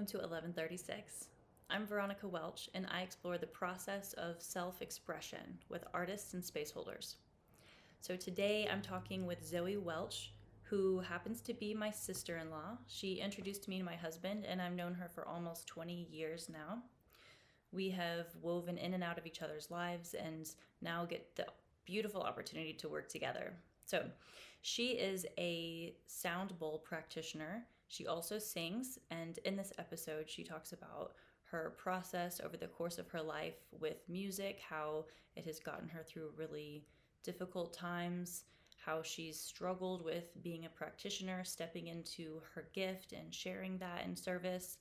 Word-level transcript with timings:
welcome 0.00 0.18
to 0.18 0.26
1136. 0.26 1.26
I'm 1.68 1.86
Veronica 1.86 2.26
Welch, 2.26 2.70
and 2.72 2.86
I 2.90 3.02
explore 3.02 3.36
the 3.36 3.46
process 3.46 4.14
of 4.14 4.40
self 4.40 4.80
expression 4.80 5.58
with 5.68 5.84
artists 5.92 6.32
and 6.32 6.42
spaceholders. 6.42 7.16
So 8.00 8.16
today 8.16 8.66
I'm 8.72 8.80
talking 8.80 9.26
with 9.26 9.44
Zoé 9.46 9.78
Welch, 9.78 10.32
who 10.62 11.00
happens 11.00 11.42
to 11.42 11.52
be 11.52 11.74
my 11.74 11.90
sister 11.90 12.38
in 12.38 12.48
law. 12.48 12.78
She 12.86 13.16
introduced 13.16 13.68
me 13.68 13.76
to 13.76 13.84
my 13.84 13.94
husband, 13.94 14.46
and 14.46 14.62
I've 14.62 14.72
known 14.72 14.94
her 14.94 15.06
for 15.06 15.28
almost 15.28 15.66
20 15.66 16.08
years 16.10 16.48
now. 16.48 16.78
We 17.70 17.90
have 17.90 18.28
woven 18.40 18.78
in 18.78 18.94
and 18.94 19.04
out 19.04 19.18
of 19.18 19.26
each 19.26 19.42
other's 19.42 19.70
lives 19.70 20.14
and 20.14 20.50
now 20.80 21.04
get 21.04 21.36
the 21.36 21.44
beautiful 21.84 22.22
opportunity 22.22 22.72
to 22.72 22.88
work 22.88 23.10
together. 23.10 23.52
So, 23.84 24.06
she 24.62 24.92
is 24.92 25.26
a 25.36 25.94
sound 26.06 26.58
bowl 26.58 26.78
practitioner. 26.78 27.66
She 27.90 28.06
also 28.06 28.38
sings, 28.38 29.00
and 29.10 29.38
in 29.38 29.56
this 29.56 29.72
episode, 29.76 30.30
she 30.30 30.44
talks 30.44 30.72
about 30.72 31.14
her 31.50 31.74
process 31.76 32.40
over 32.40 32.56
the 32.56 32.68
course 32.68 32.98
of 32.98 33.08
her 33.08 33.20
life 33.20 33.56
with 33.80 34.08
music, 34.08 34.60
how 34.60 35.06
it 35.34 35.44
has 35.44 35.58
gotten 35.58 35.88
her 35.88 36.04
through 36.04 36.32
really 36.36 36.84
difficult 37.24 37.74
times, 37.74 38.44
how 38.76 39.02
she's 39.02 39.40
struggled 39.40 40.04
with 40.04 40.40
being 40.40 40.66
a 40.66 40.68
practitioner, 40.68 41.42
stepping 41.42 41.88
into 41.88 42.40
her 42.54 42.68
gift 42.72 43.12
and 43.12 43.34
sharing 43.34 43.76
that 43.78 44.04
in 44.04 44.14
service. 44.14 44.78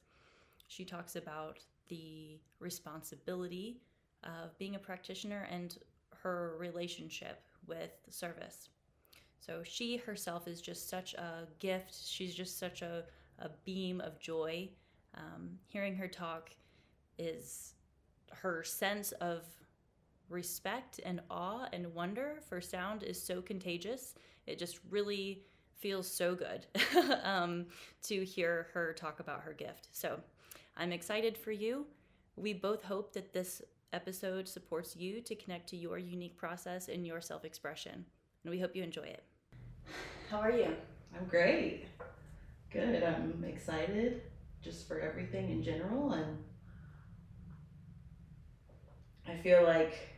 She 0.67 0.85
talks 0.85 1.15
about 1.15 1.65
the 1.87 2.39
responsibility 2.59 3.81
of 4.23 4.55
being 4.59 4.75
a 4.75 4.79
practitioner 4.79 5.47
and 5.49 5.75
her 6.21 6.55
relationship 6.59 7.41
with 7.65 7.89
service. 8.07 8.69
So 9.39 9.61
she 9.63 9.97
herself 9.97 10.47
is 10.47 10.61
just 10.61 10.89
such 10.89 11.13
a 11.13 11.47
gift. 11.59 11.95
She's 12.05 12.35
just 12.35 12.59
such 12.59 12.81
a, 12.81 13.05
a 13.39 13.49
beam 13.65 14.01
of 14.01 14.19
joy. 14.19 14.69
Um, 15.15 15.57
hearing 15.67 15.95
her 15.95 16.07
talk 16.07 16.51
is 17.17 17.73
her 18.31 18.63
sense 18.63 19.11
of 19.13 19.43
respect 20.29 20.99
and 21.03 21.21
awe 21.29 21.67
and 21.73 21.93
wonder 21.93 22.39
for 22.47 22.61
sound 22.61 23.03
is 23.03 23.21
so 23.21 23.41
contagious. 23.41 24.13
It 24.45 24.59
just 24.59 24.79
really 24.89 25.43
feels 25.79 26.09
so 26.09 26.35
good 26.35 26.65
um, 27.23 27.65
to 28.03 28.23
hear 28.23 28.67
her 28.73 28.93
talk 28.93 29.19
about 29.19 29.41
her 29.41 29.53
gift. 29.53 29.87
So 29.91 30.19
I'm 30.77 30.91
excited 30.91 31.37
for 31.37 31.51
you. 31.51 31.85
We 32.35 32.53
both 32.53 32.83
hope 32.83 33.13
that 33.13 33.33
this 33.33 33.61
episode 33.91 34.47
supports 34.47 34.95
you 34.95 35.21
to 35.21 35.35
connect 35.35 35.69
to 35.69 35.77
your 35.77 35.97
unique 35.97 36.37
process 36.37 36.89
and 36.89 37.05
your 37.05 37.21
self 37.21 37.43
expression. 37.43 38.05
And 38.43 38.51
we 38.51 38.59
hope 38.59 38.75
you 38.75 38.83
enjoy 38.83 39.03
it. 39.03 39.23
How 40.29 40.39
are 40.39 40.51
you? 40.51 40.75
I'm 41.15 41.25
great. 41.27 41.85
Good. 42.71 43.03
I'm 43.03 43.43
excited 43.47 44.21
just 44.61 44.87
for 44.87 44.99
everything 44.99 45.49
in 45.49 45.63
general 45.63 46.11
and 46.11 46.37
I 49.27 49.35
feel 49.37 49.63
like 49.63 50.17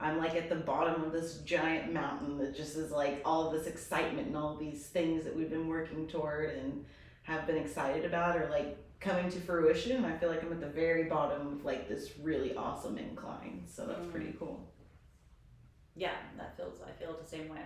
I'm 0.00 0.18
like 0.18 0.34
at 0.34 0.48
the 0.48 0.56
bottom 0.56 1.04
of 1.04 1.12
this 1.12 1.38
giant 1.38 1.92
mountain 1.92 2.38
that 2.38 2.56
just 2.56 2.76
is 2.76 2.90
like 2.90 3.22
all 3.24 3.46
of 3.46 3.52
this 3.52 3.66
excitement 3.66 4.28
and 4.28 4.36
all 4.36 4.56
these 4.56 4.86
things 4.86 5.24
that 5.24 5.34
we've 5.34 5.50
been 5.50 5.68
working 5.68 6.08
toward 6.08 6.56
and 6.56 6.84
have 7.22 7.46
been 7.46 7.56
excited 7.56 8.04
about 8.04 8.36
are 8.36 8.50
like 8.50 8.76
coming 8.98 9.30
to 9.30 9.40
fruition. 9.40 10.04
I 10.04 10.16
feel 10.16 10.28
like 10.28 10.42
I'm 10.42 10.52
at 10.52 10.60
the 10.60 10.66
very 10.66 11.04
bottom 11.04 11.46
of 11.46 11.64
like 11.64 11.88
this 11.88 12.10
really 12.20 12.54
awesome 12.56 12.98
incline. 12.98 13.62
So 13.66 13.86
that's 13.86 14.06
mm. 14.06 14.10
pretty 14.10 14.34
cool. 14.38 14.68
Yeah, 15.94 16.14
that 16.36 16.56
feels 16.56 16.80
I 16.80 16.90
feel 17.00 17.16
the 17.20 17.28
same 17.28 17.48
way. 17.48 17.60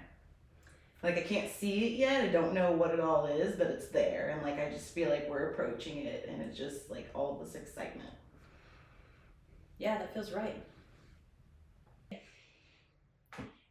Like 1.07 1.19
I 1.19 1.23
can't 1.23 1.49
see 1.49 1.85
it 1.85 1.93
yet. 1.93 2.25
I 2.25 2.27
don't 2.27 2.53
know 2.53 2.73
what 2.73 2.91
it 2.91 2.99
all 2.99 3.27
is, 3.27 3.55
but 3.55 3.69
it's 3.69 3.87
there 3.87 4.31
and 4.35 4.43
like 4.43 4.59
I 4.59 4.73
just 4.73 4.93
feel 4.93 5.09
like 5.09 5.31
we're 5.31 5.53
approaching 5.53 5.99
it 5.99 6.29
and 6.29 6.43
it's 6.43 6.59
just 6.59 6.91
like 6.91 7.09
all 7.15 7.41
this 7.41 7.55
excitement. 7.55 8.11
Yeah, 9.79 9.99
that 9.99 10.13
feels 10.13 10.33
right. 10.33 10.65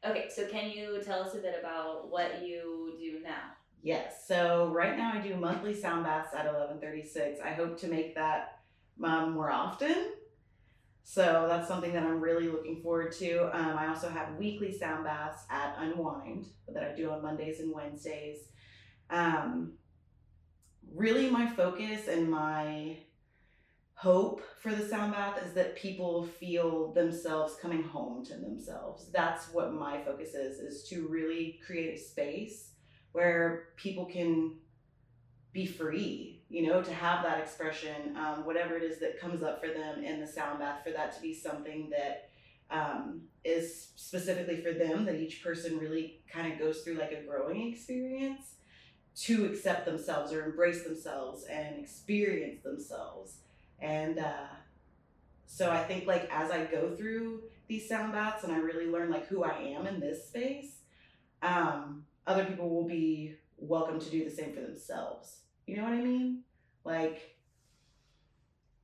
Okay, 0.05 0.29
so 0.33 0.47
can 0.47 0.69
you 0.69 1.01
tell 1.03 1.23
us 1.23 1.33
a 1.33 1.39
bit 1.39 1.57
about 1.59 2.09
what 2.09 2.41
you 2.41 2.93
do 2.97 3.19
now? 3.21 3.51
Yes. 3.83 4.25
So 4.25 4.71
right 4.73 4.97
now 4.97 5.11
I 5.13 5.19
do 5.19 5.35
monthly 5.35 5.73
sound 5.73 6.05
baths 6.05 6.33
at 6.33 6.45
1136. 6.45 7.41
I 7.43 7.49
hope 7.49 7.77
to 7.81 7.87
make 7.87 8.15
that 8.15 8.59
um, 9.03 9.33
more 9.33 9.51
often. 9.51 10.13
So 11.07 11.45
that's 11.47 11.67
something 11.67 11.93
that 11.93 12.01
I'm 12.01 12.19
really 12.19 12.49
looking 12.49 12.81
forward 12.81 13.11
to. 13.19 13.55
Um, 13.55 13.77
I 13.77 13.87
also 13.87 14.09
have 14.09 14.37
weekly 14.37 14.75
sound 14.75 15.03
baths 15.03 15.43
at 15.51 15.75
Unwind 15.77 16.47
that 16.67 16.83
I 16.83 16.95
do 16.95 17.11
on 17.11 17.21
Mondays 17.21 17.59
and 17.59 17.71
Wednesdays. 17.71 18.49
Um, 19.11 19.73
really, 20.95 21.29
my 21.29 21.45
focus 21.45 22.07
and 22.07 22.27
my 22.27 22.97
hope 23.93 24.41
for 24.59 24.73
the 24.73 24.85
sound 24.87 25.13
bath 25.13 25.37
is 25.45 25.53
that 25.53 25.75
people 25.75 26.25
feel 26.25 26.91
themselves 26.93 27.55
coming 27.61 27.83
home 27.83 28.25
to 28.25 28.37
themselves. 28.37 29.11
That's 29.11 29.53
what 29.53 29.73
my 29.75 30.01
focus 30.01 30.33
is, 30.33 30.57
is 30.57 30.89
to 30.89 31.07
really 31.07 31.59
create 31.63 31.93
a 31.93 32.01
space 32.01 32.71
where 33.11 33.67
people 33.77 34.05
can 34.05 34.57
be 35.53 35.67
free, 35.67 36.34
you 36.49 36.67
know, 36.67 36.81
to 36.81 36.93
have 36.93 37.23
that 37.23 37.39
expression, 37.39 38.15
um, 38.17 38.45
whatever 38.45 38.77
it 38.77 38.83
is 38.83 38.99
that 38.99 39.19
comes 39.19 39.41
up 39.41 39.61
for 39.61 39.67
them 39.67 40.03
in 40.03 40.19
the 40.19 40.27
sound 40.27 40.59
bath, 40.59 40.83
for 40.83 40.91
that 40.91 41.15
to 41.15 41.21
be 41.21 41.33
something 41.33 41.89
that 41.89 42.29
um, 42.69 43.21
is 43.43 43.89
specifically 43.95 44.61
for 44.61 44.71
them, 44.71 45.05
that 45.05 45.15
each 45.15 45.43
person 45.43 45.77
really 45.79 46.21
kind 46.31 46.51
of 46.51 46.59
goes 46.59 46.81
through 46.81 46.95
like 46.95 47.11
a 47.11 47.23
growing 47.23 47.71
experience 47.71 48.55
to 49.15 49.45
accept 49.45 49.85
themselves 49.85 50.33
or 50.33 50.45
embrace 50.45 50.83
themselves 50.83 51.45
and 51.45 51.79
experience 51.79 52.61
themselves 52.63 53.37
and 53.79 54.19
uh, 54.19 54.47
so 55.45 55.69
I 55.69 55.83
think 55.83 56.07
like 56.07 56.29
as 56.31 56.51
I 56.51 56.65
go 56.65 56.95
through 56.95 57.43
these 57.67 57.87
sound 57.87 58.13
baths 58.13 58.43
and 58.43 58.53
I 58.53 58.57
really 58.57 58.87
learn 58.87 59.09
like 59.09 59.27
who 59.27 59.43
I 59.43 59.57
am 59.57 59.87
in 59.87 59.99
this 59.99 60.27
space, 60.27 60.79
um, 61.41 62.05
other 62.27 62.45
people 62.45 62.69
will 62.69 62.87
be 62.87 63.35
welcome 63.57 63.99
to 63.99 64.09
do 64.09 64.23
the 64.23 64.35
same 64.35 64.53
for 64.53 64.61
themselves. 64.61 65.37
You 65.65 65.77
know 65.77 65.83
what 65.83 65.93
I 65.93 66.01
mean? 66.01 66.43
Like 66.83 67.35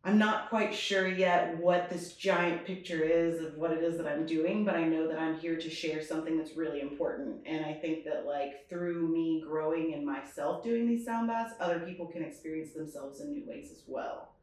I'm 0.04 0.18
not 0.18 0.50
quite 0.50 0.74
sure 0.74 1.08
yet 1.08 1.58
what 1.58 1.90
this 1.92 2.14
giant 2.14 2.66
picture 2.66 3.04
is 3.04 3.40
of 3.40 3.56
what 3.56 3.72
it 3.72 3.84
is 3.84 3.98
that 3.98 4.08
I'm 4.08 4.26
doing, 4.26 4.66
but 4.66 4.76
I 4.76 4.84
know 4.84 5.08
that 5.08 5.20
I'm 5.20 5.38
here 5.38 5.58
to 5.58 5.70
share 5.70 6.02
something 6.02 6.38
that's 6.38 6.58
really 6.58 6.82
important. 6.82 7.46
And 7.46 7.64
I 7.64 7.74
think 7.74 8.04
that 8.06 8.26
like 8.26 8.68
through 8.68 9.08
me 9.10 9.44
growing 9.48 9.92
in 9.92 10.04
myself 10.04 10.64
doing 10.64 10.88
these 10.88 11.06
sound 11.06 11.28
baths, 11.28 11.54
other 11.60 11.80
people 11.82 12.08
can 12.08 12.24
experience 12.24 12.74
themselves 12.74 13.22
in 13.22 13.32
new 13.32 13.48
ways 13.48 13.72
as 13.72 13.84
well. 13.86 14.34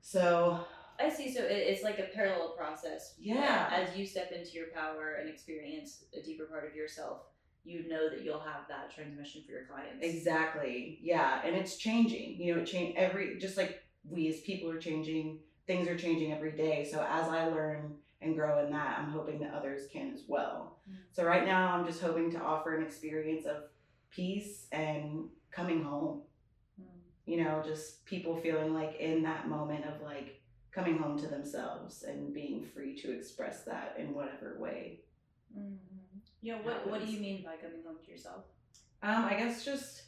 So 0.00 0.64
I 0.98 1.10
see. 1.10 1.30
So 1.32 1.42
it's 1.42 1.82
like 1.82 1.98
a 1.98 2.08
parallel 2.14 2.54
process. 2.56 3.14
Yeah. 3.18 3.68
As 3.70 3.94
you 3.94 4.06
step 4.06 4.32
into 4.32 4.52
your 4.52 4.68
power 4.68 5.16
and 5.20 5.28
experience 5.28 6.04
a 6.18 6.22
deeper 6.22 6.46
part 6.46 6.66
of 6.66 6.74
yourself, 6.74 7.18
you 7.64 7.88
know 7.88 8.08
that 8.10 8.22
you'll 8.22 8.40
have 8.40 8.66
that 8.68 8.94
transmission 8.94 9.42
for 9.44 9.52
your 9.52 9.64
clients. 9.64 10.04
Exactly. 10.04 10.98
Yeah, 11.02 11.40
and 11.44 11.56
it's 11.56 11.76
changing. 11.76 12.40
You 12.40 12.54
know, 12.54 12.62
it 12.62 12.66
change 12.66 12.96
every 12.96 13.38
just 13.38 13.56
like 13.56 13.82
we 14.08 14.28
as 14.28 14.40
people 14.40 14.70
are 14.70 14.78
changing. 14.78 15.38
Things 15.66 15.86
are 15.88 15.96
changing 15.96 16.32
every 16.32 16.52
day. 16.52 16.88
So 16.90 17.06
as 17.08 17.28
I 17.28 17.46
learn 17.46 17.94
and 18.20 18.34
grow 18.34 18.64
in 18.64 18.72
that, 18.72 18.98
I'm 18.98 19.10
hoping 19.10 19.38
that 19.40 19.54
others 19.54 19.82
can 19.92 20.12
as 20.12 20.22
well. 20.26 20.78
Mm-hmm. 20.88 20.98
So 21.12 21.24
right 21.24 21.44
now, 21.44 21.72
I'm 21.72 21.86
just 21.86 22.00
hoping 22.00 22.30
to 22.32 22.40
offer 22.40 22.76
an 22.76 22.82
experience 22.82 23.46
of 23.46 23.64
peace 24.10 24.66
and 24.72 25.28
coming 25.52 25.84
home 25.84 26.22
you 27.26 27.42
know, 27.42 27.62
just 27.64 28.04
people 28.04 28.36
feeling 28.36 28.74
like 28.74 28.96
in 28.98 29.22
that 29.22 29.48
moment 29.48 29.84
of 29.84 30.00
like 30.02 30.40
coming 30.72 30.98
home 30.98 31.18
to 31.18 31.28
themselves 31.28 32.02
and 32.02 32.34
being 32.34 32.64
free 32.74 32.96
to 32.96 33.12
express 33.12 33.64
that 33.64 33.96
in 33.98 34.14
whatever 34.14 34.56
way. 34.58 35.00
Mm-hmm. 35.56 35.91
Yeah, 36.42 36.56
what, 36.62 36.88
what 36.88 37.04
do 37.04 37.10
you 37.10 37.20
mean 37.20 37.42
by 37.44 37.56
coming 37.56 37.82
home 37.86 37.96
to 38.04 38.10
yourself? 38.10 38.44
Um, 39.02 39.24
I 39.24 39.34
guess 39.34 39.64
just 39.64 40.02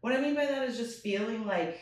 what 0.00 0.12
I 0.12 0.20
mean 0.20 0.34
by 0.34 0.46
that 0.46 0.68
is 0.68 0.76
just 0.76 1.02
feeling 1.02 1.46
like 1.46 1.80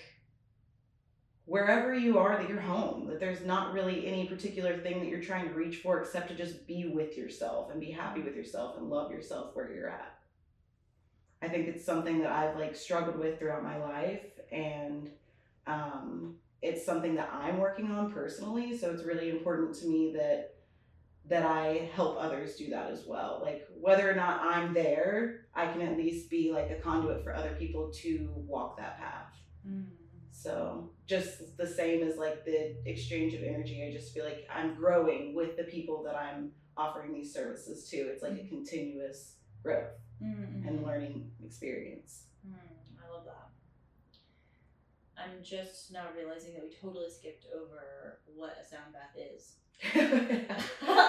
wherever 1.47 1.95
you 1.95 2.19
are 2.19 2.37
that 2.37 2.49
you're 2.49 2.61
home 2.61 3.09
that 3.09 3.19
there's 3.19 3.45
not 3.45 3.73
really 3.73 4.07
any 4.07 4.27
particular 4.27 4.79
thing 4.79 5.01
that 5.01 5.09
you're 5.09 5.23
trying 5.23 5.49
to 5.49 5.55
reach 5.55 5.77
for 5.77 6.01
except 6.01 6.29
to 6.29 6.35
just 6.35 6.67
be 6.67 6.87
with 6.87 7.17
yourself 7.17 7.71
and 7.71 7.81
be 7.81 7.91
happy 7.91 8.21
with 8.21 8.37
yourself 8.37 8.77
and 8.77 8.89
love 8.89 9.11
yourself 9.11 9.51
where 9.55 9.73
you're 9.73 9.89
at 9.89 10.15
i 11.43 11.49
think 11.49 11.67
it's 11.67 11.85
something 11.85 12.21
that 12.21 12.31
i've 12.31 12.57
like 12.57 12.77
struggled 12.77 13.19
with 13.19 13.37
throughout 13.39 13.65
my 13.65 13.77
life 13.79 14.23
and 14.53 15.11
um, 15.67 16.37
it's 16.63 16.85
something 16.85 17.15
that 17.15 17.31
I'm 17.33 17.59
working 17.59 17.91
on 17.91 18.13
personally. 18.13 18.77
So 18.77 18.91
it's 18.91 19.05
really 19.05 19.31
important 19.31 19.75
to 19.77 19.87
me 19.87 20.13
that 20.15 20.55
that 21.29 21.45
I 21.45 21.91
help 21.95 22.17
others 22.19 22.57
do 22.57 22.71
that 22.71 22.91
as 22.91 23.05
well. 23.07 23.41
Like 23.43 23.67
whether 23.81 24.11
or 24.11 24.15
not 24.15 24.41
I'm 24.43 24.75
there, 24.75 25.47
I 25.55 25.67
can 25.67 25.81
at 25.83 25.97
least 25.97 26.29
be 26.29 26.53
like 26.53 26.71
a 26.71 26.77
conduit 26.77 27.23
for 27.23 27.35
other 27.35 27.55
people 27.59 27.91
to 28.03 28.29
walk 28.35 28.77
that 28.79 28.99
path. 28.99 29.37
Mm. 29.67 29.87
So 30.33 30.91
just 31.07 31.57
the 31.57 31.67
same 31.67 32.03
as 32.03 32.17
like 32.17 32.45
the 32.45 32.77
exchange 32.87 33.35
of 33.35 33.43
energy, 33.43 33.87
I 33.87 33.93
just 33.93 34.15
feel 34.15 34.25
like 34.25 34.47
I'm 34.53 34.75
growing 34.75 35.35
with 35.35 35.57
the 35.57 35.65
people 35.65 36.03
that 36.05 36.17
I'm 36.17 36.53
offering 36.77 37.13
these 37.13 37.33
services 37.33 37.89
to. 37.91 37.97
It's 37.97 38.23
like 38.23 38.39
a 38.39 38.49
continuous 38.49 39.35
growth 39.63 39.93
mm-hmm. 40.23 40.67
and 40.67 40.85
learning 40.85 41.31
experience. 41.45 42.25
Mm, 42.49 42.55
I 43.05 43.13
love 43.13 43.25
that. 43.27 43.51
I'm 45.17 45.45
just 45.45 45.93
now 45.93 46.07
realizing 46.17 46.55
that 46.55 46.63
we 46.63 46.71
totally 46.75 47.11
skipped 47.11 47.47
over 47.55 48.21
what 48.35 48.57
a 48.59 48.67
sound 48.67 48.95
bath 48.95 49.15
is. 49.17 49.57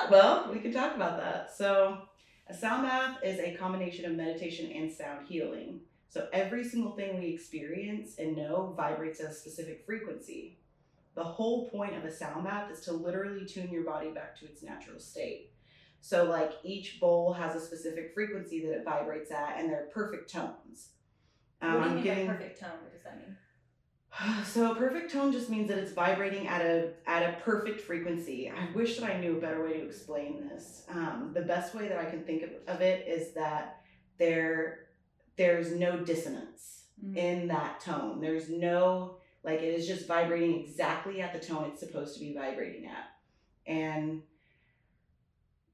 well, 0.10 0.50
we 0.52 0.60
can 0.60 0.74
talk 0.74 0.96
about 0.96 1.18
that. 1.18 1.54
So, 1.56 2.00
a 2.48 2.54
sound 2.54 2.84
bath 2.84 3.18
is 3.24 3.40
a 3.40 3.56
combination 3.56 4.06
of 4.06 4.14
meditation 4.14 4.72
and 4.72 4.92
sound 4.92 5.28
healing. 5.28 5.82
So, 6.10 6.28
every 6.34 6.64
single 6.64 6.92
thing 6.92 7.20
we 7.20 7.28
experience 7.28 8.16
and 8.18 8.36
know 8.36 8.74
vibrates 8.76 9.20
at 9.20 9.32
a 9.32 9.34
specific 9.34 9.86
frequency. 9.86 10.58
The 11.16 11.24
whole 11.24 11.70
point 11.70 11.96
of 11.96 12.06
a 12.06 12.12
sound 12.12 12.46
bath 12.46 12.72
is 12.72 12.80
to 12.82 12.94
literally 12.94 13.46
tune 13.46 13.70
your 13.70 13.84
body 13.84 14.12
back 14.12 14.40
to 14.40 14.46
its 14.46 14.64
natural 14.64 15.00
state. 15.00 15.52
So, 16.02 16.24
like 16.24 16.54
each 16.64 17.00
bowl 17.00 17.34
has 17.34 17.56
a 17.56 17.66
specific 17.66 18.14
frequency 18.14 18.66
that 18.66 18.74
it 18.74 18.86
vibrates 18.86 19.32
at, 19.32 19.60
and 19.60 19.70
they're 19.70 19.90
perfect 19.94 20.32
tones. 20.32 20.90
Um, 21.62 21.76
what 21.76 21.84
do 21.84 21.90
you 21.90 21.96
mean 21.96 22.04
giving... 22.04 22.28
by 22.28 22.34
perfect 22.34 22.60
tone? 22.60 22.80
What 22.82 22.94
does 22.94 23.04
that 23.04 23.18
mean? 23.18 23.38
So 24.46 24.72
a 24.72 24.76
perfect 24.76 25.12
tone 25.12 25.32
just 25.32 25.50
means 25.50 25.70
that 25.70 25.78
it's 25.78 25.94
vibrating 25.94 26.48
at 26.48 26.62
a 26.62 26.90
at 27.08 27.24
a 27.24 27.42
perfect 27.42 27.82
frequency. 27.82 28.50
I 28.50 28.70
wish 28.76 28.98
that 28.98 29.10
I 29.10 29.20
knew 29.20 29.38
a 29.38 29.42
better 29.42 29.64
way 29.64 29.74
to 29.74 29.86
explain 29.86 30.48
this. 30.48 30.84
Um, 30.90 31.32
the 31.34 31.42
best 31.42 31.74
way 31.74 31.88
that 31.88 31.98
I 31.98 32.06
can 32.06 32.24
think 32.24 32.44
of, 32.44 32.50
of 32.68 32.82
it 32.82 33.08
is 33.08 33.34
that 33.34 33.82
there 34.18 34.88
there's 35.38 35.72
no 35.72 35.98
dissonance 35.98 36.84
mm-hmm. 37.04 37.18
in 37.18 37.48
that 37.48 37.80
tone. 37.80 38.20
There's 38.20 38.50
no 38.50 39.18
like 39.44 39.62
it 39.62 39.74
is 39.74 39.88
just 39.88 40.08
vibrating 40.08 40.60
exactly 40.60 41.22
at 41.22 41.34
the 41.34 41.40
tone 41.40 41.70
it's 41.72 41.80
supposed 41.80 42.14
to 42.16 42.20
be 42.20 42.34
vibrating 42.34 42.86
at. 42.86 43.10
And 43.66 44.24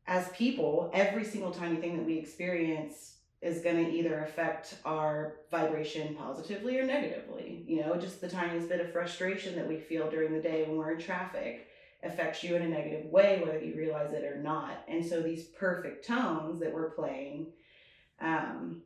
as 0.05 0.29
people, 0.29 0.89
every 0.93 1.25
single 1.25 1.51
tiny 1.51 1.77
thing 1.77 1.97
that 1.97 2.05
we 2.05 2.17
experience 2.17 3.16
is 3.41 3.61
going 3.61 3.85
to 3.85 3.91
either 3.91 4.23
affect 4.23 4.77
our 4.83 5.35
vibration 5.51 6.15
positively 6.15 6.79
or 6.79 6.85
negatively. 6.85 7.63
You 7.67 7.81
know, 7.81 7.95
just 7.95 8.19
the 8.19 8.29
tiniest 8.29 8.69
bit 8.69 8.81
of 8.81 8.91
frustration 8.91 9.55
that 9.55 9.67
we 9.67 9.79
feel 9.79 10.09
during 10.09 10.33
the 10.33 10.41
day 10.41 10.63
when 10.63 10.77
we're 10.77 10.93
in 10.93 10.99
traffic 10.99 11.67
affects 12.03 12.43
you 12.43 12.55
in 12.55 12.63
a 12.63 12.67
negative 12.67 13.05
way, 13.05 13.41
whether 13.43 13.59
you 13.59 13.75
realize 13.75 14.11
it 14.13 14.23
or 14.23 14.41
not. 14.41 14.83
And 14.87 15.05
so 15.05 15.21
these 15.21 15.45
perfect 15.45 16.07
tones 16.07 16.59
that 16.59 16.73
we're 16.73 16.91
playing 16.91 17.47
um, 18.19 18.81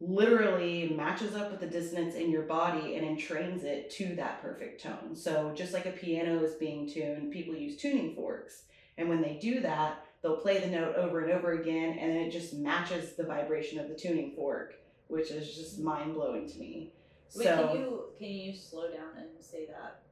literally 0.00 0.88
matches 0.94 1.34
up 1.34 1.50
with 1.50 1.60
the 1.60 1.66
dissonance 1.66 2.14
in 2.14 2.30
your 2.30 2.42
body 2.42 2.96
and 2.96 3.06
entrains 3.06 3.64
it 3.64 3.90
to 3.90 4.14
that 4.16 4.42
perfect 4.42 4.82
tone. 4.82 5.14
So 5.14 5.52
just 5.54 5.74
like 5.74 5.86
a 5.86 5.92
piano 5.92 6.42
is 6.42 6.54
being 6.54 6.88
tuned, 6.88 7.32
people 7.32 7.54
use 7.54 7.76
tuning 7.76 8.14
forks. 8.14 8.64
And 8.96 9.08
when 9.08 9.22
they 9.22 9.38
do 9.40 9.60
that, 9.60 10.04
they'll 10.22 10.36
play 10.36 10.58
the 10.58 10.66
note 10.66 10.96
over 10.96 11.20
and 11.20 11.32
over 11.32 11.52
again 11.52 11.98
and 11.98 12.12
it 12.12 12.30
just 12.30 12.54
matches 12.54 13.14
the 13.16 13.24
vibration 13.24 13.78
of 13.78 13.88
the 13.88 13.94
tuning 13.94 14.32
fork 14.34 14.74
which 15.08 15.30
is 15.32 15.56
just 15.56 15.80
mind-blowing 15.80 16.48
to 16.48 16.58
me. 16.58 16.92
Wait, 17.34 17.44
so 17.44 17.68
can 17.68 17.76
you 17.76 18.02
can 18.18 18.28
you 18.28 18.56
slow 18.56 18.90
down 18.90 19.16
and 19.16 19.28
say 19.40 19.66
that 19.66 20.02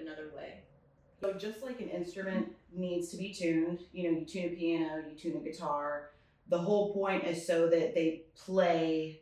another 0.00 0.30
way? 0.34 0.60
So 1.20 1.34
just 1.34 1.62
like 1.62 1.80
an 1.80 1.88
instrument 1.88 2.52
needs 2.74 3.10
to 3.10 3.16
be 3.16 3.32
tuned 3.32 3.80
you 3.92 4.10
know 4.10 4.18
you 4.18 4.24
tune 4.24 4.52
a 4.52 4.56
piano 4.56 5.02
you 5.10 5.16
tune 5.16 5.36
a 5.36 5.44
guitar 5.44 6.10
the 6.48 6.58
whole 6.58 6.92
point 6.92 7.24
is 7.24 7.46
so 7.46 7.68
that 7.68 7.94
they 7.94 8.24
play 8.36 9.20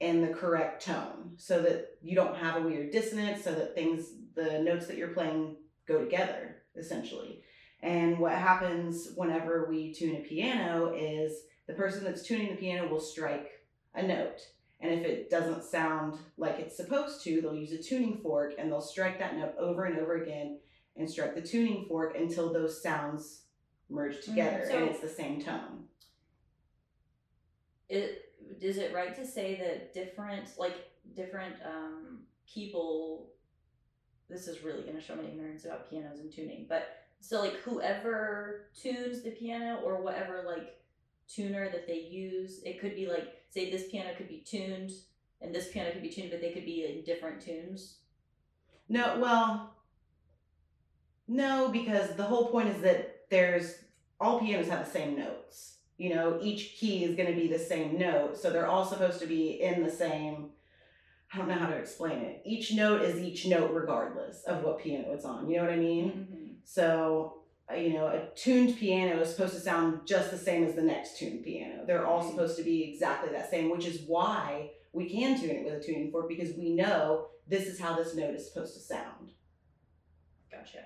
in 0.00 0.20
the 0.20 0.28
correct 0.28 0.84
tone 0.84 1.32
so 1.36 1.62
that 1.62 1.96
you 2.02 2.14
don't 2.14 2.36
have 2.36 2.56
a 2.56 2.60
weird 2.60 2.90
dissonance 2.90 3.44
so 3.44 3.54
that 3.54 3.74
things 3.74 4.12
the 4.34 4.58
notes 4.60 4.86
that 4.86 4.96
you're 4.96 5.08
playing 5.08 5.56
go 5.86 5.98
together 6.00 6.56
essentially 6.76 7.42
and 7.84 8.18
what 8.18 8.32
happens 8.32 9.10
whenever 9.14 9.66
we 9.68 9.92
tune 9.92 10.16
a 10.16 10.20
piano 10.20 10.94
is 10.96 11.42
the 11.66 11.74
person 11.74 12.02
that's 12.02 12.22
tuning 12.22 12.48
the 12.48 12.56
piano 12.56 12.88
will 12.88 12.98
strike 12.98 13.60
a 13.94 14.02
note. 14.02 14.40
And 14.80 14.90
if 14.90 15.04
it 15.04 15.28
doesn't 15.28 15.64
sound 15.64 16.18
like 16.38 16.58
it's 16.58 16.78
supposed 16.78 17.22
to, 17.24 17.42
they'll 17.42 17.54
use 17.54 17.72
a 17.72 17.82
tuning 17.82 18.20
fork 18.22 18.54
and 18.58 18.72
they'll 18.72 18.80
strike 18.80 19.18
that 19.18 19.36
note 19.36 19.54
over 19.58 19.84
and 19.84 19.98
over 19.98 20.22
again 20.22 20.60
and 20.96 21.08
strike 21.08 21.34
the 21.34 21.42
tuning 21.42 21.84
fork 21.86 22.16
until 22.16 22.52
those 22.52 22.82
sounds 22.82 23.42
merge 23.90 24.16
mm-hmm. 24.16 24.30
together 24.30 24.64
mm, 24.64 24.68
so 24.68 24.78
and 24.78 24.88
it's 24.88 25.00
the 25.00 25.08
same 25.08 25.42
tone. 25.42 25.84
It 27.90 28.32
is 28.62 28.78
it 28.78 28.94
right 28.94 29.14
to 29.14 29.26
say 29.26 29.56
that 29.56 29.92
different 29.92 30.52
like 30.58 30.90
different 31.14 31.56
um, 31.66 32.20
people 32.50 33.28
this 34.30 34.48
is 34.48 34.64
really 34.64 34.82
going 34.82 34.96
to 34.96 35.02
show 35.02 35.14
my 35.14 35.24
ignorance 35.24 35.66
about 35.66 35.88
pianos 35.90 36.20
and 36.20 36.32
tuning, 36.32 36.64
but 36.66 37.03
so 37.26 37.40
like 37.40 37.54
whoever 37.60 38.66
tunes 38.78 39.22
the 39.22 39.30
piano 39.30 39.80
or 39.82 40.02
whatever 40.02 40.44
like 40.46 40.78
tuner 41.26 41.70
that 41.70 41.86
they 41.86 42.00
use, 42.00 42.60
it 42.64 42.80
could 42.80 42.94
be 42.94 43.06
like 43.06 43.42
say 43.50 43.70
this 43.70 43.88
piano 43.90 44.10
could 44.16 44.28
be 44.28 44.44
tuned 44.46 44.90
and 45.40 45.54
this 45.54 45.70
piano 45.70 45.90
could 45.92 46.02
be 46.02 46.10
tuned, 46.10 46.30
but 46.30 46.40
they 46.40 46.52
could 46.52 46.64
be 46.64 46.84
in 46.84 47.02
different 47.02 47.40
tunes. 47.40 47.96
No, 48.88 49.18
well, 49.18 49.74
no, 51.26 51.70
because 51.70 52.14
the 52.16 52.24
whole 52.24 52.50
point 52.50 52.68
is 52.68 52.82
that 52.82 53.28
there's 53.30 53.76
all 54.20 54.40
pianos 54.40 54.68
have 54.68 54.84
the 54.84 54.90
same 54.90 55.16
notes. 55.16 55.78
You 55.96 56.14
know, 56.14 56.38
each 56.42 56.76
key 56.76 57.04
is 57.04 57.16
going 57.16 57.28
to 57.28 57.40
be 57.40 57.48
the 57.48 57.58
same 57.58 57.98
note, 57.98 58.36
so 58.36 58.50
they're 58.50 58.66
all 58.66 58.84
supposed 58.84 59.20
to 59.20 59.26
be 59.26 59.62
in 59.62 59.82
the 59.82 59.90
same. 59.90 60.50
I 61.32 61.38
don't 61.38 61.48
know 61.48 61.54
how 61.54 61.68
to 61.68 61.76
explain 61.76 62.18
it. 62.18 62.42
Each 62.44 62.72
note 62.72 63.02
is 63.02 63.20
each 63.20 63.46
note, 63.46 63.70
regardless 63.72 64.42
of 64.44 64.62
what 64.62 64.80
piano 64.80 65.12
it's 65.12 65.24
on. 65.24 65.48
You 65.48 65.56
know 65.56 65.64
what 65.64 65.72
I 65.72 65.76
mean? 65.76 66.10
Mm-hmm. 66.10 66.53
So, 66.64 67.42
uh, 67.70 67.76
you 67.76 67.92
know, 67.92 68.06
a 68.06 68.28
tuned 68.34 68.76
piano 68.76 69.20
is 69.20 69.30
supposed 69.30 69.54
to 69.54 69.60
sound 69.60 70.00
just 70.06 70.30
the 70.30 70.38
same 70.38 70.64
as 70.64 70.74
the 70.74 70.82
next 70.82 71.18
tuned 71.18 71.44
piano. 71.44 71.84
They're 71.86 72.06
all 72.06 72.28
supposed 72.28 72.56
to 72.56 72.62
be 72.62 72.82
exactly 72.90 73.30
that 73.32 73.50
same, 73.50 73.70
which 73.70 73.86
is 73.86 74.02
why 74.06 74.70
we 74.92 75.08
can 75.08 75.38
tune 75.38 75.50
it 75.50 75.64
with 75.64 75.74
a 75.74 75.84
tuning 75.84 76.10
fork 76.10 76.28
because 76.28 76.56
we 76.56 76.74
know 76.74 77.26
this 77.46 77.66
is 77.66 77.78
how 77.78 77.96
this 77.96 78.14
note 78.14 78.34
is 78.34 78.48
supposed 78.48 78.74
to 78.74 78.80
sound. 78.80 79.32
Gotcha. 80.50 80.84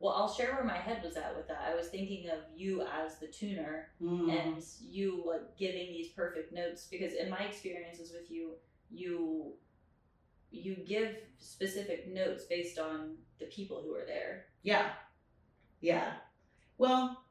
Well, 0.00 0.12
I'll 0.12 0.32
share 0.32 0.52
where 0.52 0.64
my 0.64 0.76
head 0.76 1.02
was 1.02 1.16
at 1.16 1.34
with 1.34 1.48
that. 1.48 1.64
I 1.66 1.74
was 1.74 1.88
thinking 1.88 2.28
of 2.28 2.40
you 2.54 2.82
as 2.82 3.18
the 3.18 3.26
tuner 3.26 3.88
mm. 4.02 4.30
and 4.30 4.62
you 4.82 5.24
like 5.26 5.56
giving 5.56 5.86
these 5.86 6.08
perfect 6.08 6.52
notes 6.52 6.88
because 6.90 7.14
in 7.14 7.30
my 7.30 7.38
experiences 7.38 8.12
with 8.12 8.30
you, 8.30 8.52
you 8.90 9.54
you 10.54 10.76
give 10.86 11.16
specific 11.38 12.12
notes 12.12 12.44
based 12.44 12.78
on 12.78 13.16
the 13.38 13.46
people 13.46 13.82
who 13.84 13.94
are 13.94 14.06
there. 14.06 14.46
Yeah. 14.62 14.90
Yeah. 15.80 16.12
Well, 16.78 17.24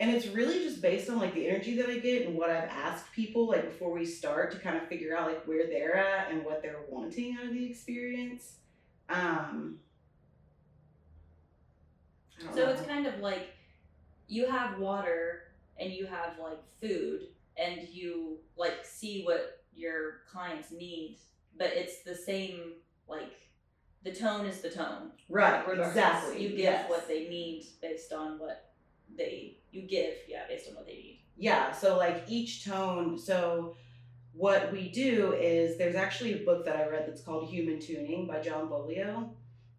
and 0.00 0.10
it's 0.10 0.26
really 0.26 0.58
just 0.58 0.82
based 0.82 1.08
on 1.08 1.18
like 1.18 1.34
the 1.34 1.48
energy 1.48 1.76
that 1.76 1.88
I 1.88 1.98
get 1.98 2.26
and 2.26 2.36
what 2.36 2.50
I've 2.50 2.68
asked 2.68 3.10
people 3.12 3.48
like 3.48 3.64
before 3.64 3.92
we 3.92 4.04
start 4.04 4.50
to 4.52 4.58
kind 4.58 4.76
of 4.76 4.88
figure 4.88 5.16
out 5.16 5.28
like 5.28 5.44
where 5.46 5.66
they're 5.66 5.96
at 5.96 6.30
and 6.30 6.44
what 6.44 6.62
they're 6.62 6.80
wanting 6.88 7.36
out 7.38 7.46
of 7.46 7.54
the 7.54 7.64
experience. 7.64 8.56
Um 9.08 9.78
So 12.52 12.66
know. 12.66 12.70
it's 12.70 12.82
kind 12.82 13.06
of 13.06 13.20
like 13.20 13.54
you 14.26 14.50
have 14.50 14.78
water 14.78 15.44
and 15.78 15.92
you 15.92 16.06
have 16.06 16.38
like 16.38 16.60
food 16.80 17.28
and 17.56 17.88
you 17.88 18.38
like 18.56 18.84
see 18.84 19.22
what 19.24 19.53
your 19.76 20.20
clients 20.30 20.70
need, 20.70 21.18
but 21.58 21.68
it's 21.68 22.02
the 22.02 22.14
same 22.14 22.74
like 23.08 23.48
the 24.04 24.12
tone 24.12 24.46
is 24.46 24.60
the 24.60 24.70
tone. 24.70 25.12
Right. 25.28 25.64
Exactly. 25.66 26.42
You 26.42 26.50
give 26.50 26.58
yes. 26.58 26.90
what 26.90 27.08
they 27.08 27.28
need 27.28 27.64
based 27.80 28.12
on 28.12 28.38
what 28.38 28.72
they 29.16 29.58
you 29.72 29.82
give, 29.82 30.14
yeah, 30.28 30.46
based 30.48 30.68
on 30.68 30.76
what 30.76 30.86
they 30.86 30.92
need. 30.92 31.20
Yeah. 31.36 31.72
So 31.72 31.96
like 31.96 32.24
each 32.28 32.64
tone, 32.64 33.18
so 33.18 33.74
what 34.32 34.72
we 34.72 34.88
do 34.90 35.32
is 35.32 35.78
there's 35.78 35.94
actually 35.94 36.34
a 36.34 36.44
book 36.44 36.64
that 36.64 36.76
I 36.76 36.86
read 36.88 37.06
that's 37.06 37.22
called 37.22 37.48
Human 37.48 37.80
Tuning 37.80 38.26
by 38.26 38.40
John 38.40 38.68
Beaulieu. 38.68 39.28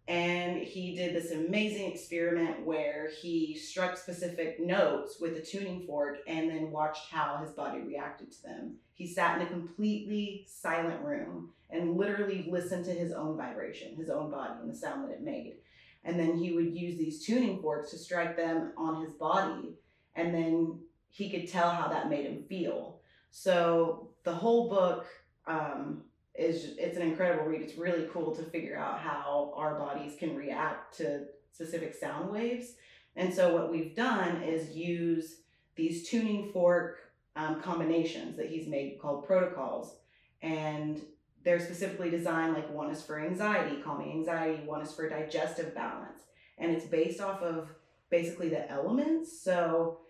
And 0.08 0.62
he 0.62 0.94
did 0.94 1.14
this 1.16 1.32
amazing 1.32 1.90
experiment 1.90 2.64
where 2.64 3.10
he 3.20 3.56
struck 3.56 3.96
specific 3.96 4.60
notes 4.60 5.18
with 5.20 5.36
a 5.36 5.40
tuning 5.40 5.84
fork 5.84 6.18
and 6.28 6.48
then 6.48 6.70
watched 6.70 7.10
how 7.10 7.38
his 7.42 7.50
body 7.50 7.80
reacted 7.80 8.30
to 8.32 8.42
them. 8.42 8.76
He 8.94 9.06
sat 9.06 9.40
in 9.40 9.46
a 9.46 9.50
completely 9.50 10.46
silent 10.48 11.02
room 11.02 11.50
and 11.70 11.96
literally 11.96 12.46
listened 12.48 12.84
to 12.84 12.92
his 12.92 13.12
own 13.12 13.36
vibration, 13.36 13.96
his 13.96 14.08
own 14.08 14.30
body, 14.30 14.54
and 14.60 14.70
the 14.70 14.76
sound 14.76 15.04
that 15.04 15.12
it 15.12 15.22
made. 15.22 15.56
And 16.04 16.20
then 16.20 16.38
he 16.38 16.52
would 16.52 16.72
use 16.72 16.96
these 16.96 17.26
tuning 17.26 17.60
forks 17.60 17.90
to 17.90 17.98
strike 17.98 18.36
them 18.36 18.72
on 18.76 19.02
his 19.02 19.12
body. 19.12 19.74
And 20.14 20.32
then 20.32 20.78
he 21.10 21.30
could 21.30 21.50
tell 21.50 21.70
how 21.70 21.88
that 21.88 22.08
made 22.08 22.26
him 22.26 22.44
feel. 22.48 23.00
So 23.32 24.10
the 24.22 24.32
whole 24.32 24.68
book 24.68 25.06
um, 25.48 26.02
is 26.38 26.74
it's 26.78 26.96
an 26.96 27.02
incredible 27.02 27.44
read. 27.44 27.62
It's 27.62 27.76
really 27.76 28.06
cool 28.12 28.34
to 28.36 28.42
figure 28.42 28.76
out 28.76 29.00
how 29.00 29.52
our 29.56 29.78
bodies 29.78 30.16
can 30.18 30.36
react 30.36 30.96
to 30.98 31.26
specific 31.52 31.94
sound 31.94 32.30
waves. 32.30 32.74
And 33.16 33.32
so 33.32 33.54
what 33.54 33.70
we've 33.70 33.94
done 33.94 34.42
is 34.42 34.76
use 34.76 35.40
these 35.74 36.08
tuning 36.08 36.50
fork 36.52 36.98
um, 37.34 37.60
combinations 37.62 38.36
that 38.36 38.48
he's 38.48 38.66
made 38.66 38.98
called 39.00 39.26
protocols. 39.26 39.96
And 40.42 41.00
they're 41.44 41.60
specifically 41.60 42.10
designed 42.10 42.54
like 42.54 42.70
one 42.72 42.90
is 42.90 43.02
for 43.02 43.20
anxiety, 43.20 43.80
calming 43.82 44.10
anxiety, 44.10 44.62
one 44.64 44.82
is 44.82 44.92
for 44.92 45.08
digestive 45.08 45.74
balance. 45.74 46.22
And 46.58 46.72
it's 46.72 46.86
based 46.86 47.20
off 47.20 47.42
of 47.42 47.70
basically 48.10 48.48
the 48.48 48.70
elements. 48.70 49.40
So 49.42 50.00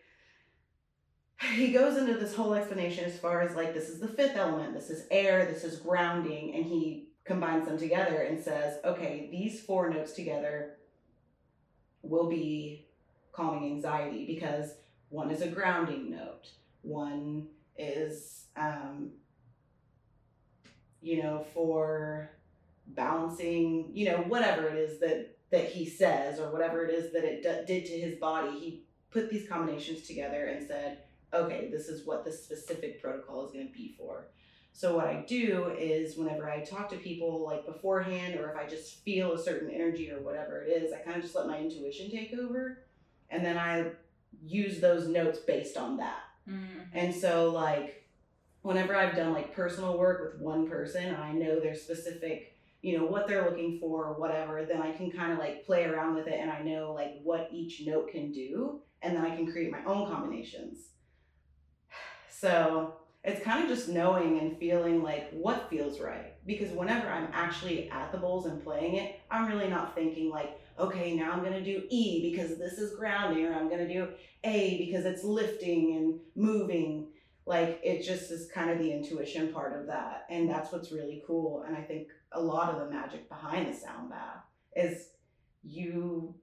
he 1.54 1.72
goes 1.72 1.96
into 1.96 2.14
this 2.14 2.34
whole 2.34 2.54
explanation 2.54 3.04
as 3.04 3.18
far 3.18 3.42
as 3.42 3.54
like 3.54 3.74
this 3.74 3.88
is 3.88 4.00
the 4.00 4.08
fifth 4.08 4.36
element, 4.36 4.74
this 4.74 4.90
is 4.90 5.06
air, 5.10 5.46
this 5.46 5.64
is 5.64 5.78
grounding, 5.78 6.54
and 6.54 6.64
he 6.64 7.08
combines 7.24 7.66
them 7.66 7.78
together 7.78 8.22
and 8.22 8.42
says, 8.42 8.78
okay, 8.84 9.28
these 9.30 9.60
four 9.60 9.90
notes 9.90 10.12
together 10.12 10.76
will 12.02 12.28
be 12.28 12.86
calming 13.32 13.72
anxiety 13.72 14.24
because 14.26 14.74
one 15.08 15.30
is 15.30 15.42
a 15.42 15.48
grounding 15.48 16.10
note, 16.10 16.48
one 16.82 17.48
is, 17.76 18.46
um, 18.56 19.10
you 21.02 21.22
know, 21.22 21.44
for 21.52 22.30
balancing, 22.88 23.90
you 23.92 24.06
know, 24.06 24.18
whatever 24.28 24.68
it 24.68 24.76
is 24.76 25.00
that 25.00 25.36
that 25.50 25.70
he 25.70 25.88
says 25.88 26.40
or 26.40 26.50
whatever 26.50 26.84
it 26.84 26.92
is 26.92 27.12
that 27.12 27.24
it 27.24 27.42
d- 27.42 27.72
did 27.72 27.86
to 27.86 27.92
his 27.92 28.18
body. 28.18 28.58
He 28.58 28.84
put 29.10 29.30
these 29.30 29.48
combinations 29.48 30.06
together 30.06 30.46
and 30.46 30.66
said, 30.66 30.98
okay, 31.32 31.68
this 31.70 31.88
is 31.88 32.06
what 32.06 32.24
the 32.24 32.32
specific 32.32 33.02
protocol 33.02 33.46
is 33.46 33.52
going 33.52 33.66
to 33.66 33.72
be 33.72 33.94
for. 33.98 34.28
So 34.72 34.96
what 34.96 35.06
I 35.06 35.24
do 35.26 35.74
is 35.78 36.18
whenever 36.18 36.50
I 36.50 36.60
talk 36.60 36.90
to 36.90 36.96
people 36.96 37.46
like 37.46 37.64
beforehand 37.64 38.38
or 38.38 38.50
if 38.50 38.58
I 38.58 38.66
just 38.66 39.02
feel 39.04 39.32
a 39.32 39.42
certain 39.42 39.70
energy 39.70 40.10
or 40.10 40.20
whatever 40.20 40.62
it 40.62 40.68
is, 40.68 40.92
I 40.92 40.98
kind 40.98 41.16
of 41.16 41.22
just 41.22 41.34
let 41.34 41.46
my 41.46 41.58
intuition 41.58 42.10
take 42.10 42.34
over 42.38 42.84
and 43.30 43.42
then 43.42 43.56
I 43.56 43.92
use 44.44 44.80
those 44.80 45.08
notes 45.08 45.38
based 45.38 45.78
on 45.78 45.96
that. 45.96 46.20
Mm-hmm. 46.46 46.80
And 46.92 47.14
so 47.14 47.50
like 47.50 48.04
whenever 48.60 48.94
I've 48.94 49.16
done 49.16 49.32
like 49.32 49.54
personal 49.54 49.96
work 49.96 50.34
with 50.34 50.42
one 50.42 50.68
person 50.68 51.06
and 51.06 51.16
I 51.16 51.32
know 51.32 51.58
their 51.58 51.74
specific, 51.74 52.58
you 52.82 52.98
know, 52.98 53.06
what 53.06 53.26
they're 53.26 53.48
looking 53.48 53.78
for 53.80 54.04
or 54.04 54.20
whatever, 54.20 54.66
then 54.66 54.82
I 54.82 54.92
can 54.92 55.10
kind 55.10 55.32
of 55.32 55.38
like 55.38 55.64
play 55.64 55.84
around 55.84 56.16
with 56.16 56.26
it 56.26 56.38
and 56.38 56.50
I 56.50 56.60
know 56.60 56.92
like 56.92 57.14
what 57.22 57.48
each 57.50 57.80
note 57.86 58.10
can 58.10 58.30
do 58.30 58.82
and 59.00 59.16
then 59.16 59.24
I 59.24 59.34
can 59.34 59.50
create 59.50 59.70
my 59.70 59.82
own 59.86 60.10
combinations. 60.10 60.90
So 62.40 62.96
it's 63.24 63.42
kind 63.42 63.62
of 63.62 63.68
just 63.68 63.88
knowing 63.88 64.38
and 64.38 64.58
feeling 64.58 65.02
like 65.02 65.30
what 65.32 65.68
feels 65.70 66.00
right. 66.00 66.34
Because 66.46 66.70
whenever 66.70 67.08
I'm 67.08 67.28
actually 67.32 67.90
at 67.90 68.12
the 68.12 68.18
bowls 68.18 68.46
and 68.46 68.62
playing 68.62 68.96
it, 68.96 69.20
I'm 69.30 69.48
really 69.48 69.68
not 69.68 69.94
thinking 69.94 70.30
like, 70.30 70.60
okay, 70.78 71.14
now 71.14 71.32
I'm 71.32 71.42
gonna 71.42 71.64
do 71.64 71.84
E 71.88 72.30
because 72.30 72.58
this 72.58 72.74
is 72.74 72.96
grounding, 72.96 73.46
or 73.46 73.54
I'm 73.54 73.68
gonna 73.70 73.88
do 73.88 74.08
A 74.44 74.78
because 74.78 75.06
it's 75.06 75.24
lifting 75.24 75.96
and 75.96 76.20
moving. 76.34 77.08
Like 77.46 77.80
it 77.82 78.02
just 78.02 78.30
is 78.30 78.50
kind 78.52 78.70
of 78.70 78.78
the 78.78 78.92
intuition 78.92 79.52
part 79.52 79.80
of 79.80 79.86
that. 79.86 80.26
And 80.28 80.48
that's 80.48 80.72
what's 80.72 80.92
really 80.92 81.22
cool. 81.26 81.64
And 81.66 81.76
I 81.76 81.80
think 81.80 82.08
a 82.32 82.40
lot 82.40 82.70
of 82.70 82.80
the 82.80 82.90
magic 82.94 83.28
behind 83.28 83.66
the 83.66 83.76
sound 83.76 84.10
bath 84.10 84.44
is 84.74 85.08
you 85.62 86.34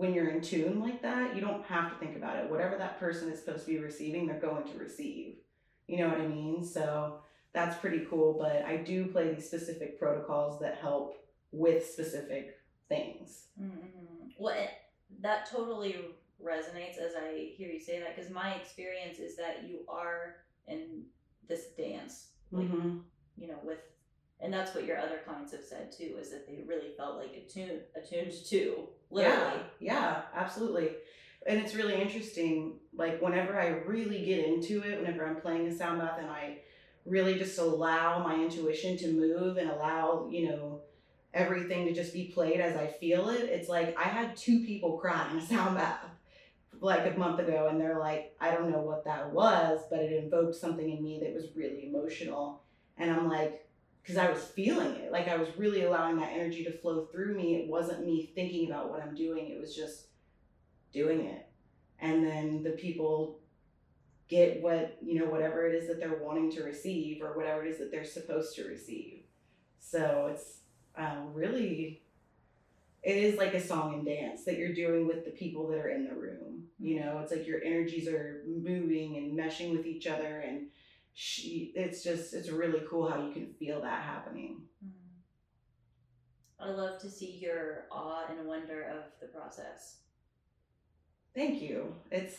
when 0.00 0.14
you're 0.14 0.30
in 0.30 0.40
tune 0.40 0.80
like 0.80 1.02
that, 1.02 1.34
you 1.34 1.42
don't 1.42 1.62
have 1.66 1.90
to 1.92 1.96
think 1.98 2.16
about 2.16 2.38
it. 2.38 2.50
Whatever 2.50 2.78
that 2.78 2.98
person 2.98 3.30
is 3.30 3.38
supposed 3.38 3.66
to 3.66 3.70
be 3.70 3.78
receiving, 3.78 4.26
they're 4.26 4.40
going 4.40 4.66
to 4.72 4.78
receive. 4.78 5.34
You 5.86 5.98
know 5.98 6.08
what 6.08 6.22
I 6.22 6.26
mean? 6.26 6.64
So 6.64 7.18
that's 7.52 7.76
pretty 7.76 8.06
cool. 8.08 8.38
But 8.40 8.64
I 8.64 8.78
do 8.78 9.04
play 9.08 9.34
these 9.34 9.46
specific 9.46 9.98
protocols 9.98 10.58
that 10.60 10.78
help 10.78 11.22
with 11.52 11.84
specific 11.86 12.60
things. 12.88 13.48
Mm-hmm. 13.60 14.28
Well, 14.38 14.54
it, 14.54 14.70
that 15.20 15.50
totally 15.50 15.96
resonates 16.42 16.96
as 16.96 17.12
I 17.14 17.50
hear 17.54 17.68
you 17.68 17.78
say 17.78 18.00
that 18.00 18.16
because 18.16 18.30
my 18.30 18.54
experience 18.54 19.18
is 19.18 19.36
that 19.36 19.64
you 19.68 19.80
are 19.86 20.36
in 20.66 21.02
this 21.46 21.66
dance, 21.76 22.28
like, 22.52 22.68
Mm-hmm. 22.68 22.98
you 23.36 23.48
know, 23.48 23.58
with, 23.62 23.80
and 24.42 24.52
that's 24.52 24.74
what 24.74 24.84
your 24.84 24.98
other 24.98 25.20
clients 25.24 25.52
have 25.52 25.64
said 25.64 25.92
too, 25.92 26.16
is 26.20 26.30
that 26.30 26.46
they 26.46 26.64
really 26.66 26.92
felt 26.96 27.16
like 27.16 27.34
attuned, 27.36 27.80
attuned 27.94 28.32
to, 28.46 28.88
literally. 29.10 29.60
Yeah, 29.80 29.94
yeah, 29.94 30.22
absolutely. 30.34 30.90
And 31.46 31.58
it's 31.58 31.74
really 31.74 32.00
interesting. 32.00 32.74
Like 32.94 33.20
whenever 33.20 33.58
I 33.58 33.68
really 33.68 34.24
get 34.24 34.44
into 34.44 34.82
it, 34.82 35.00
whenever 35.00 35.26
I'm 35.26 35.40
playing 35.40 35.66
a 35.66 35.74
sound 35.74 36.00
bath 36.00 36.18
and 36.18 36.30
I 36.30 36.58
really 37.06 37.38
just 37.38 37.58
allow 37.58 38.22
my 38.22 38.34
intuition 38.34 38.96
to 38.98 39.12
move 39.12 39.56
and 39.56 39.70
allow, 39.70 40.28
you 40.30 40.48
know, 40.48 40.80
everything 41.32 41.86
to 41.86 41.94
just 41.94 42.12
be 42.12 42.24
played 42.34 42.60
as 42.60 42.76
I 42.76 42.86
feel 42.86 43.28
it, 43.28 43.42
it's 43.42 43.68
like 43.68 43.96
I 43.98 44.04
had 44.04 44.36
two 44.36 44.64
people 44.64 44.98
cry 44.98 45.30
in 45.30 45.38
a 45.38 45.46
sound 45.46 45.76
bath 45.76 46.04
like 46.80 47.06
a 47.06 47.18
month 47.18 47.38
ago 47.40 47.68
and 47.68 47.80
they're 47.80 47.98
like, 47.98 48.34
I 48.40 48.50
don't 48.50 48.70
know 48.70 48.80
what 48.80 49.04
that 49.04 49.32
was, 49.32 49.80
but 49.90 50.00
it 50.00 50.12
invoked 50.12 50.56
something 50.56 50.90
in 50.90 51.02
me 51.02 51.20
that 51.22 51.34
was 51.34 51.48
really 51.54 51.88
emotional. 51.88 52.62
And 52.96 53.10
I'm 53.10 53.28
like, 53.28 53.66
because 54.02 54.16
I 54.16 54.30
was 54.30 54.42
feeling 54.42 54.94
it. 54.96 55.12
Like 55.12 55.28
I 55.28 55.36
was 55.36 55.48
really 55.56 55.82
allowing 55.82 56.18
that 56.18 56.32
energy 56.32 56.64
to 56.64 56.72
flow 56.78 57.06
through 57.06 57.36
me. 57.36 57.56
It 57.56 57.68
wasn't 57.68 58.04
me 58.04 58.30
thinking 58.34 58.70
about 58.70 58.90
what 58.90 59.02
I'm 59.02 59.14
doing, 59.14 59.50
it 59.50 59.60
was 59.60 59.74
just 59.74 60.06
doing 60.92 61.26
it. 61.26 61.46
And 62.00 62.26
then 62.26 62.62
the 62.62 62.70
people 62.70 63.40
get 64.28 64.62
what, 64.62 64.96
you 65.02 65.18
know, 65.18 65.26
whatever 65.26 65.66
it 65.66 65.74
is 65.74 65.88
that 65.88 65.98
they're 65.98 66.22
wanting 66.22 66.50
to 66.52 66.62
receive 66.62 67.20
or 67.20 67.36
whatever 67.36 67.64
it 67.64 67.70
is 67.70 67.78
that 67.78 67.90
they're 67.90 68.04
supposed 68.04 68.54
to 68.56 68.64
receive. 68.64 69.24
So 69.80 70.30
it's 70.32 70.60
um, 70.96 71.34
really, 71.34 72.02
it 73.02 73.16
is 73.16 73.36
like 73.38 73.54
a 73.54 73.60
song 73.60 73.94
and 73.94 74.04
dance 74.04 74.44
that 74.44 74.56
you're 74.56 74.72
doing 74.72 75.06
with 75.06 75.24
the 75.24 75.30
people 75.30 75.66
that 75.68 75.78
are 75.78 75.90
in 75.90 76.04
the 76.04 76.14
room. 76.14 76.64
You 76.78 77.00
know, 77.00 77.18
it's 77.18 77.32
like 77.32 77.46
your 77.46 77.62
energies 77.62 78.08
are 78.08 78.42
moving 78.46 79.16
and 79.16 79.38
meshing 79.38 79.76
with 79.76 79.84
each 79.84 80.06
other 80.06 80.40
and 80.46 80.68
she 81.14 81.72
it's 81.74 82.02
just 82.02 82.32
it's 82.34 82.50
really 82.50 82.82
cool 82.88 83.08
how 83.08 83.24
you 83.26 83.32
can 83.32 83.52
feel 83.58 83.80
that 83.82 84.02
happening 84.02 84.62
Mm. 84.84 84.90
I 86.58 86.68
love 86.70 87.00
to 87.00 87.10
see 87.10 87.38
your 87.40 87.86
awe 87.90 88.26
and 88.28 88.46
wonder 88.46 88.82
of 88.82 89.04
the 89.20 89.26
process. 89.28 89.98
thank 91.34 91.62
you 91.62 91.94
it's 92.10 92.38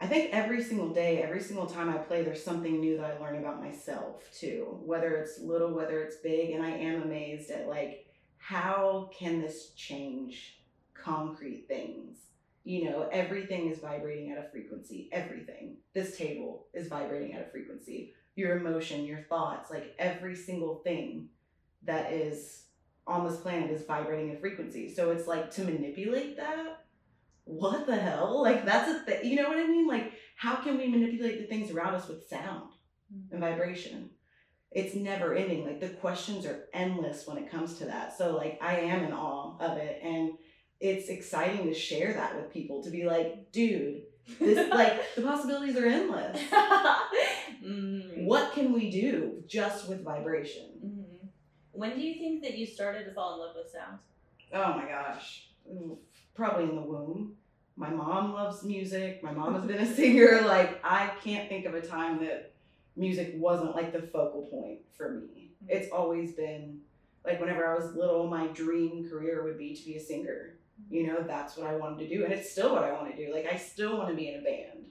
i 0.00 0.06
think 0.06 0.30
every 0.32 0.62
single 0.62 0.90
day 0.90 1.22
every 1.22 1.40
single 1.40 1.66
time 1.66 1.88
i 1.88 1.96
play 1.96 2.22
there's 2.22 2.42
something 2.42 2.80
new 2.80 2.96
that 2.96 3.10
i 3.16 3.18
learn 3.20 3.36
about 3.38 3.62
myself 3.62 4.22
too 4.32 4.78
whether 4.84 5.14
it's 5.16 5.40
little 5.40 5.72
whether 5.72 6.02
it's 6.02 6.16
big 6.16 6.50
and 6.50 6.64
i 6.64 6.70
am 6.70 7.02
amazed 7.02 7.50
at 7.50 7.68
like 7.68 8.06
how 8.38 9.08
can 9.18 9.40
this 9.40 9.70
change 9.74 10.58
concrete 10.94 11.66
things 11.68 12.16
you 12.64 12.84
know 12.84 13.08
everything 13.12 13.70
is 13.70 13.78
vibrating 13.78 14.32
at 14.32 14.38
a 14.38 14.48
frequency. 14.50 15.10
Everything. 15.12 15.76
This 15.92 16.16
table 16.16 16.66
is 16.72 16.88
vibrating 16.88 17.34
at 17.34 17.46
a 17.46 17.50
frequency. 17.50 18.14
Your 18.34 18.56
emotion 18.56 19.04
your 19.04 19.22
thoughts 19.28 19.70
like 19.70 19.94
every 19.98 20.34
single 20.34 20.76
thing 20.76 21.28
that 21.84 22.12
is 22.12 22.64
on 23.06 23.28
this 23.28 23.38
planet 23.40 23.70
is 23.70 23.84
vibrating 23.84 24.34
a 24.34 24.40
frequency. 24.40 24.92
So 24.92 25.10
it's 25.10 25.26
like 25.26 25.50
to 25.52 25.64
manipulate 25.64 26.38
that? 26.38 26.84
What 27.44 27.86
the 27.86 27.96
hell? 27.96 28.42
Like 28.42 28.64
that's 28.64 28.90
a 28.90 29.00
thing 29.04 29.30
you 29.30 29.36
know 29.36 29.48
what 29.48 29.58
i 29.58 29.66
mean? 29.66 29.86
Like 29.86 30.12
how 30.36 30.56
can 30.56 30.78
we 30.78 30.88
manipulate 30.88 31.38
the 31.38 31.46
things 31.46 31.70
around 31.70 31.94
us 31.94 32.08
with 32.08 32.26
sound 32.26 32.70
and 33.10 33.40
mm-hmm. 33.40 33.40
vibration? 33.40 34.10
It's 34.70 34.94
never 34.96 35.34
ending. 35.34 35.66
Like 35.66 35.80
the 35.80 35.90
questions 35.90 36.46
are 36.46 36.64
endless 36.72 37.26
when 37.26 37.36
it 37.36 37.50
comes 37.50 37.78
to 37.78 37.84
that. 37.84 38.16
So 38.16 38.34
like 38.36 38.58
i 38.62 38.76
am 38.76 39.04
in 39.04 39.12
awe 39.12 39.58
of 39.60 39.76
it. 39.76 40.00
And 40.02 40.32
it's 40.80 41.08
exciting 41.08 41.66
to 41.66 41.74
share 41.74 42.12
that 42.14 42.36
with 42.36 42.52
people 42.52 42.82
to 42.82 42.90
be 42.90 43.04
like 43.04 43.50
dude 43.52 44.02
this 44.40 44.70
like 44.70 45.14
the 45.14 45.22
possibilities 45.22 45.76
are 45.76 45.86
endless. 45.86 46.40
Mm. 47.64 48.24
what 48.24 48.52
can 48.52 48.74
we 48.74 48.90
do 48.90 49.42
just 49.46 49.88
with 49.88 50.02
vibration? 50.04 50.66
Mhm. 50.84 51.28
When 51.72 51.94
do 51.94 52.02
you 52.02 52.14
think 52.18 52.42
that 52.42 52.58
you 52.58 52.66
started 52.66 53.04
to 53.06 53.12
fall 53.12 53.34
in 53.34 53.40
love 53.40 53.56
with 53.56 53.70
sound? 53.72 53.98
oh 54.52 54.74
my 54.76 54.86
gosh. 54.86 55.48
Probably 56.34 56.64
in 56.64 56.74
the 56.76 56.82
womb. 56.82 57.36
My 57.76 57.88
mom 57.88 58.34
loves 58.34 58.64
music. 58.64 59.22
My 59.22 59.32
mom 59.32 59.54
has 59.54 59.64
been 59.64 59.78
a 59.78 59.86
singer. 60.00 60.42
Like 60.42 60.78
i 60.84 61.12
can't 61.24 61.48
think 61.48 61.64
of 61.64 61.74
a 61.74 61.80
time 61.80 62.20
that 62.20 62.52
music 62.96 63.32
wasn't 63.36 63.74
like 63.74 63.92
the 63.92 64.02
focal 64.02 64.42
point 64.42 64.80
for 64.96 65.10
me. 65.10 65.52
It's 65.66 65.90
always 65.90 66.32
been 66.34 66.80
like 67.24 67.40
whenever 67.40 67.66
i 67.66 67.74
was 67.78 67.94
little 67.94 68.26
my 68.26 68.48
dream 68.48 69.08
career 69.08 69.42
would 69.44 69.56
be 69.56 69.74
to 69.74 69.84
be 69.84 69.96
a 69.96 70.00
singer 70.00 70.56
you 70.90 71.06
know 71.06 71.22
that's 71.22 71.56
what 71.56 71.66
i 71.66 71.76
wanted 71.76 71.98
to 71.98 72.08
do 72.08 72.24
and 72.24 72.32
it's 72.32 72.50
still 72.50 72.72
what 72.72 72.84
i 72.84 72.92
want 72.92 73.10
to 73.10 73.16
do 73.16 73.32
like 73.32 73.46
i 73.46 73.56
still 73.56 73.96
want 73.96 74.08
to 74.08 74.14
be 74.14 74.28
in 74.28 74.40
a 74.40 74.42
band. 74.42 74.86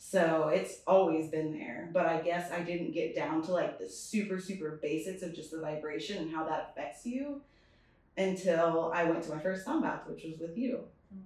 So 0.00 0.48
it's 0.48 0.80
always 0.86 1.28
been 1.28 1.52
there 1.52 1.90
but 1.92 2.06
i 2.06 2.20
guess 2.20 2.52
i 2.52 2.60
didn't 2.60 2.92
get 2.92 3.14
down 3.16 3.42
to 3.42 3.52
like 3.52 3.78
the 3.78 3.88
super 3.88 4.38
super 4.40 4.78
basics 4.80 5.22
of 5.22 5.34
just 5.34 5.50
the 5.50 5.60
vibration 5.60 6.18
and 6.18 6.32
how 6.34 6.44
that 6.44 6.70
affects 6.70 7.04
you 7.04 7.42
until 8.16 8.92
i 8.94 9.04
went 9.04 9.22
to 9.24 9.30
my 9.34 9.40
first 9.40 9.64
sound 9.64 9.82
bath 9.82 10.02
which 10.06 10.24
was 10.24 10.38
with 10.38 10.56
you. 10.56 10.80
Mm. 11.14 11.22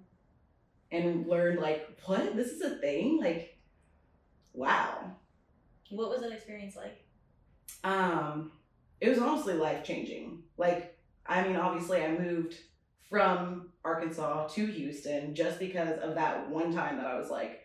and 0.91 1.27
learned 1.27 1.61
like 1.61 1.87
what? 2.07 2.35
This 2.35 2.49
is 2.49 2.63
a 2.63 2.77
thing? 2.77 3.21
Like 3.21 3.59
wow. 4.55 5.13
What 5.91 6.09
was 6.09 6.23
that 6.23 6.33
experience 6.33 6.75
like? 6.77 7.05
um 7.85 8.53
it 9.01 9.09
was 9.09 9.19
honestly 9.19 9.55
life 9.55 9.83
changing 9.85 10.43
like 10.57 10.97
i 11.27 11.43
mean 11.47 11.57
obviously 11.57 12.03
i 12.03 12.17
moved 12.17 12.55
from 13.11 13.69
arkansas 13.85 14.47
to 14.49 14.67
houston 14.67 15.35
just 15.35 15.59
because 15.59 15.99
of 16.01 16.15
that 16.15 16.49
one 16.49 16.73
time 16.73 16.97
that 16.97 17.07
i 17.07 17.19
was 17.19 17.31
like 17.31 17.61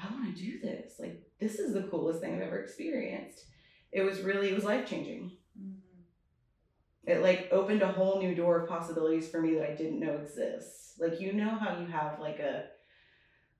i 0.00 0.12
want 0.12 0.36
to 0.36 0.42
do 0.42 0.60
this. 0.60 0.94
Like 0.98 1.22
this 1.40 1.58
is 1.58 1.74
the 1.74 1.82
coolest 1.82 2.20
thing 2.20 2.34
i've 2.34 2.40
ever 2.40 2.60
experienced. 2.60 3.44
It 3.92 4.02
was 4.02 4.20
really 4.20 4.50
it 4.50 4.54
was 4.54 4.64
life 4.64 4.88
changing 4.88 5.32
mm-hmm. 5.58 7.10
it 7.10 7.22
like 7.22 7.48
opened 7.52 7.82
a 7.82 7.92
whole 7.92 8.20
new 8.20 8.34
door 8.34 8.60
of 8.60 8.68
possibilities 8.68 9.28
for 9.28 9.40
me 9.40 9.54
that 9.54 9.70
i 9.70 9.74
didn't 9.74 10.00
know 10.00 10.14
exists. 10.14 10.94
Like 10.98 11.20
you 11.20 11.32
know 11.32 11.50
how 11.50 11.78
you 11.78 11.86
have 11.86 12.20
like 12.20 12.38
a 12.38 12.64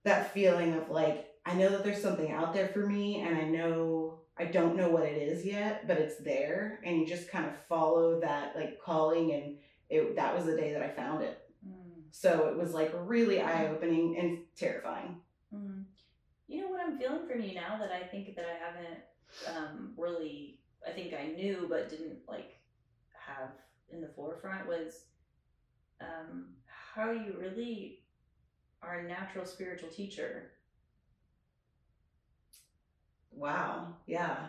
that 0.04 0.32
feeling 0.32 0.75
of 0.75 0.90
like 0.90 1.28
I 1.49 1.54
know 1.54 1.70
that 1.70 1.82
there's 1.82 2.02
something 2.02 2.30
out 2.30 2.52
there 2.52 2.68
for 2.68 2.87
me, 2.87 3.23
and 3.23 3.35
I 3.35 3.44
know 3.44 4.20
I 4.37 4.44
don't 4.44 4.76
know 4.76 4.90
what 4.90 5.04
it 5.04 5.16
is 5.16 5.47
yet, 5.47 5.88
but 5.88 5.97
it's 5.97 6.18
there, 6.18 6.78
and 6.85 6.99
you 6.99 7.06
just 7.06 7.30
kind 7.30 7.47
of 7.47 7.52
follow 7.68 8.20
that 8.20 8.54
like 8.54 8.80
calling, 8.82 9.32
and 9.32 9.56
it 9.88 10.16
that 10.16 10.37
was 10.37 10.44
the 10.44 10.56
day 10.56 10.75
that 10.75 10.82
I 10.82 10.90
found 10.90 11.23
it. 11.23 11.40
So 12.10 12.48
it 12.48 12.56
was 12.56 12.72
like 12.72 12.92
really 12.94 13.40
eye 13.40 13.68
opening 13.68 14.16
and 14.18 14.38
terrifying. 14.56 15.16
Mm. 15.54 15.84
You 16.46 16.62
know 16.62 16.68
what 16.68 16.80
I'm 16.80 16.98
feeling 16.98 17.28
from 17.28 17.42
you 17.42 17.54
now 17.54 17.78
that 17.78 17.92
I 17.92 18.06
think 18.06 18.34
that 18.36 18.44
I 18.44 18.58
haven't 18.64 19.00
um, 19.56 19.92
really, 19.96 20.60
I 20.86 20.92
think 20.92 21.12
I 21.14 21.26
knew 21.26 21.66
but 21.68 21.88
didn't 21.90 22.18
like 22.26 22.58
have 23.12 23.50
in 23.92 24.00
the 24.00 24.08
forefront 24.08 24.66
was 24.66 25.04
um, 26.00 26.46
how 26.66 27.10
you 27.10 27.36
really 27.38 28.00
are 28.82 29.00
a 29.00 29.08
natural 29.08 29.44
spiritual 29.44 29.88
teacher. 29.88 30.52
Wow. 33.30 33.94
Yeah. 34.06 34.48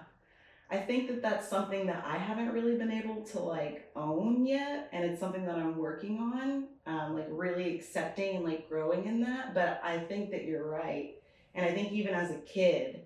I 0.71 0.77
think 0.77 1.07
that 1.07 1.21
that's 1.23 1.47
something 1.47 1.87
that 1.87 2.03
I 2.05 2.17
haven't 2.17 2.51
really 2.51 2.77
been 2.77 2.91
able 2.91 3.23
to 3.23 3.39
like 3.39 3.89
own 3.95 4.45
yet, 4.45 4.89
and 4.91 5.03
it's 5.03 5.19
something 5.19 5.45
that 5.45 5.55
I'm 5.55 5.77
working 5.77 6.19
on, 6.19 6.67
um, 6.85 7.15
like 7.15 7.27
really 7.29 7.75
accepting 7.75 8.37
and 8.37 8.45
like 8.45 8.69
growing 8.69 9.05
in 9.05 9.21
that. 9.21 9.55
But 9.55 9.81
I 9.83 9.97
think 9.97 10.29
that 10.31 10.45
you're 10.45 10.67
right, 10.67 11.15
and 11.55 11.65
I 11.65 11.71
think 11.73 11.91
even 11.91 12.13
as 12.13 12.29
a 12.29 12.37
kid, 12.37 13.01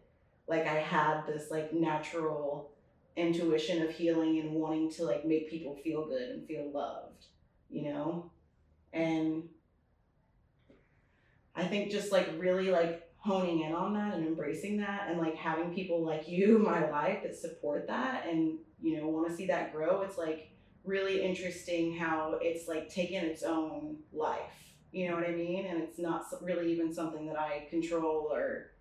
like 0.48 0.67
I 0.67 0.75
had 0.75 1.25
this 1.25 1.50
like 1.51 1.74
natural 1.74 2.72
intuition 3.15 3.82
of 3.82 3.91
healing 3.91 4.39
and 4.39 4.51
wanting 4.51 4.91
to 4.91 5.05
like 5.05 5.25
make 5.25 5.50
people 5.50 5.75
feel 5.84 6.05
good 6.05 6.29
and 6.29 6.46
feel 6.46 6.70
loved, 6.70 7.27
you 7.70 7.84
know, 7.84 8.29
and 8.91 9.48
I 11.55 11.63
think 11.65 11.91
just 11.91 12.12
like 12.12 12.27
really 12.38 12.72
like 12.72 13.08
honing 13.24 13.62
in 13.62 13.72
on 13.74 13.94
that 13.94 14.15
and 14.15 14.27
embracing 14.27 14.77
that 14.77 15.08
and 15.08 15.18
like 15.18 15.36
having 15.36 15.74
people 15.74 16.03
like 16.03 16.27
you 16.27 16.60
my 16.60 16.89
life 16.89 17.24
that 17.24 17.34
support 17.34 17.88
that 17.88 18.25
and 18.27 18.58
you 18.82 18.98
know 18.98 19.08
want 19.08 19.25
to 19.30 19.34
see 19.34 19.48
that 19.48 19.72
grow 19.74 20.01
it's 20.01 20.18
like 20.18 20.50
really 20.84 21.24
interesting 21.24 21.96
how 21.96 22.38
it's 22.42 22.68
like 22.68 22.89
taken 22.89 23.24
its 23.24 23.42
own 23.42 23.96
life 24.12 24.74
you 24.92 25.08
know 25.08 25.15
what 25.15 25.25
i 25.25 25.32
mean? 25.32 25.65
And 25.65 25.82
it's 25.82 25.98
not 25.98 26.25
really 26.42 26.70
even 26.74 26.94
something 26.94 27.25
that 27.27 27.39
i 27.39 27.65
control 27.70 28.30
or 28.30 28.72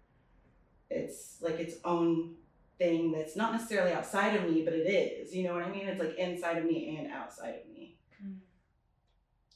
it's 0.91 1.37
like 1.41 1.61
its 1.61 1.77
own 1.85 2.35
thing 2.79 3.13
that's 3.13 3.37
not 3.37 3.53
necessarily 3.53 3.93
outside 3.93 4.35
of 4.35 4.51
me 4.51 4.65
but 4.65 4.75
it 4.75 4.89
is 4.89 5.33
you 5.33 5.45
know 5.45 5.55
what 5.55 5.63
i 5.63 5.71
mean? 5.71 5.87
It's 5.87 6.01
like 6.01 6.19
inside 6.19 6.59
of 6.59 6.65
me 6.65 6.97
and 6.99 7.13
outside 7.13 7.61
of 7.65 7.73
me. 7.73 7.97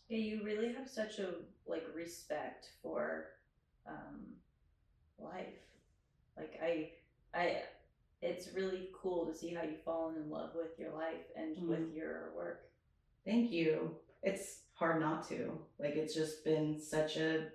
Yeah, 0.08 0.18
you 0.18 0.44
really 0.44 0.72
have 0.72 0.88
such 0.88 1.18
a 1.18 1.30
like 1.66 1.84
respect 1.92 2.68
for 2.80 3.24
um, 3.88 4.36
life. 5.18 5.54
Like 6.36 6.58
I, 6.62 6.90
I, 7.34 7.62
it's 8.22 8.52
really 8.54 8.88
cool 9.00 9.26
to 9.26 9.34
see 9.34 9.54
how 9.54 9.62
you've 9.62 9.82
fallen 9.82 10.16
in 10.16 10.30
love 10.30 10.50
with 10.54 10.78
your 10.78 10.92
life 10.92 11.24
and 11.36 11.56
Mm. 11.56 11.68
with 11.68 11.94
your 11.94 12.32
work. 12.36 12.68
Thank 13.24 13.50
you. 13.50 13.96
It's 14.22 14.60
hard 14.74 15.00
not 15.00 15.26
to. 15.28 15.58
Like 15.78 15.96
it's 15.96 16.14
just 16.14 16.44
been 16.44 16.78
such 16.80 17.16
a 17.16 17.48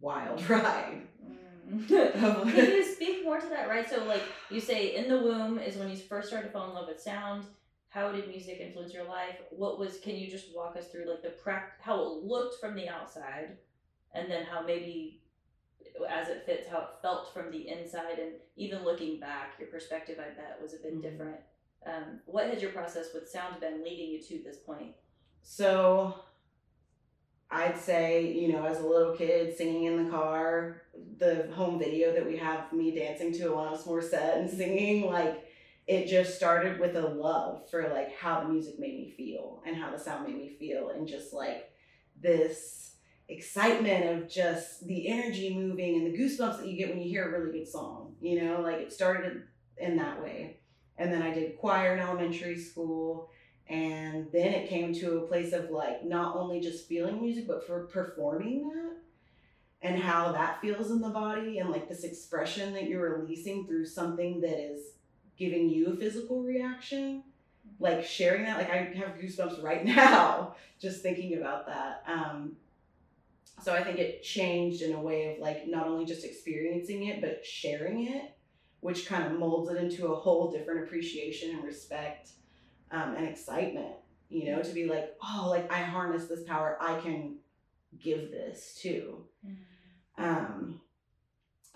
wild 0.00 0.48
ride. 0.50 1.02
Mm. 1.24 1.88
Can 1.88 2.54
you 2.56 2.84
speak 2.84 3.24
more 3.24 3.40
to 3.40 3.48
that? 3.48 3.68
Right. 3.68 3.88
So, 3.88 4.04
like 4.04 4.22
you 4.50 4.60
say, 4.60 4.96
in 4.96 5.08
the 5.08 5.18
womb 5.20 5.58
is 5.58 5.76
when 5.76 5.88
you 5.90 5.96
first 5.96 6.28
started 6.28 6.48
to 6.48 6.52
fall 6.52 6.68
in 6.68 6.74
love 6.74 6.88
with 6.88 7.00
sound. 7.00 7.44
How 7.88 8.10
did 8.10 8.26
music 8.28 8.58
influence 8.58 8.92
your 8.94 9.04
life? 9.04 9.36
What 9.50 9.78
was? 9.78 9.98
Can 10.00 10.16
you 10.16 10.30
just 10.30 10.54
walk 10.54 10.76
us 10.76 10.88
through 10.88 11.08
like 11.08 11.22
the 11.22 11.30
prac 11.30 11.80
how 11.80 12.02
it 12.02 12.24
looked 12.24 12.58
from 12.60 12.74
the 12.74 12.88
outside, 12.88 13.56
and 14.14 14.30
then 14.30 14.44
how 14.44 14.62
maybe 14.66 15.21
as 16.08 16.28
it 16.28 16.44
fits 16.46 16.68
how 16.68 16.78
it 16.78 16.88
felt 17.02 17.32
from 17.32 17.50
the 17.50 17.68
inside, 17.68 18.18
and 18.18 18.32
even 18.56 18.84
looking 18.84 19.18
back, 19.20 19.54
your 19.58 19.68
perspective 19.68 20.18
I 20.18 20.30
bet 20.34 20.60
was 20.60 20.74
a 20.74 20.78
bit 20.78 20.94
Mhm. 20.94 21.02
different. 21.02 21.40
Um, 21.84 22.20
what 22.26 22.46
has 22.46 22.62
your 22.62 22.72
process 22.72 23.12
with 23.12 23.28
sound 23.28 23.60
been 23.60 23.82
leading 23.82 24.10
you 24.10 24.22
to 24.22 24.42
this 24.42 24.58
point? 24.58 24.94
So 25.42 26.14
I'd 27.50 27.76
say, 27.76 28.32
you 28.32 28.52
know, 28.52 28.64
as 28.64 28.80
a 28.80 28.86
little 28.86 29.14
kid 29.14 29.54
singing 29.56 29.84
in 29.84 30.04
the 30.04 30.10
car, 30.10 30.82
the 31.18 31.48
home 31.52 31.78
video 31.78 32.12
that 32.12 32.24
we 32.24 32.36
have 32.38 32.72
me 32.72 32.92
dancing 32.92 33.32
to 33.34 33.50
Alanis 33.50 33.86
Morissette 33.86 34.38
and 34.38 34.48
singing, 34.50 35.06
like 35.10 35.46
it 35.86 36.06
just 36.06 36.36
started 36.36 36.78
with 36.78 36.96
a 36.96 37.02
love 37.08 37.68
for 37.68 37.88
like 37.88 38.16
how 38.16 38.40
the 38.40 38.48
music 38.48 38.78
made 38.78 38.94
me 38.94 39.10
feel 39.10 39.62
and 39.66 39.76
how 39.76 39.90
the 39.90 39.98
sound 39.98 40.26
made 40.26 40.36
me 40.36 40.48
feel 40.48 40.90
and 40.90 41.06
just 41.06 41.32
like 41.32 41.70
this 42.20 42.81
excitement 43.32 44.04
of 44.04 44.28
just 44.28 44.86
the 44.86 45.08
energy 45.08 45.54
moving 45.54 45.96
and 45.96 46.06
the 46.06 46.18
goosebumps 46.18 46.58
that 46.58 46.66
you 46.66 46.76
get 46.76 46.90
when 46.90 47.00
you 47.00 47.08
hear 47.08 47.24
a 47.24 47.40
really 47.40 47.58
good 47.58 47.68
song 47.68 48.14
you 48.20 48.42
know 48.42 48.60
like 48.60 48.76
it 48.76 48.92
started 48.92 49.42
in 49.78 49.96
that 49.96 50.22
way. 50.22 50.58
And 50.98 51.12
then 51.12 51.22
i 51.22 51.32
did 51.32 51.58
choir 51.58 51.94
in 51.94 52.00
elementary 52.00 52.58
school 52.58 53.30
and 53.68 54.26
then 54.32 54.52
it 54.52 54.68
came 54.68 54.92
to 54.94 55.18
a 55.18 55.26
place 55.26 55.52
of 55.52 55.70
like 55.70 56.04
not 56.04 56.36
only 56.36 56.60
just 56.60 56.86
feeling 56.86 57.20
music 57.20 57.46
but 57.46 57.66
for 57.66 57.86
performing 57.86 58.68
that 58.68 58.96
and 59.80 60.00
how 60.00 60.30
that 60.32 60.60
feels 60.60 60.90
in 60.90 61.00
the 61.00 61.08
body 61.08 61.58
and 61.58 61.70
like 61.70 61.88
this 61.88 62.04
expression 62.04 62.72
that 62.74 62.88
you're 62.88 63.18
releasing 63.18 63.66
through 63.66 63.86
something 63.86 64.40
that 64.40 64.58
is 64.60 64.92
giving 65.36 65.68
you 65.68 65.88
a 65.88 65.96
physical 65.96 66.42
reaction 66.42 67.24
like 67.80 68.04
sharing 68.04 68.44
that 68.44 68.58
like 68.58 68.70
i 68.70 68.76
have 68.76 69.18
goosebumps 69.18 69.62
right 69.62 69.84
now 69.96 70.54
just 70.82 71.00
thinking 71.00 71.38
about 71.38 71.66
that. 71.66 72.02
Um 72.06 72.56
so 73.60 73.74
i 73.74 73.82
think 73.82 73.98
it 73.98 74.22
changed 74.22 74.82
in 74.82 74.94
a 74.94 75.00
way 75.00 75.34
of 75.34 75.40
like 75.40 75.66
not 75.66 75.86
only 75.86 76.04
just 76.04 76.24
experiencing 76.24 77.06
it 77.06 77.20
but 77.20 77.44
sharing 77.44 78.06
it 78.06 78.34
which 78.80 79.06
kind 79.06 79.24
of 79.24 79.38
molds 79.38 79.70
it 79.70 79.76
into 79.76 80.08
a 80.08 80.14
whole 80.14 80.50
different 80.50 80.84
appreciation 80.84 81.50
and 81.54 81.64
respect 81.64 82.30
um, 82.90 83.14
and 83.16 83.26
excitement 83.26 83.94
you 84.32 84.50
know 84.50 84.62
to 84.62 84.72
be 84.72 84.86
like 84.86 85.14
oh 85.22 85.48
like 85.50 85.70
i 85.70 85.82
harness 85.82 86.26
this 86.26 86.42
power. 86.44 86.78
I 86.80 86.98
can 87.00 87.36
give 88.02 88.30
this 88.30 88.78
too. 88.80 89.24
Um 90.16 90.80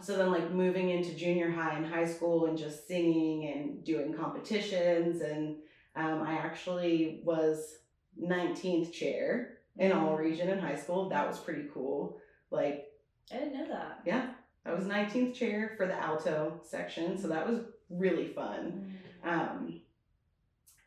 so 0.02 0.16
then 0.16 0.30
like 0.30 0.50
moving 0.50 0.90
into 0.90 1.14
junior 1.14 1.50
high 1.50 1.74
and 1.74 1.86
high 1.86 2.06
school 2.06 2.46
and 2.46 2.58
just 2.58 2.86
singing 2.86 3.50
and 3.50 3.84
doing 3.84 4.12
competitions 4.12 5.22
and 5.22 5.56
um, 5.94 6.22
i 6.22 6.34
actually 6.34 7.22
was 7.24 7.78
19th 8.22 8.92
chair 8.92 9.55
in 9.78 9.92
all 9.92 10.16
region 10.16 10.48
in 10.48 10.58
high 10.58 10.76
school 10.76 11.08
that 11.08 11.26
was 11.26 11.38
pretty 11.38 11.64
cool 11.72 12.18
like 12.50 12.86
I 13.32 13.36
didn't 13.38 13.54
know 13.54 13.68
that. 13.68 14.00
yeah 14.04 14.28
i 14.64 14.72
was 14.72 14.84
19th 14.84 15.34
chair 15.34 15.74
for 15.76 15.86
the 15.86 15.94
alto 15.94 16.60
section 16.62 17.18
so 17.18 17.28
that 17.28 17.48
was 17.48 17.60
really 17.90 18.28
fun 18.28 18.96
um, 19.24 19.80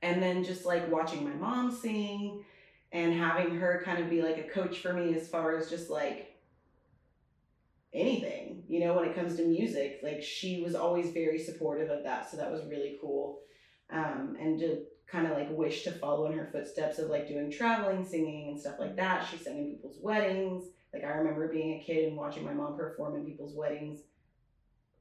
and 0.01 0.21
then 0.21 0.43
just 0.43 0.65
like 0.65 0.89
watching 0.89 1.23
my 1.23 1.35
mom 1.35 1.71
sing 1.71 2.43
and 2.91 3.13
having 3.13 3.55
her 3.55 3.81
kind 3.85 4.01
of 4.01 4.09
be 4.09 4.21
like 4.21 4.37
a 4.37 4.49
coach 4.49 4.79
for 4.79 4.93
me 4.93 5.13
as 5.15 5.27
far 5.27 5.55
as 5.55 5.69
just 5.69 5.89
like 5.89 6.37
anything, 7.93 8.63
you 8.67 8.79
know, 8.79 8.93
when 8.95 9.05
it 9.05 9.15
comes 9.15 9.35
to 9.35 9.45
music. 9.45 9.99
Like 10.03 10.23
she 10.23 10.61
was 10.61 10.75
always 10.75 11.11
very 11.11 11.39
supportive 11.39 11.89
of 11.89 12.03
that. 12.03 12.29
So 12.29 12.37
that 12.37 12.51
was 12.51 12.65
really 12.65 12.97
cool. 13.01 13.41
Um, 13.91 14.37
and 14.39 14.59
to 14.59 14.83
kind 15.11 15.27
of 15.27 15.33
like 15.33 15.49
wish 15.51 15.83
to 15.83 15.91
follow 15.91 16.27
in 16.27 16.37
her 16.37 16.49
footsteps 16.51 16.99
of 16.99 17.09
like 17.09 17.27
doing 17.27 17.51
traveling, 17.51 18.05
singing, 18.05 18.49
and 18.49 18.59
stuff 18.59 18.75
like 18.79 18.95
that. 18.95 19.27
She 19.29 19.37
sang 19.37 19.57
in 19.57 19.71
people's 19.71 19.97
weddings. 20.01 20.65
Like 20.93 21.03
I 21.03 21.09
remember 21.09 21.47
being 21.47 21.79
a 21.79 21.83
kid 21.83 22.07
and 22.07 22.17
watching 22.17 22.43
my 22.43 22.53
mom 22.53 22.77
perform 22.77 23.15
in 23.15 23.25
people's 23.25 23.55
weddings 23.55 23.99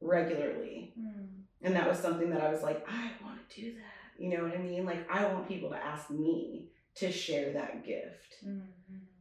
regularly. 0.01 0.93
Mm. 0.99 1.27
And 1.63 1.77
that 1.77 1.89
was 1.89 1.99
something 1.99 2.31
that 2.31 2.41
I 2.41 2.51
was 2.51 2.63
like, 2.63 2.87
I 2.89 3.11
want 3.25 3.49
to 3.49 3.61
do 3.61 3.73
that. 3.73 4.23
You 4.23 4.31
know 4.31 4.45
what 4.45 4.55
I 4.55 4.59
mean? 4.59 4.85
Like, 4.85 5.11
I 5.11 5.27
want 5.27 5.49
people 5.49 5.71
to 5.71 5.77
ask 5.77 6.11
me 6.11 6.69
to 6.97 7.13
share 7.13 7.53
that 7.53 7.85
gift. 7.85 8.37
Mm. 8.47 8.63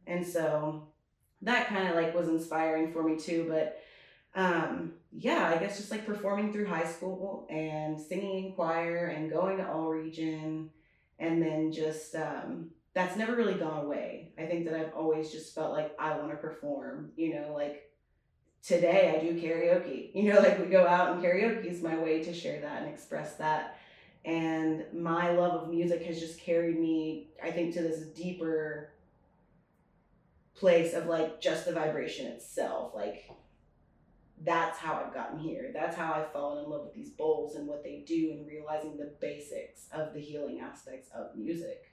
And 0.06 0.26
so 0.26 0.88
that 1.42 1.68
kind 1.68 1.88
of 1.88 1.94
like 1.94 2.14
was 2.14 2.28
inspiring 2.28 2.92
for 2.92 3.02
me 3.02 3.16
too. 3.16 3.46
But 3.48 3.80
um, 4.34 4.92
yeah, 5.12 5.52
I 5.54 5.58
guess 5.58 5.78
just 5.78 5.90
like 5.90 6.06
performing 6.06 6.52
through 6.52 6.66
high 6.66 6.86
school 6.86 7.46
and 7.50 8.00
singing 8.00 8.46
in 8.46 8.52
choir 8.52 9.06
and 9.06 9.30
going 9.30 9.58
to 9.58 9.68
all 9.68 9.88
region. 9.88 10.70
And 11.18 11.42
then 11.42 11.72
just, 11.72 12.14
um, 12.14 12.70
that's 12.94 13.16
never 13.16 13.34
really 13.34 13.54
gone 13.54 13.84
away. 13.84 14.32
I 14.38 14.46
think 14.46 14.64
that 14.66 14.74
I've 14.74 14.94
always 14.94 15.30
just 15.30 15.54
felt 15.54 15.72
like 15.72 15.94
I 15.98 16.16
want 16.18 16.30
to 16.30 16.36
perform, 16.36 17.10
you 17.16 17.34
know, 17.34 17.52
like 17.54 17.90
today 18.62 19.14
I 19.16 19.24
do 19.24 19.40
karaoke. 19.40 20.10
You 20.14 20.32
know, 20.32 20.40
like 20.40 20.58
we 20.58 20.66
go 20.66 20.86
out 20.86 21.12
and 21.12 21.22
karaoke 21.22 21.66
is 21.66 21.82
my 21.82 21.96
way 21.98 22.22
to 22.24 22.34
share 22.34 22.60
that 22.60 22.82
and 22.82 22.92
express 22.92 23.34
that. 23.36 23.78
And 24.24 24.84
my 24.92 25.30
love 25.30 25.62
of 25.62 25.70
music 25.70 26.02
has 26.04 26.18
just 26.18 26.40
carried 26.40 26.78
me, 26.78 27.30
I 27.42 27.50
think, 27.50 27.74
to 27.74 27.82
this 27.82 28.00
deeper 28.00 28.90
place 30.54 30.92
of 30.92 31.06
like 31.06 31.40
just 31.40 31.66
the 31.66 31.72
vibration 31.72 32.26
itself. 32.26 32.94
Like 32.94 33.30
that's 34.44 34.78
how 34.78 34.94
I've 34.94 35.14
gotten 35.14 35.38
here. 35.38 35.70
That's 35.72 35.96
how 35.96 36.12
I've 36.12 36.32
fallen 36.32 36.64
in 36.64 36.70
love 36.70 36.84
with 36.84 36.94
these 36.94 37.10
bowls 37.10 37.56
and 37.56 37.66
what 37.66 37.82
they 37.82 38.04
do 38.06 38.30
and 38.32 38.46
realizing 38.46 38.96
the 38.96 39.12
basics 39.20 39.88
of 39.92 40.14
the 40.14 40.20
healing 40.20 40.60
aspects 40.60 41.08
of 41.14 41.36
music. 41.36 41.84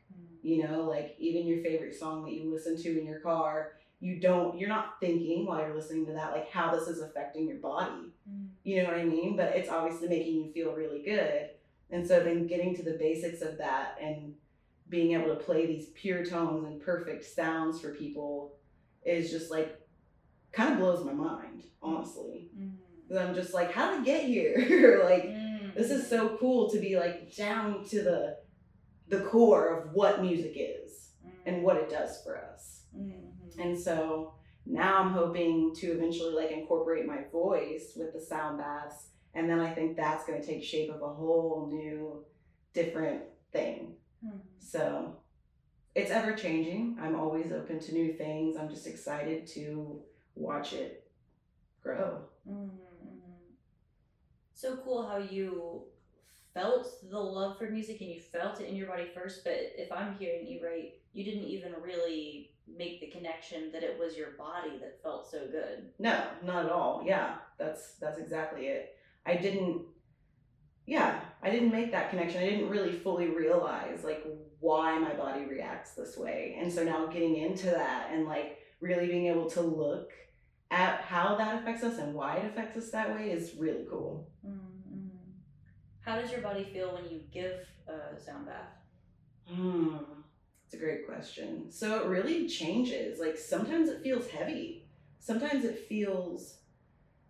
You 0.41 0.63
know, 0.67 0.83
like 0.83 1.15
even 1.17 1.47
your 1.47 1.63
favorite 1.63 1.95
song 1.95 2.23
that 2.25 2.33
you 2.33 2.51
listen 2.51 2.81
to 2.83 2.99
in 2.99 3.05
your 3.05 3.19
car, 3.19 3.73
you 3.99 4.19
don't 4.19 4.59
you're 4.59 4.69
not 4.69 4.99
thinking 4.99 5.45
while 5.45 5.61
you're 5.61 5.75
listening 5.75 6.05
to 6.05 6.11
that 6.13 6.31
like 6.31 6.51
how 6.51 6.75
this 6.75 6.87
is 6.87 7.01
affecting 7.01 7.47
your 7.47 7.57
body. 7.57 8.13
Mm. 8.29 8.49
You 8.63 8.83
know 8.83 8.89
what 8.89 8.99
I 8.99 9.05
mean? 9.05 9.35
But 9.35 9.55
it's 9.55 9.69
obviously 9.69 10.07
making 10.07 10.35
you 10.35 10.51
feel 10.51 10.73
really 10.73 11.01
good. 11.01 11.49
And 11.89 12.05
so 12.05 12.19
then 12.19 12.45
getting 12.45 12.75
to 12.75 12.83
the 12.83 12.97
basics 12.99 13.41
of 13.41 13.57
that 13.57 13.97
and 14.01 14.35
being 14.89 15.13
able 15.13 15.29
to 15.29 15.43
play 15.43 15.65
these 15.65 15.87
pure 15.95 16.23
tones 16.23 16.65
and 16.65 16.81
perfect 16.81 17.25
sounds 17.25 17.81
for 17.81 17.93
people 17.93 18.53
is 19.03 19.31
just 19.31 19.49
like 19.49 19.79
kind 20.55 20.73
of 20.73 20.79
blows 20.79 21.05
my 21.05 21.13
mind, 21.13 21.63
honestly. 21.81 22.49
Mm-hmm. 22.57 23.17
I'm 23.17 23.35
just 23.35 23.53
like, 23.53 23.71
how 23.71 23.95
did 23.95 24.05
get 24.05 24.23
here? 24.23 25.01
like, 25.09 25.25
mm-hmm. 25.25 25.77
this 25.77 25.91
is 25.91 26.09
so 26.09 26.37
cool 26.39 26.69
to 26.71 26.79
be 26.79 26.97
like 26.97 27.35
down 27.35 27.83
to 27.85 28.01
the 28.01 28.37
the 29.07 29.19
core 29.19 29.67
of 29.77 29.93
what 29.93 30.21
music 30.21 30.53
is 30.55 31.11
mm-hmm. 31.23 31.37
and 31.47 31.63
what 31.63 31.77
it 31.77 31.89
does 31.89 32.21
for 32.23 32.37
us. 32.37 32.85
Mm-hmm. 32.97 33.61
And 33.61 33.79
so 33.79 34.33
now 34.65 34.97
I'm 34.97 35.11
hoping 35.11 35.75
to 35.75 35.87
eventually 35.91 36.33
like 36.33 36.51
incorporate 36.51 37.05
my 37.05 37.19
voice 37.31 37.93
with 37.95 38.13
the 38.13 38.19
sound 38.19 38.57
baths. 38.57 39.09
And 39.35 39.47
then 39.49 39.59
I 39.59 39.71
think 39.71 39.95
that's 39.95 40.25
going 40.25 40.41
to 40.41 40.47
take 40.47 40.63
shape 40.63 40.89
of 40.89 41.03
a 41.03 41.13
whole 41.13 41.69
new, 41.71 42.25
different 42.73 43.21
thing. 43.51 43.93
Mm-hmm. 44.25 44.37
So 44.57 45.17
it's 45.93 46.09
ever 46.09 46.33
changing. 46.33 46.97
I'm 46.99 47.15
always 47.15 47.51
open 47.51 47.79
to 47.79 47.93
new 47.93 48.13
things. 48.13 48.57
I'm 48.57 48.69
just 48.69 48.87
excited 48.87 49.45
to 49.47 50.01
watch 50.35 50.73
it 50.73 51.07
grow. 51.81 52.19
Mm-hmm. 52.49 52.69
So 54.53 54.77
cool 54.77 55.07
how 55.07 55.17
you 55.17 55.83
felt 56.53 56.87
the 57.09 57.19
love 57.19 57.57
for 57.57 57.69
music 57.69 57.99
and 58.01 58.09
you 58.09 58.21
felt 58.21 58.61
it 58.61 58.69
in 58.69 58.75
your 58.75 58.87
body 58.87 59.07
first, 59.13 59.43
but 59.43 59.53
if 59.53 59.91
I'm 59.91 60.17
hearing 60.17 60.47
you 60.47 60.61
right, 60.63 60.93
you 61.13 61.23
didn't 61.23 61.43
even 61.43 61.73
really 61.83 62.51
make 62.77 62.99
the 63.01 63.07
connection 63.07 63.71
that 63.71 63.83
it 63.83 63.99
was 63.99 64.17
your 64.17 64.31
body 64.31 64.77
that 64.79 65.01
felt 65.03 65.29
so 65.29 65.45
good. 65.51 65.89
No, 65.99 66.23
not 66.43 66.65
at 66.65 66.71
all. 66.71 67.03
Yeah, 67.05 67.35
that's 67.59 67.95
that's 67.95 68.17
exactly 68.17 68.67
it. 68.67 68.95
I 69.25 69.35
didn't 69.35 69.83
yeah, 70.87 71.19
I 71.41 71.49
didn't 71.49 71.71
make 71.71 71.91
that 71.91 72.09
connection. 72.09 72.41
I 72.41 72.49
didn't 72.49 72.69
really 72.69 72.93
fully 72.93 73.27
realize 73.27 74.03
like 74.03 74.23
why 74.59 74.97
my 74.99 75.13
body 75.13 75.45
reacts 75.45 75.91
this 75.91 76.15
way. 76.15 76.57
And 76.59 76.71
so 76.71 76.83
now 76.83 77.07
getting 77.07 77.37
into 77.37 77.67
that 77.67 78.09
and 78.11 78.25
like 78.25 78.59
really 78.81 79.07
being 79.07 79.27
able 79.27 79.49
to 79.51 79.61
look 79.61 80.11
at 80.71 81.01
how 81.01 81.35
that 81.35 81.61
affects 81.61 81.83
us 81.83 81.97
and 81.99 82.13
why 82.13 82.37
it 82.37 82.45
affects 82.45 82.77
us 82.77 82.91
that 82.91 83.13
way 83.15 83.31
is 83.31 83.53
really 83.57 83.85
cool. 83.89 84.27
Mm-hmm. 84.45 85.07
How 86.01 86.19
does 86.19 86.31
your 86.31 86.41
body 86.41 86.63
feel 86.63 86.93
when 86.93 87.09
you 87.09 87.21
give 87.31 87.59
a 87.87 88.19
sound 88.19 88.47
bath? 88.47 88.69
Hmm, 89.47 89.97
it's 90.65 90.73
a 90.73 90.77
great 90.77 91.05
question. 91.05 91.71
So 91.71 92.01
it 92.01 92.07
really 92.07 92.47
changes. 92.47 93.19
Like 93.19 93.37
sometimes 93.37 93.89
it 93.89 94.01
feels 94.01 94.27
heavy, 94.27 94.85
sometimes 95.19 95.65
it 95.65 95.87
feels 95.87 96.57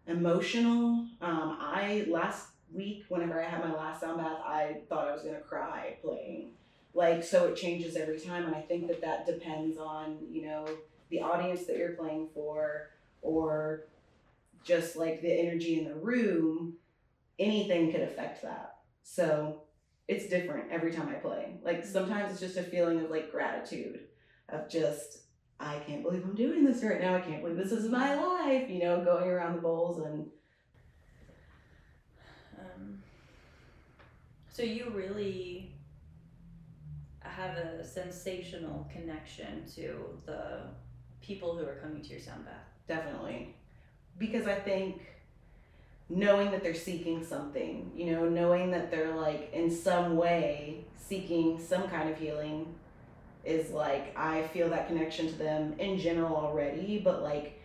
emotional. 0.07 1.07
Um, 1.21 1.57
I 1.59 2.05
last 2.09 2.49
week, 2.73 3.05
whenever 3.09 3.41
I 3.41 3.49
had 3.49 3.61
my 3.61 3.73
last 3.73 4.01
sound 4.01 4.17
bath, 4.17 4.39
I 4.45 4.77
thought 4.89 5.07
I 5.07 5.13
was 5.13 5.23
gonna 5.23 5.39
cry 5.39 5.97
playing. 6.03 6.51
Like 6.93 7.23
so, 7.23 7.47
it 7.47 7.55
changes 7.55 7.95
every 7.97 8.19
time, 8.19 8.45
and 8.45 8.55
I 8.55 8.61
think 8.61 8.87
that 8.87 9.01
that 9.01 9.25
depends 9.25 9.77
on 9.77 10.17
you 10.29 10.43
know 10.43 10.65
the 11.09 11.21
audience 11.21 11.65
that 11.65 11.77
you're 11.77 11.93
playing 11.93 12.29
for, 12.33 12.89
or 13.25 13.88
just 14.63 14.95
like 14.95 15.21
the 15.21 15.31
energy 15.31 15.79
in 15.79 15.85
the 15.85 15.95
room 15.95 16.75
anything 17.39 17.91
could 17.91 18.01
affect 18.01 18.41
that. 18.43 18.77
So 19.03 19.63
it's 20.07 20.27
different 20.27 20.71
every 20.71 20.91
time 20.91 21.09
I 21.09 21.15
play. 21.15 21.57
Like 21.63 21.83
sometimes 21.83 22.31
it's 22.31 22.39
just 22.39 22.57
a 22.57 22.63
feeling 22.63 23.01
of 23.03 23.09
like 23.09 23.31
gratitude 23.31 23.99
of 24.49 24.69
just 24.69 25.19
I 25.59 25.79
can't 25.79 26.03
believe 26.03 26.23
I'm 26.23 26.35
doing 26.35 26.65
this 26.65 26.83
right 26.83 27.01
now. 27.01 27.15
I 27.15 27.21
can't 27.21 27.41
believe 27.41 27.57
this 27.57 27.71
is 27.71 27.89
my 27.89 28.15
life, 28.15 28.69
you 28.69 28.79
know, 28.79 29.03
going 29.03 29.29
around 29.29 29.55
the 29.55 29.61
bowls 29.61 29.99
and 30.05 30.27
um, 32.59 33.01
so 34.51 34.63
you 34.63 34.91
really 34.93 35.73
have 37.21 37.57
a 37.57 37.83
sensational 37.83 38.89
connection 38.91 39.65
to 39.75 40.19
the 40.25 40.61
people 41.21 41.57
who 41.57 41.65
are 41.65 41.75
coming 41.75 42.01
to 42.01 42.09
your 42.09 42.19
sound 42.19 42.45
bath. 42.45 42.74
Definitely. 42.87 43.55
Because 44.17 44.47
I 44.47 44.55
think 44.55 45.01
knowing 46.09 46.51
that 46.51 46.63
they're 46.63 46.73
seeking 46.73 47.23
something, 47.23 47.91
you 47.95 48.11
know, 48.11 48.29
knowing 48.29 48.71
that 48.71 48.91
they're 48.91 49.15
like 49.15 49.51
in 49.53 49.71
some 49.71 50.15
way 50.15 50.85
seeking 50.97 51.59
some 51.59 51.87
kind 51.87 52.09
of 52.09 52.17
healing 52.17 52.73
is 53.43 53.71
like 53.71 54.15
I 54.17 54.43
feel 54.47 54.69
that 54.69 54.87
connection 54.87 55.27
to 55.27 55.33
them 55.33 55.75
in 55.79 55.99
general 55.99 56.35
already, 56.35 56.99
but 57.03 57.21
like 57.21 57.59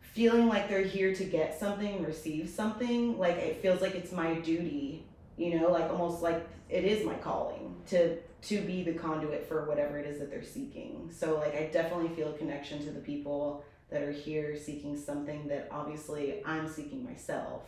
feeling 0.00 0.48
like 0.48 0.68
they're 0.68 0.82
here 0.84 1.14
to 1.14 1.24
get 1.24 1.58
something, 1.58 2.02
receive 2.04 2.48
something, 2.48 3.18
like 3.18 3.36
it 3.36 3.60
feels 3.60 3.80
like 3.80 3.94
it's 3.94 4.12
my 4.12 4.34
duty, 4.34 5.04
you 5.36 5.58
know, 5.58 5.70
like 5.70 5.90
almost 5.90 6.22
like 6.22 6.46
it 6.68 6.84
is 6.84 7.04
my 7.04 7.14
calling 7.14 7.74
to 7.88 8.16
to 8.42 8.60
be 8.60 8.82
the 8.82 8.92
conduit 8.92 9.48
for 9.48 9.64
whatever 9.64 9.98
it 9.98 10.06
is 10.06 10.18
that 10.18 10.30
they're 10.30 10.44
seeking. 10.44 11.10
So 11.12 11.38
like 11.38 11.54
I 11.54 11.66
definitely 11.72 12.14
feel 12.14 12.28
a 12.28 12.38
connection 12.38 12.84
to 12.84 12.90
the 12.90 13.00
people 13.00 13.64
that 13.90 14.02
are 14.02 14.12
here 14.12 14.56
seeking 14.56 14.96
something 14.96 15.46
that 15.48 15.68
obviously 15.70 16.42
I'm 16.44 16.68
seeking 16.68 17.04
myself. 17.04 17.62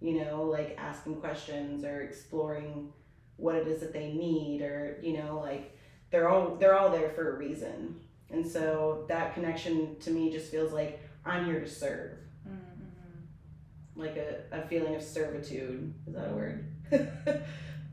You 0.00 0.24
know, 0.24 0.42
like 0.42 0.76
asking 0.78 1.16
questions 1.16 1.84
or 1.84 2.02
exploring 2.02 2.92
what 3.36 3.54
it 3.54 3.66
is 3.66 3.80
that 3.80 3.92
they 3.92 4.12
need 4.12 4.62
or, 4.62 4.98
you 5.02 5.16
know, 5.16 5.40
like 5.40 5.76
they're 6.10 6.28
all 6.28 6.56
they're 6.56 6.78
all 6.78 6.90
there 6.90 7.10
for 7.10 7.34
a 7.34 7.38
reason. 7.38 8.00
And 8.30 8.46
so 8.46 9.04
that 9.08 9.34
connection 9.34 9.96
to 10.00 10.10
me 10.10 10.30
just 10.30 10.50
feels 10.50 10.72
like 10.72 11.00
I'm 11.24 11.46
here 11.46 11.60
to 11.60 11.68
serve. 11.68 12.18
Mm-hmm. 12.46 14.00
Like 14.00 14.16
a, 14.16 14.42
a 14.52 14.62
feeling 14.68 14.94
of 14.94 15.02
servitude. 15.02 15.94
Is 16.06 16.14
that 16.14 16.28
a 16.28 16.34
word? 16.34 16.72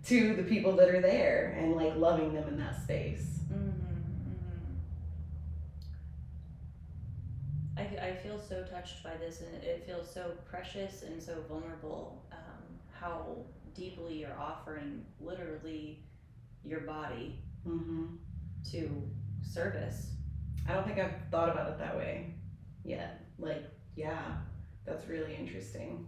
to 0.06 0.36
the 0.36 0.44
people 0.44 0.76
that 0.76 0.90
are 0.90 1.02
there 1.02 1.56
and 1.58 1.76
like 1.76 1.96
loving 1.96 2.34
them 2.34 2.48
in 2.50 2.58
that 2.58 2.82
space. 2.84 3.40
I, 7.76 7.82
I 7.82 8.16
feel 8.22 8.40
so 8.54 8.64
touched 8.64 9.04
by 9.04 9.16
this, 9.18 9.42
and 9.42 9.64
it 9.64 9.84
feels 9.86 10.12
so 10.12 10.32
precious 10.50 11.04
and 11.04 11.22
so 11.22 11.44
vulnerable. 11.50 12.24
Um, 12.32 12.80
how 12.92 13.38
deeply 13.74 14.20
you're 14.20 14.38
offering 14.40 15.06
literally 15.20 16.04
your 16.64 16.82
body 16.82 17.40
mm-hmm. 17.68 18.06
to 18.72 19.12
service. 19.42 20.12
I 20.70 20.74
don't 20.74 20.86
think 20.86 21.00
I've 21.00 21.16
thought 21.32 21.50
about 21.50 21.70
it 21.72 21.80
that 21.80 21.98
way 21.98 22.36
yet. 22.84 23.26
Like, 23.40 23.64
yeah, 23.96 24.36
that's 24.86 25.08
really 25.08 25.36
interesting. 25.36 26.08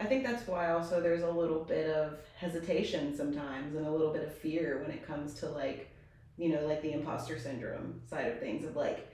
I 0.00 0.06
think 0.06 0.24
that's 0.24 0.46
why 0.48 0.70
also 0.70 1.00
there's 1.00 1.22
a 1.22 1.30
little 1.30 1.62
bit 1.62 1.90
of 1.90 2.18
hesitation 2.38 3.16
sometimes 3.16 3.76
and 3.76 3.86
a 3.86 3.90
little 3.90 4.12
bit 4.12 4.24
of 4.24 4.34
fear 4.34 4.80
when 4.82 4.90
it 4.90 5.06
comes 5.06 5.34
to 5.40 5.48
like, 5.48 5.90
you 6.36 6.48
know, 6.48 6.66
like 6.66 6.82
the 6.82 6.92
imposter 6.92 7.38
syndrome 7.38 8.00
side 8.08 8.26
of 8.26 8.40
things 8.40 8.64
of 8.64 8.74
like, 8.76 9.06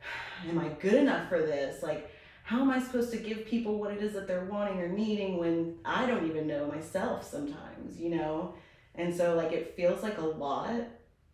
am 0.48 0.58
I 0.58 0.68
good 0.80 0.94
enough 0.94 1.28
for 1.28 1.38
this? 1.38 1.82
Like, 1.82 2.10
how 2.48 2.60
am 2.60 2.70
I 2.70 2.80
supposed 2.80 3.10
to 3.10 3.18
give 3.18 3.44
people 3.44 3.78
what 3.78 3.92
it 3.92 4.02
is 4.02 4.14
that 4.14 4.26
they're 4.26 4.46
wanting 4.46 4.80
or 4.80 4.88
needing 4.88 5.36
when 5.36 5.76
I 5.84 6.06
don't 6.06 6.26
even 6.26 6.46
know 6.46 6.66
myself 6.66 7.28
sometimes, 7.28 8.00
you 8.00 8.08
know? 8.08 8.54
And 8.94 9.14
so 9.14 9.34
like 9.34 9.52
it 9.52 9.76
feels 9.76 10.02
like 10.02 10.16
a 10.16 10.24
lot 10.24 10.72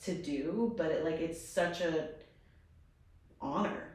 to 0.04 0.14
do, 0.14 0.74
but 0.76 0.90
it 0.90 1.04
like 1.04 1.20
it's 1.20 1.40
such 1.40 1.82
a 1.82 2.08
honor. 3.40 3.92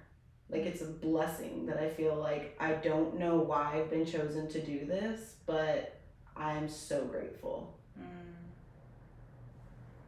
Like 0.49 0.61
it's 0.61 0.81
a 0.81 0.85
blessing 0.85 1.65
that 1.65 1.77
I 1.77 1.89
feel 1.89 2.15
like 2.15 2.55
I 2.59 2.71
don't 2.71 3.19
know 3.19 3.35
why 3.35 3.73
I've 3.75 3.89
been 3.89 4.05
chosen 4.05 4.47
to 4.47 4.61
do 4.61 4.85
this, 4.85 5.35
but 5.45 5.99
I'm 6.35 6.69
so 6.69 7.03
grateful. 7.03 7.77
Mm. 7.99 8.05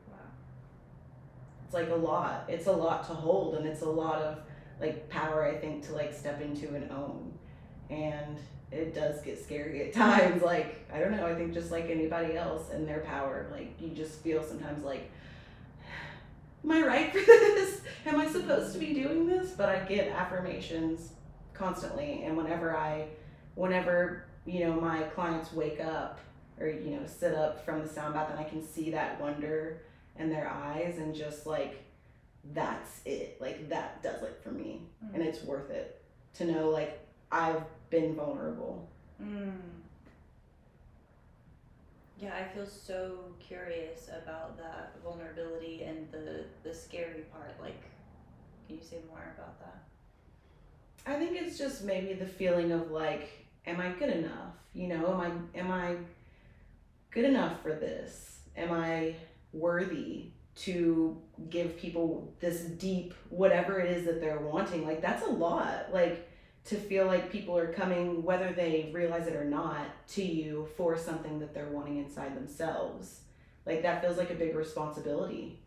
Wow. 0.07 0.17
It's 1.65 1.73
like 1.73 1.89
a 1.89 1.95
lot. 1.95 2.45
It's 2.47 2.67
a 2.67 2.71
lot 2.71 3.05
to 3.07 3.13
hold 3.13 3.55
and 3.55 3.67
it's 3.67 3.81
a 3.81 3.89
lot 3.89 4.21
of 4.21 4.39
like 4.79 5.09
power 5.09 5.45
I 5.45 5.55
think 5.55 5.85
to 5.87 5.93
like 5.93 6.13
step 6.13 6.41
into 6.41 6.73
and 6.75 6.91
own. 6.91 7.33
And 7.89 8.37
it 8.71 8.95
does 8.95 9.21
get 9.21 9.43
scary 9.43 9.87
at 9.87 9.93
times. 9.93 10.41
Like, 10.41 10.87
I 10.93 10.99
don't 10.99 11.15
know, 11.15 11.25
I 11.25 11.35
think 11.35 11.53
just 11.53 11.71
like 11.71 11.89
anybody 11.89 12.35
else 12.35 12.71
and 12.71 12.87
their 12.87 13.01
power, 13.01 13.47
like 13.51 13.79
you 13.79 13.89
just 13.89 14.21
feel 14.21 14.43
sometimes 14.43 14.83
like 14.83 15.11
am 16.63 16.71
I 16.71 16.81
right 16.81 17.11
for 17.11 17.19
this? 17.25 17.81
Am 18.05 18.19
I 18.19 18.27
supposed 18.27 18.73
to 18.73 18.79
be 18.79 18.93
doing 18.93 19.27
this? 19.27 19.51
But 19.51 19.69
I 19.69 19.79
get 19.85 20.07
affirmations 20.09 21.13
constantly 21.53 22.23
and 22.23 22.35
whenever 22.35 22.75
I 22.75 23.07
whenever, 23.55 24.25
you 24.45 24.61
know, 24.61 24.79
my 24.79 25.03
clients 25.03 25.53
wake 25.53 25.79
up 25.79 26.19
or, 26.59 26.67
you 26.67 26.91
know, 26.91 27.05
sit 27.05 27.35
up 27.35 27.65
from 27.65 27.81
the 27.81 27.87
sound 27.87 28.13
bath 28.13 28.29
and 28.31 28.39
I 28.39 28.43
can 28.43 28.65
see 28.65 28.91
that 28.91 29.19
wonder 29.19 29.81
in 30.17 30.29
their 30.29 30.49
eyes 30.49 30.97
and 30.97 31.13
just 31.13 31.45
like 31.45 31.83
that's 32.53 33.01
it. 33.05 33.37
Like 33.39 33.69
that 33.69 34.01
does 34.03 34.21
it 34.23 34.39
for 34.43 34.51
me. 34.51 34.81
Mm. 35.03 35.15
And 35.15 35.23
it's 35.23 35.43
worth 35.43 35.69
it 35.69 36.01
to 36.35 36.45
know 36.45 36.69
like 36.69 36.99
I've 37.31 37.63
been 37.89 38.15
vulnerable. 38.15 38.89
Mm. 39.21 39.53
Yeah, 42.19 42.35
I 42.35 42.55
feel 42.55 42.67
so 42.67 43.19
curious 43.39 44.09
about 44.09 44.57
that 44.57 44.95
vulnerability 45.03 45.83
and 45.83 46.11
the 46.11 46.45
the 46.63 46.73
scary 46.73 47.21
part. 47.31 47.55
Like, 47.59 47.81
can 48.67 48.77
you 48.77 48.83
say 48.83 48.97
more 49.09 49.33
about 49.37 49.59
that? 49.59 49.83
I 51.05 51.17
think 51.17 51.35
it's 51.35 51.57
just 51.57 51.83
maybe 51.83 52.13
the 52.13 52.27
feeling 52.27 52.71
of 52.71 52.91
like 52.91 53.29
am 53.65 53.79
I 53.79 53.89
good 53.89 54.09
enough? 54.09 54.53
You 54.73 54.87
know, 54.87 55.07
am 55.07 55.19
I 55.19 55.59
am 55.59 55.71
I 55.71 55.95
good 57.11 57.25
enough 57.25 57.61
for 57.61 57.69
this? 57.69 58.39
Am 58.55 58.71
I 58.71 59.15
worthy 59.53 60.31
to 60.53 61.17
give 61.49 61.77
people 61.77 62.33
this 62.39 62.61
deep 62.61 63.13
whatever 63.29 63.79
it 63.79 63.91
is 63.91 64.05
that 64.05 64.21
they're 64.21 64.39
wanting? 64.39 64.85
Like 64.85 65.01
that's 65.01 65.25
a 65.25 65.29
lot. 65.29 65.93
Like 65.93 66.29
to 66.65 66.75
feel 66.75 67.05
like 67.07 67.31
people 67.31 67.57
are 67.57 67.73
coming 67.73 68.23
whether 68.23 68.51
they 68.53 68.91
realize 68.93 69.27
it 69.27 69.35
or 69.35 69.45
not 69.45 69.85
to 70.09 70.23
you 70.23 70.67
for 70.77 70.97
something 70.97 71.39
that 71.39 71.53
they're 71.53 71.69
wanting 71.69 71.97
inside 71.97 72.35
themselves. 72.35 73.21
Like 73.65 73.81
that 73.83 74.01
feels 74.01 74.17
like 74.17 74.31
a 74.31 74.35
big 74.35 74.55
responsibility. 74.55 75.59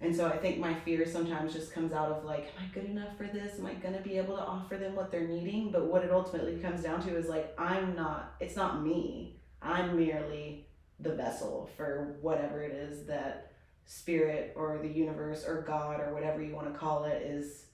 And 0.00 0.14
so 0.14 0.26
I 0.26 0.36
think 0.36 0.58
my 0.58 0.74
fear 0.74 1.06
sometimes 1.06 1.54
just 1.54 1.72
comes 1.72 1.92
out 1.92 2.10
of 2.10 2.24
like, 2.24 2.52
am 2.58 2.64
I 2.64 2.74
good 2.74 2.84
enough 2.84 3.16
for 3.16 3.24
this? 3.24 3.58
Am 3.58 3.66
I 3.66 3.74
going 3.74 3.94
to 3.94 4.00
be 4.02 4.18
able 4.18 4.36
to 4.36 4.42
offer 4.42 4.76
them 4.76 4.94
what 4.94 5.10
they're 5.10 5.26
needing? 5.26 5.70
But 5.70 5.86
what 5.86 6.04
it 6.04 6.10
ultimately 6.10 6.56
comes 6.56 6.82
down 6.82 7.00
to 7.06 7.16
is 7.16 7.28
like, 7.28 7.54
I'm 7.58 7.94
not, 7.96 8.34
it's 8.40 8.56
not 8.56 8.82
me. 8.82 9.40
I'm 9.62 9.96
merely 9.96 10.66
the 11.00 11.14
vessel 11.14 11.70
for 11.76 12.16
whatever 12.20 12.62
it 12.62 12.72
is 12.72 13.06
that 13.06 13.52
spirit 13.86 14.52
or 14.56 14.78
the 14.78 14.88
universe 14.88 15.44
or 15.46 15.62
God 15.62 16.00
or 16.00 16.14
whatever 16.14 16.42
you 16.42 16.54
want 16.54 16.72
to 16.72 16.78
call 16.78 17.04
it 17.04 17.22
is 17.22 17.66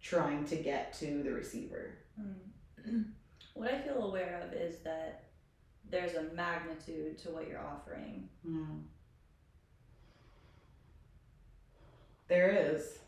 trying 0.00 0.44
to 0.46 0.56
get 0.56 0.92
to 0.94 1.22
the 1.22 1.32
receiver. 1.32 1.98
Mm. 2.20 3.04
What 3.54 3.72
I 3.72 3.80
feel 3.80 4.04
aware 4.04 4.46
of 4.46 4.52
is 4.52 4.80
that 4.80 5.24
there's 5.90 6.12
a 6.12 6.24
magnitude 6.34 7.16
to 7.20 7.30
what 7.30 7.48
you're 7.48 7.64
offering. 7.64 8.28
Mm. 8.46 8.82
There 12.28 12.74
is. 12.74 12.98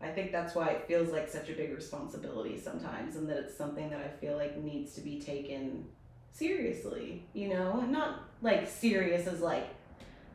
I 0.00 0.08
think 0.08 0.32
that's 0.32 0.56
why 0.56 0.70
it 0.70 0.88
feels 0.88 1.12
like 1.12 1.28
such 1.28 1.48
a 1.48 1.52
big 1.52 1.72
responsibility 1.72 2.58
sometimes, 2.58 3.14
and 3.14 3.28
that 3.28 3.36
it's 3.36 3.56
something 3.56 3.88
that 3.90 4.00
I 4.00 4.08
feel 4.08 4.36
like 4.36 4.56
needs 4.56 4.94
to 4.94 5.00
be 5.00 5.20
taken 5.20 5.86
seriously, 6.32 7.24
you 7.32 7.48
know? 7.48 7.80
Not 7.82 8.24
like 8.42 8.68
serious 8.68 9.26
as 9.26 9.40
like, 9.40 9.68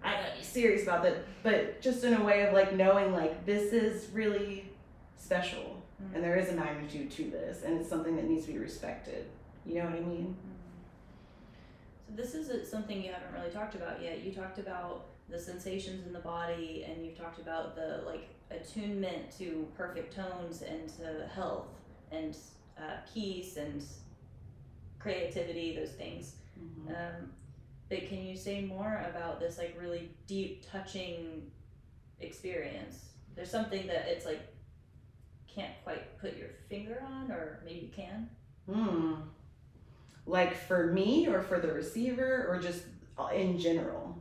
I 0.04 0.14
serious 0.54 0.84
about 0.84 1.04
that, 1.04 1.26
but 1.42 1.82
just 1.82 2.04
in 2.04 2.14
a 2.14 2.24
way 2.24 2.46
of 2.46 2.54
like 2.54 2.74
knowing 2.76 3.12
like 3.12 3.46
this 3.46 3.74
is 3.74 4.10
really 4.12 4.70
special 5.18 5.80
Mm. 6.02 6.16
and 6.16 6.24
there 6.24 6.36
is 6.38 6.50
a 6.50 6.54
magnitude 6.54 7.12
to 7.12 7.24
this, 7.30 7.62
and 7.64 7.80
it's 7.80 7.88
something 7.88 8.16
that 8.16 8.26
needs 8.28 8.46
to 8.48 8.52
be 8.54 8.58
respected. 8.58 9.28
You 9.64 9.76
know 9.76 9.86
what 9.86 9.94
I 9.96 10.00
mean? 10.00 10.36
So 12.08 12.14
this 12.16 12.34
is 12.34 12.50
a- 12.50 12.66
something 12.66 13.02
you 13.02 13.12
haven't 13.12 13.32
really 13.32 13.52
talked 13.52 13.76
about 13.76 14.02
yet. 14.02 14.22
You 14.22 14.32
talked 14.34 14.58
about 14.58 15.06
the 15.30 15.38
sensations 15.40 16.06
in 16.08 16.12
the 16.12 16.20
body, 16.20 16.84
and 16.88 17.06
you've 17.06 17.18
talked 17.18 17.40
about 17.40 17.76
the 17.76 18.02
like 18.08 18.28
attunement 18.50 19.32
to 19.38 19.68
perfect 19.78 20.14
tones 20.16 20.64
and 20.64 20.90
to 20.98 21.28
health 21.28 21.68
and 22.12 22.36
uh, 22.78 22.98
peace 23.14 23.58
and 23.58 23.84
creativity. 25.00 25.76
Those 25.76 25.92
things. 25.92 26.36
Mhm. 26.60 26.90
Um, 26.90 27.34
but 27.94 28.10
can 28.10 28.26
you 28.26 28.36
say 28.36 28.62
more 28.62 29.06
about 29.10 29.40
this 29.40 29.58
like 29.58 29.78
really 29.80 30.10
deep 30.26 30.66
touching 30.70 31.52
experience? 32.20 33.06
There's 33.36 33.52
something 33.52 33.86
that 33.88 34.08
it's 34.08 34.26
like 34.26 34.42
can't 35.54 35.74
quite 35.84 36.20
put 36.20 36.36
your 36.36 36.50
finger 36.70 37.04
on, 37.08 37.30
or 37.32 37.60
maybe 37.64 37.82
you 37.82 37.92
can. 37.96 38.30
Hmm. 38.72 39.14
Like 40.26 40.56
for 40.56 40.88
me 40.88 41.28
or 41.28 41.42
for 41.42 41.60
the 41.60 41.72
receiver 41.72 42.48
or 42.50 42.60
just 42.60 42.84
uh, 43.18 43.28
in 43.28 43.60
general? 43.60 44.20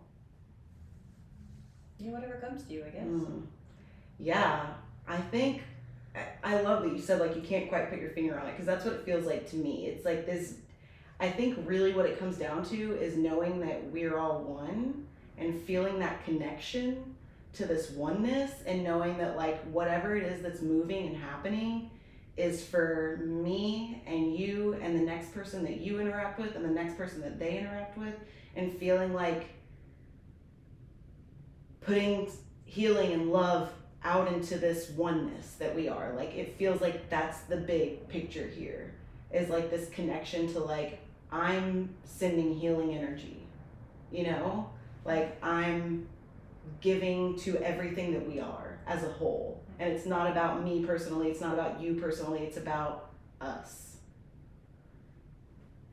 Yeah, 1.99 2.11
whatever 2.11 2.35
comes 2.35 2.65
to 2.65 2.73
you, 2.75 2.85
I 2.85 2.91
guess. 2.91 3.05
Hmm. 3.05 3.41
Yeah, 4.19 4.67
I 5.09 5.17
think 5.17 5.63
I- 6.15 6.27
I 6.57 6.61
love 6.61 6.83
that 6.83 6.93
you 6.93 7.01
said 7.01 7.21
like 7.21 7.35
you 7.37 7.43
can't 7.43 7.71
quite 7.71 7.89
put 7.89 8.01
your 8.01 8.11
finger 8.11 8.39
on 8.39 8.49
it 8.49 8.51
because 8.53 8.67
that's 8.67 8.85
what 8.85 8.95
it 8.95 9.05
feels 9.07 9.25
like 9.25 9.49
to 9.51 9.57
me. 9.57 9.87
It's 9.87 10.05
like 10.05 10.27
this. 10.27 10.57
I 11.23 11.31
think 11.31 11.57
really 11.65 11.93
what 11.93 12.05
it 12.05 12.19
comes 12.19 12.37
down 12.37 12.65
to 12.65 12.97
is 13.01 13.17
knowing 13.17 13.61
that 13.61 13.85
we're 13.93 14.19
all 14.19 14.41
one 14.41 15.07
and 15.39 15.55
feeling 15.63 16.01
that 16.01 16.25
connection 16.25 17.15
to 17.53 17.65
this 17.65 17.91
oneness 17.91 18.51
and 18.67 18.83
knowing 18.83 19.17
that 19.19 19.37
like 19.37 19.63
whatever 19.67 20.17
it 20.17 20.25
is 20.25 20.43
that's 20.43 20.63
moving 20.63 21.07
and 21.07 21.17
happening 21.17 21.91
is 22.37 22.65
for 22.65 23.21
me 23.25 24.03
and 24.05 24.35
you 24.35 24.77
and 24.83 24.99
the 24.99 25.03
next 25.05 25.33
person 25.33 25.63
that 25.63 25.77
you 25.77 26.01
interact 26.01 26.41
with 26.41 26.57
and 26.57 26.65
the 26.65 26.71
next 26.71 26.97
person 26.97 27.21
that 27.21 27.39
they 27.39 27.57
interact 27.57 27.97
with 27.97 28.15
and 28.57 28.73
feeling 28.79 29.15
like 29.15 29.51
putting 31.83 32.29
healing 32.65 33.13
and 33.13 33.31
love 33.31 33.71
out 34.03 34.27
into 34.33 34.59
this 34.59 34.91
oneness 34.91 35.53
that 35.61 35.73
we 35.73 35.89
are. 35.89 36.15
Like 36.15 36.35
it 36.35 36.57
feels 36.59 36.81
like 36.81 37.09
that's 37.09 37.43
the 37.43 37.59
big 37.59 38.09
picture 38.09 38.49
here 38.49 38.93
is 39.33 39.49
like 39.51 39.71
this 39.71 39.89
connection 39.91 40.53
to 40.55 40.59
like 40.59 40.99
i'm 41.33 41.95
sending 42.05 42.55
healing 42.55 42.95
energy 42.95 43.43
you 44.13 44.25
know? 44.25 44.69
Like 45.05 45.37
i'm 45.43 46.07
giving 46.81 47.37
to 47.37 47.57
everything 47.59 48.13
that 48.13 48.29
we 48.29 48.39
are 48.39 48.79
as 48.87 49.03
a 49.03 49.09
whole. 49.09 49.63
And 49.79 49.93
it's 49.93 50.07
not 50.07 50.31
about 50.31 50.63
me 50.63 50.85
personally 50.85 51.29
it's 51.29 51.41
not 51.41 51.55
about 51.55 51.81
you 51.81 51.95
personally 51.95 52.41
it's 52.41 52.57
about 52.57 53.11
us. 53.41 53.97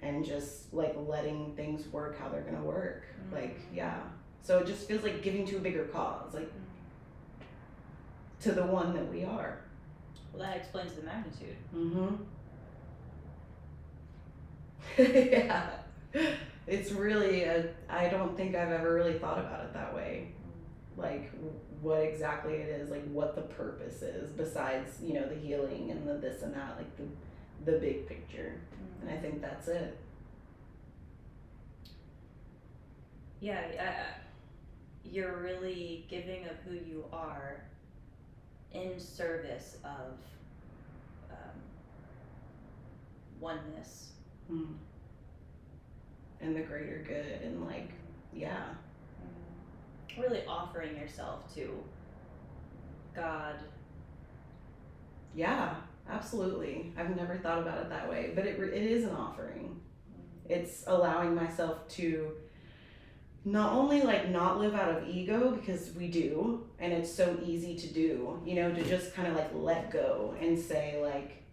And 0.02 0.24
just 0.24 0.72
like 0.74 0.96
letting 1.08 1.56
things 1.56 1.88
work 1.92 2.20
how 2.20 2.30
they're 2.30 2.42
gonna 2.42 2.64
work. 2.64 3.04
Like 3.32 3.60
yeah. 3.74 4.00
So 4.44 4.60
it 4.60 4.68
just 4.68 4.88
feels 4.88 5.04
like 5.04 5.24
giving 5.24 5.46
to 5.48 5.58
a 5.58 5.60
bigger 5.60 5.86
cause 5.86 6.34
like 6.34 6.52
to 8.42 8.52
the 8.52 8.66
one 8.66 8.94
that 8.94 9.12
we 9.12 9.24
are. 9.24 9.60
Well, 10.32 10.44
that 10.44 10.58
explains 10.58 10.94
the 10.94 11.02
magnitude. 11.02 11.56
mm-hmm 11.76 12.16
yeah. 14.98 15.70
It's 16.68 16.92
really 16.92 17.44
a 17.44 17.70
i 17.90 18.08
don't 18.10 18.38
think 18.38 18.56
i've 18.56 18.72
ever 18.72 18.94
really 18.94 19.18
thought 19.18 19.40
about 19.40 19.66
it 19.66 19.74
that 19.74 19.94
way. 19.94 20.32
Like 20.98 21.32
what 21.82 22.02
exactly 22.02 22.56
it 22.56 22.70
is 22.70 22.90
like 22.90 23.08
what 23.12 23.36
the 23.36 23.42
purpose 23.42 24.02
is 24.02 24.30
besides 24.32 24.98
you 25.02 25.14
know 25.14 25.28
the 25.28 25.36
healing 25.36 25.92
and 25.92 26.08
the 26.08 26.14
this 26.16 26.42
and 26.42 26.54
that 26.54 26.78
like 26.78 26.98
the 26.98 27.72
the 27.72 27.78
big 27.78 28.08
picture. 28.08 28.54
And 29.02 29.10
i 29.10 29.18
think 29.18 29.42
that's 29.42 29.68
it. 29.68 29.98
Yeah, 33.42 33.62
you're 35.04 35.38
really 35.38 36.06
giving 36.10 36.46
of 36.46 36.58
who 36.68 36.74
you 36.74 37.06
are 37.12 37.64
in 38.74 39.00
service 39.00 39.78
of 39.84 40.18
um, 41.32 41.56
oneness. 43.40 44.12
Mm. 44.52 44.74
and 46.42 46.56
the 46.56 46.62
greater 46.62 47.04
good 47.08 47.42
and 47.44 47.66
like 47.66 47.92
yeah 48.34 48.66
Really 50.18 50.44
offering 50.48 50.98
yourself 50.98 51.54
to 51.56 51.82
God. 53.16 53.56
yeah 55.34 55.76
absolutely 56.10 56.92
i've 56.98 57.16
never 57.16 57.38
thought 57.38 57.60
about 57.60 57.78
it 57.78 57.90
that 57.90 58.10
way 58.10 58.32
but 58.36 58.46
it, 58.46 58.60
it 58.60 58.84
is 58.84 59.04
an 59.04 59.12
offering 59.12 59.80
it's 60.48 60.84
allowing 60.88 61.36
myself 61.36 61.88
to 61.88 62.32
not 63.46 63.74
only 63.74 64.02
like 64.02 64.30
not 64.30 64.60
live 64.60 64.74
out 64.74 64.90
of 64.90 65.08
ego 65.08 65.52
because 65.52 65.92
we 65.96 66.08
do 66.08 66.66
and 66.80 66.92
it's 66.92 67.14
so 67.14 67.38
easy 67.46 67.76
to 67.76 67.88
do 67.94 68.42
you 68.46 68.56
know 68.56 68.74
to 68.74 68.84
just 68.84 69.14
kind 69.14 69.28
of 69.28 69.36
like 69.36 69.50
let 69.54 69.92
go 69.92 70.36
and 70.42 70.58
say 70.58 71.00
like 71.02 71.44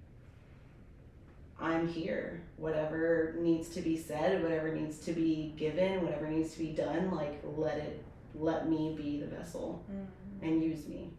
i'm 1.61 1.88
here 1.88 2.42
whatever 2.57 3.35
needs 3.38 3.69
to 3.69 3.81
be 3.81 3.97
said 3.97 4.42
whatever 4.42 4.75
needs 4.75 4.99
to 4.99 5.12
be 5.12 5.55
given 5.57 6.03
whatever 6.05 6.29
needs 6.29 6.53
to 6.53 6.59
be 6.59 6.73
done 6.73 7.11
like 7.14 7.40
let 7.57 7.79
it 7.79 8.05
let 8.35 8.69
me 8.69 8.95
be 8.97 9.19
the 9.21 9.27
vessel 9.27 9.85
mm-hmm. 9.90 10.45
and 10.45 10.62
use 10.62 10.87
me 10.87 11.11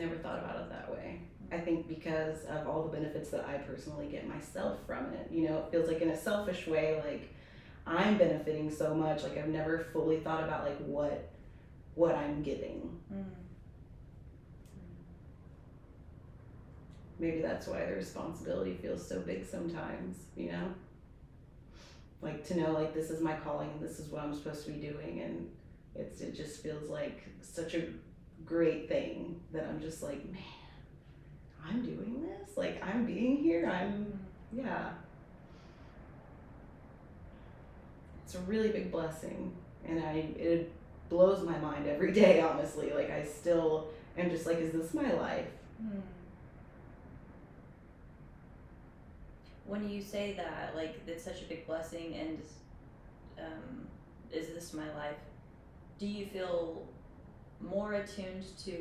never 0.00 0.16
thought 0.16 0.38
about 0.38 0.56
it 0.56 0.70
that 0.70 0.90
way. 0.90 1.20
I 1.50 1.56
mm-hmm. 1.56 1.64
think 1.64 1.88
because 1.88 2.44
of 2.44 2.66
all 2.66 2.82
the 2.84 2.96
benefits 2.96 3.30
that 3.30 3.44
I 3.46 3.58
personally 3.58 4.06
get 4.06 4.28
myself 4.28 4.78
from 4.86 5.12
it. 5.12 5.28
You 5.30 5.48
know, 5.48 5.58
it 5.58 5.70
feels 5.70 5.88
like 5.88 6.00
in 6.00 6.10
a 6.10 6.16
selfish 6.16 6.66
way, 6.66 7.00
like 7.04 7.32
I'm 7.86 8.18
benefiting 8.18 8.70
so 8.70 8.94
much. 8.94 9.22
Like 9.22 9.38
I've 9.38 9.48
never 9.48 9.86
fully 9.92 10.20
thought 10.20 10.44
about 10.44 10.64
like 10.64 10.78
what 10.78 11.30
what 11.94 12.14
I'm 12.14 12.42
giving. 12.42 12.98
Mm-hmm. 13.12 13.30
Maybe 17.20 17.42
that's 17.42 17.68
why 17.68 17.84
the 17.84 17.94
responsibility 17.94 18.74
feels 18.74 19.06
so 19.06 19.20
big 19.20 19.46
sometimes, 19.46 20.16
you 20.36 20.50
know? 20.50 20.74
Like 22.22 22.44
to 22.48 22.58
know 22.58 22.72
like 22.72 22.94
this 22.94 23.10
is 23.10 23.20
my 23.20 23.34
calling 23.34 23.70
and 23.70 23.80
this 23.80 24.00
is 24.00 24.08
what 24.08 24.22
I'm 24.22 24.34
supposed 24.34 24.64
to 24.66 24.72
be 24.72 24.78
doing 24.80 25.20
and 25.20 25.48
it's 25.94 26.20
it 26.20 26.34
just 26.34 26.62
feels 26.62 26.88
like 26.88 27.24
such 27.42 27.74
a 27.74 27.84
great 28.44 28.88
thing 28.88 29.40
that 29.52 29.66
I'm 29.66 29.80
just 29.80 30.02
like, 30.02 30.24
man, 30.32 30.42
I'm 31.64 31.82
doing 31.82 32.22
this. 32.22 32.56
Like 32.56 32.82
I'm 32.82 33.04
being 33.04 33.36
here. 33.36 33.66
I'm 33.66 34.18
yeah. 34.52 34.90
It's 38.24 38.34
a 38.34 38.40
really 38.40 38.68
big 38.68 38.92
blessing, 38.92 39.56
and 39.86 40.00
I 40.00 40.12
it 40.38 40.72
blows 41.08 41.44
my 41.44 41.58
mind 41.58 41.86
every 41.86 42.12
day. 42.12 42.40
Honestly, 42.40 42.92
like 42.92 43.10
I 43.10 43.24
still 43.24 43.88
am 44.16 44.30
just 44.30 44.46
like, 44.46 44.58
is 44.58 44.72
this 44.72 44.94
my 44.94 45.12
life? 45.12 45.48
Hmm. 45.80 46.00
When 49.70 49.88
you 49.88 50.02
say 50.02 50.32
that, 50.32 50.74
like 50.74 51.00
it's 51.06 51.22
such 51.22 51.42
a 51.42 51.44
big 51.44 51.64
blessing, 51.64 52.16
and 52.16 52.42
um, 53.38 53.86
is 54.32 54.48
this 54.48 54.74
my 54.74 54.92
life? 54.94 55.22
Do 55.96 56.08
you 56.08 56.26
feel 56.26 56.88
more 57.60 57.92
attuned 57.94 58.46
to 58.64 58.74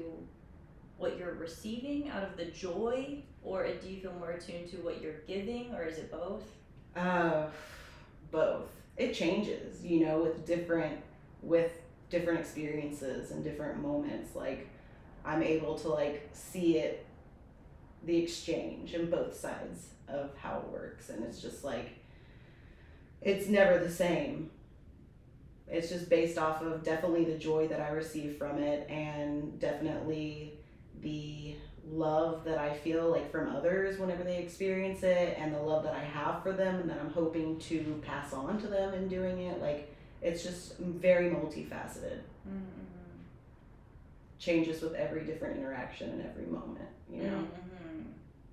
what 0.97 1.15
you're 1.15 1.35
receiving 1.35 2.09
out 2.09 2.23
of 2.23 2.37
the 2.37 2.45
joy, 2.45 3.21
or 3.43 3.67
do 3.67 3.87
you 3.87 4.01
feel 4.01 4.13
more 4.13 4.31
attuned 4.31 4.67
to 4.71 4.77
what 4.77 4.99
you're 4.99 5.21
giving, 5.27 5.75
or 5.75 5.83
is 5.83 5.99
it 5.99 6.11
both? 6.11 6.45
Uh, 6.95 7.45
both. 8.31 8.71
It 8.97 9.13
changes, 9.13 9.85
you 9.85 10.07
know, 10.07 10.23
with 10.23 10.43
different 10.43 10.99
with 11.43 11.71
different 12.09 12.39
experiences 12.39 13.29
and 13.29 13.43
different 13.43 13.79
moments. 13.79 14.35
Like 14.35 14.67
I'm 15.23 15.43
able 15.43 15.77
to 15.79 15.89
like 15.89 16.27
see 16.33 16.79
it, 16.79 17.05
the 18.03 18.17
exchange 18.17 18.93
and 18.93 19.09
both 19.09 19.35
sides 19.35 19.89
of 20.07 20.31
how 20.37 20.59
it 20.59 20.71
works, 20.71 21.09
and 21.09 21.23
it's 21.23 21.41
just 21.41 21.63
like 21.63 21.89
it's 23.21 23.47
never 23.47 23.79
the 23.79 23.91
same. 23.91 24.49
It's 25.67 25.89
just 25.89 26.09
based 26.09 26.37
off 26.37 26.63
of 26.63 26.83
definitely 26.83 27.25
the 27.25 27.37
joy 27.37 27.67
that 27.67 27.79
I 27.79 27.89
receive 27.89 28.37
from 28.37 28.57
it, 28.59 28.89
and 28.89 29.59
definitely 29.59 30.53
the 31.01 31.55
love 31.91 32.43
that 32.43 32.57
I 32.57 32.73
feel 32.73 33.09
like 33.09 33.31
from 33.31 33.55
others 33.55 33.97
whenever 33.99 34.23
they 34.23 34.37
experience 34.37 35.03
it 35.03 35.37
and 35.39 35.53
the 35.53 35.59
love 35.59 35.83
that 35.83 35.95
I 35.95 36.03
have 36.03 36.43
for 36.43 36.51
them 36.51 36.75
and 36.75 36.89
that 36.89 36.99
I'm 36.99 37.11
hoping 37.11 37.59
to 37.61 38.01
pass 38.05 38.33
on 38.33 38.59
to 38.61 38.67
them 38.67 38.93
in 38.93 39.07
doing 39.07 39.39
it. 39.39 39.61
Like 39.61 39.93
it's 40.21 40.43
just 40.43 40.77
very 40.77 41.29
multifaceted. 41.29 42.19
Mm-hmm. 42.47 42.85
Changes 44.37 44.81
with 44.81 44.93
every 44.93 45.25
different 45.25 45.57
interaction 45.57 46.09
and 46.11 46.25
every 46.25 46.45
moment, 46.45 46.87
you 47.11 47.23
know? 47.23 47.29
Mm-hmm. 47.29 47.68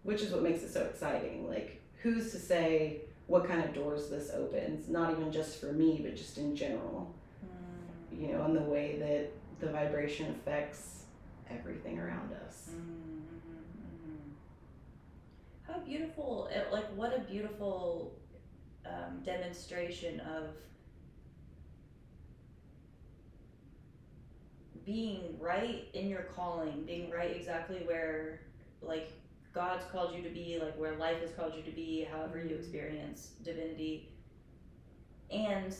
Which 0.07 0.23
is 0.23 0.31
what 0.31 0.43
makes 0.43 0.63
it 0.63 0.73
so 0.73 0.83
exciting. 0.85 1.49
Like 1.49 1.83
who's 2.01 2.31
to 2.31 2.39
say 2.39 3.01
what 3.27 3.49
kind 3.49 3.65
of 3.65 3.75
doors 3.75 4.09
this 4.09 4.31
opens, 4.33 4.89
not 4.89 5.11
even 5.11 5.33
just 5.33 5.61
for 5.61 5.73
me, 5.73 6.01
but 6.01 6.15
just 6.17 6.39
in 6.39 6.55
general. 6.55 7.13
Mm-hmm. 7.45 8.23
You 8.23 8.33
know, 8.33 8.45
and 8.45 8.57
the 8.57 8.61
way 8.61 8.97
that 9.01 9.33
the 9.67 9.73
vibration 9.73 10.31
affects 10.31 11.07
everything 11.51 11.99
around 11.99 12.33
us. 12.47 12.71
Mm-hmm. 12.71 13.23
How 15.67 15.81
beautiful! 15.81 16.49
It, 16.53 16.69
like 16.71 16.87
what 16.95 17.17
a 17.17 17.21
beautiful 17.21 18.15
um, 18.87 19.23
demonstration 19.25 20.21
of 20.21 20.51
being 24.85 25.37
right 25.41 25.89
in 25.95 26.09
your 26.09 26.29
calling, 26.37 26.85
being 26.87 27.11
right 27.11 27.35
exactly 27.35 27.79
where 27.87 28.43
like 28.81 29.11
God's 29.57 29.87
called 29.91 30.15
you 30.15 30.23
to 30.23 30.29
be, 30.29 30.61
like 30.63 30.79
where 30.79 30.97
life 30.97 31.19
has 31.23 31.31
called 31.31 31.55
you 31.57 31.63
to 31.63 31.71
be, 31.71 32.07
however 32.13 32.39
you 32.39 32.55
experience 32.57 33.31
divinity, 33.43 34.11
and 35.31 35.75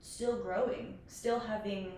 still 0.00 0.36
growing, 0.36 0.96
still 1.08 1.40
having 1.40 1.90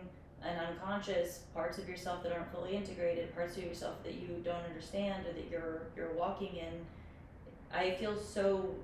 an 0.42 0.56
unconscious 0.58 1.40
parts 1.52 1.76
of 1.76 1.86
yourself 1.86 2.22
that 2.22 2.32
aren't 2.32 2.50
fully 2.50 2.74
integrated, 2.76 3.34
parts 3.34 3.58
of 3.58 3.64
yourself 3.64 4.02
that 4.04 4.14
you 4.14 4.40
don't 4.42 4.64
understand 4.64 5.26
or 5.26 5.34
that 5.34 5.50
you're 5.50 5.82
you're 5.94 6.14
walking 6.14 6.56
in. 6.56 6.86
I 7.70 7.90
feel 7.96 8.16
so 8.18 8.74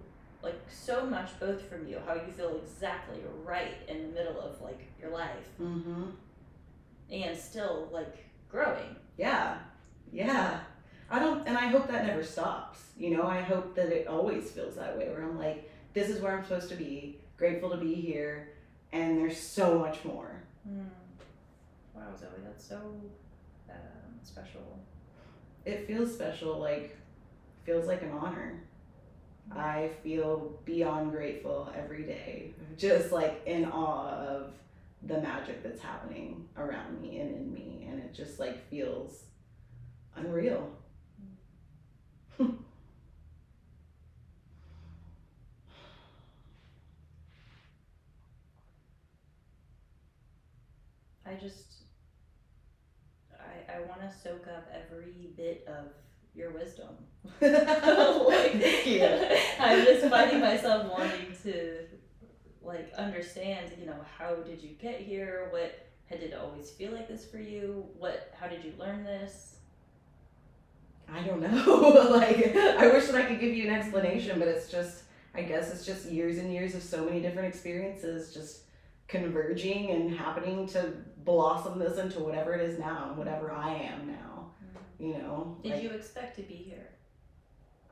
like 0.42 0.60
so 0.68 1.06
much 1.06 1.30
both 1.40 1.62
from 1.62 1.86
you, 1.88 1.98
how 2.06 2.14
you 2.14 2.30
feel 2.36 2.60
exactly 2.62 3.20
right 3.42 3.74
in 3.88 4.02
the 4.02 4.08
middle 4.08 4.38
of 4.38 4.60
like 4.60 4.80
your 5.00 5.10
life 5.10 5.48
Mm-hmm. 5.60 6.04
and 7.10 7.38
still 7.38 7.88
like 7.90 8.26
growing. 8.50 8.96
Yeah. 9.16 9.56
Yeah. 10.12 10.60
I 11.10 11.18
don't, 11.18 11.46
and 11.46 11.58
I 11.58 11.66
hope 11.66 11.88
that 11.88 12.06
never 12.06 12.22
stops. 12.22 12.78
You 12.96 13.16
know, 13.16 13.26
I 13.26 13.40
hope 13.40 13.74
that 13.74 13.88
it 13.88 14.06
always 14.06 14.50
feels 14.50 14.76
that 14.76 14.96
way 14.96 15.08
where 15.08 15.22
I'm 15.22 15.38
like, 15.38 15.70
this 15.92 16.08
is 16.08 16.20
where 16.20 16.36
I'm 16.36 16.44
supposed 16.44 16.68
to 16.68 16.76
be, 16.76 17.18
grateful 17.36 17.70
to 17.70 17.76
be 17.76 17.94
here, 17.94 18.50
and 18.92 19.18
there's 19.18 19.38
so 19.38 19.78
much 19.78 20.04
more. 20.04 20.42
Mm. 20.68 20.86
Wow, 21.94 22.02
Zoé, 22.14 22.44
that's 22.44 22.64
so 22.64 22.76
um, 23.68 23.76
special. 24.22 24.78
It 25.64 25.86
feels 25.86 26.14
special, 26.14 26.58
like, 26.58 26.96
feels 27.64 27.86
like 27.86 28.02
an 28.02 28.12
honor. 28.12 28.60
I 29.52 29.90
feel 30.04 30.58
beyond 30.64 31.10
grateful 31.10 31.72
every 31.76 32.04
day, 32.04 32.52
just 32.76 33.10
like 33.10 33.42
in 33.46 33.64
awe 33.64 34.10
of 34.10 34.52
the 35.02 35.20
magic 35.20 35.62
that's 35.62 35.80
happening 35.80 36.48
around 36.56 37.00
me 37.00 37.18
and 37.18 37.34
in 37.34 37.52
me, 37.52 37.88
and 37.90 37.98
it 37.98 38.14
just 38.14 38.38
like 38.38 38.68
feels 38.68 39.24
unreal. 40.14 40.70
I 51.26 51.34
just, 51.34 51.82
I, 53.38 53.74
I 53.74 53.80
want 53.82 54.00
to 54.00 54.10
soak 54.10 54.46
up 54.48 54.68
every 54.72 55.32
bit 55.36 55.66
of 55.68 55.92
your 56.34 56.50
wisdom. 56.52 56.88
Thank 57.40 58.86
you. 58.86 59.04
I'm 59.58 59.84
just 59.84 60.06
finding 60.06 60.40
myself 60.40 60.90
wanting 60.90 61.36
to, 61.42 61.84
like, 62.62 62.90
understand. 62.96 63.72
You 63.78 63.86
know, 63.86 64.00
how 64.18 64.36
did 64.36 64.62
you 64.62 64.70
get 64.70 65.00
here? 65.00 65.48
What 65.50 65.90
did 66.10 66.22
it 66.22 66.34
always 66.34 66.70
feel 66.70 66.92
like 66.92 67.08
this 67.08 67.26
for 67.26 67.38
you? 67.38 67.84
What? 67.98 68.32
How 68.38 68.46
did 68.46 68.64
you 68.64 68.72
learn 68.78 69.04
this? 69.04 69.56
I 71.12 71.22
don't 71.22 71.40
know. 71.40 72.08
like, 72.10 72.54
I 72.56 72.88
wish 72.88 73.06
that 73.06 73.16
I 73.16 73.24
could 73.24 73.40
give 73.40 73.54
you 73.54 73.68
an 73.68 73.74
explanation, 73.74 74.38
but 74.38 74.48
it's 74.48 74.70
just, 74.70 75.04
I 75.34 75.42
guess 75.42 75.72
it's 75.72 75.84
just 75.84 76.10
years 76.10 76.38
and 76.38 76.52
years 76.52 76.74
of 76.74 76.82
so 76.82 77.04
many 77.04 77.20
different 77.20 77.48
experiences 77.48 78.32
just 78.32 78.62
converging 79.08 79.90
and 79.90 80.16
happening 80.16 80.66
to 80.68 80.92
blossom 81.24 81.78
this 81.78 81.98
into 81.98 82.20
whatever 82.20 82.54
it 82.54 82.60
is 82.60 82.78
now 82.78 83.08
and 83.08 83.18
whatever 83.18 83.50
I 83.50 83.74
am 83.74 84.06
now. 84.06 84.50
You 84.98 85.14
know? 85.14 85.56
Did 85.62 85.72
like- 85.72 85.82
you 85.82 85.90
expect 85.90 86.36
to 86.36 86.42
be 86.42 86.54
here? 86.54 86.88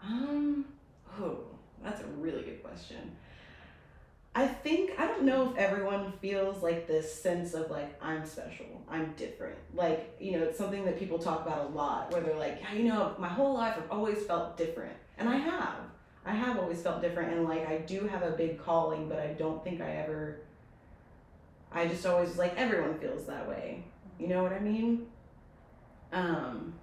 Um, 0.02 0.66
oh, 1.20 1.40
that's 1.82 2.00
a 2.00 2.06
really 2.06 2.42
good 2.42 2.62
question. 2.62 3.16
I 4.38 4.46
think 4.46 4.92
I 5.00 5.08
don't 5.08 5.24
know 5.24 5.50
if 5.50 5.56
everyone 5.56 6.12
feels 6.22 6.62
like 6.62 6.86
this 6.86 7.12
sense 7.12 7.54
of 7.54 7.72
like 7.72 8.00
I'm 8.00 8.24
special, 8.24 8.66
I'm 8.88 9.12
different. 9.16 9.58
Like 9.74 10.14
you 10.20 10.30
know, 10.30 10.44
it's 10.44 10.56
something 10.56 10.84
that 10.84 10.96
people 10.96 11.18
talk 11.18 11.44
about 11.44 11.66
a 11.66 11.68
lot. 11.74 12.12
Where 12.12 12.20
they're 12.20 12.38
like, 12.38 12.60
yeah, 12.60 12.72
you 12.78 12.84
know, 12.84 13.16
my 13.18 13.26
whole 13.26 13.54
life 13.54 13.74
I've 13.76 13.90
always 13.90 14.24
felt 14.26 14.56
different, 14.56 14.94
and 15.18 15.28
I 15.28 15.38
have. 15.38 15.80
I 16.24 16.34
have 16.34 16.56
always 16.56 16.80
felt 16.80 17.02
different, 17.02 17.32
and 17.32 17.48
like 17.48 17.68
I 17.68 17.78
do 17.78 18.06
have 18.06 18.22
a 18.22 18.30
big 18.30 18.62
calling, 18.62 19.08
but 19.08 19.18
I 19.18 19.32
don't 19.32 19.64
think 19.64 19.80
I 19.80 19.90
ever. 19.96 20.38
I 21.72 21.88
just 21.88 22.06
always 22.06 22.38
like 22.38 22.54
everyone 22.56 22.96
feels 23.00 23.26
that 23.26 23.48
way. 23.48 23.82
You 24.20 24.28
know 24.28 24.44
what 24.44 24.52
I 24.52 24.60
mean? 24.60 25.08
Um. 26.12 26.74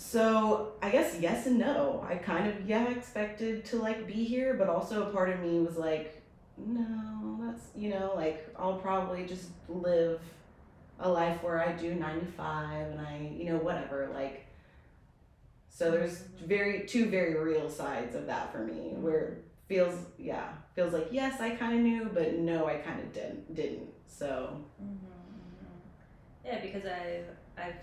So 0.00 0.72
I 0.80 0.88
guess 0.88 1.14
yes 1.20 1.46
and 1.46 1.58
no. 1.58 2.04
I 2.08 2.14
kind 2.14 2.48
of 2.48 2.66
yeah 2.66 2.88
expected 2.88 3.66
to 3.66 3.76
like 3.76 4.06
be 4.06 4.24
here, 4.24 4.54
but 4.54 4.66
also 4.66 5.06
a 5.06 5.12
part 5.12 5.28
of 5.28 5.40
me 5.40 5.60
was 5.60 5.76
like, 5.76 6.22
no, 6.56 7.38
that's 7.44 7.66
you 7.76 7.90
know 7.90 8.14
like 8.16 8.48
I'll 8.58 8.78
probably 8.78 9.26
just 9.26 9.48
live 9.68 10.20
a 11.00 11.08
life 11.08 11.42
where 11.42 11.62
I 11.62 11.72
do 11.72 11.94
nine 11.94 12.18
to 12.20 12.26
five 12.26 12.86
and 12.86 12.98
I 12.98 13.30
you 13.36 13.44
know 13.44 13.58
whatever 13.58 14.10
like. 14.14 14.46
So 15.68 15.90
there's 15.90 16.24
very 16.46 16.86
two 16.86 17.10
very 17.10 17.38
real 17.38 17.68
sides 17.68 18.16
of 18.16 18.26
that 18.26 18.52
for 18.52 18.64
me 18.64 18.94
where 18.94 19.36
feels 19.68 19.94
yeah 20.18 20.48
feels 20.74 20.94
like 20.94 21.08
yes 21.10 21.40
I 21.40 21.50
kind 21.50 21.74
of 21.74 21.80
knew 21.80 22.10
but 22.12 22.38
no 22.38 22.66
I 22.66 22.76
kind 22.76 23.00
of 23.00 23.12
didn't 23.12 23.54
didn't 23.54 23.90
so 24.06 24.64
Mm-hmm. 24.82 24.96
Yeah, 26.44 26.58
because 26.60 26.84
I've 26.86 27.26
I've 27.56 27.74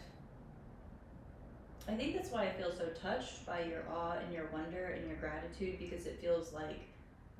I 1.87 1.93
think 1.95 2.15
that's 2.15 2.31
why 2.31 2.43
I 2.47 2.51
feel 2.51 2.71
so 2.71 2.85
touched 3.01 3.45
by 3.45 3.61
your 3.63 3.83
awe 3.91 4.17
and 4.23 4.33
your 4.33 4.47
wonder 4.51 4.87
and 4.87 5.07
your 5.07 5.15
gratitude 5.17 5.79
because 5.79 6.05
it 6.05 6.19
feels 6.21 6.51
like 6.53 6.81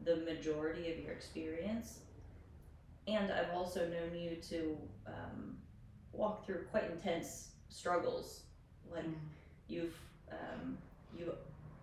the 0.05 0.17
majority 0.17 0.91
of 0.91 0.99
your 0.99 1.11
experience. 1.11 1.99
And 3.07 3.31
I've 3.31 3.49
also 3.53 3.87
known 3.87 4.15
you 4.17 4.37
to 4.49 4.77
um, 5.07 5.57
walk 6.13 6.45
through 6.45 6.63
quite 6.71 6.89
intense 6.91 7.49
struggles. 7.69 8.41
Like 8.91 9.05
you've 9.67 9.97
um, 10.31 10.77
you, 11.17 11.33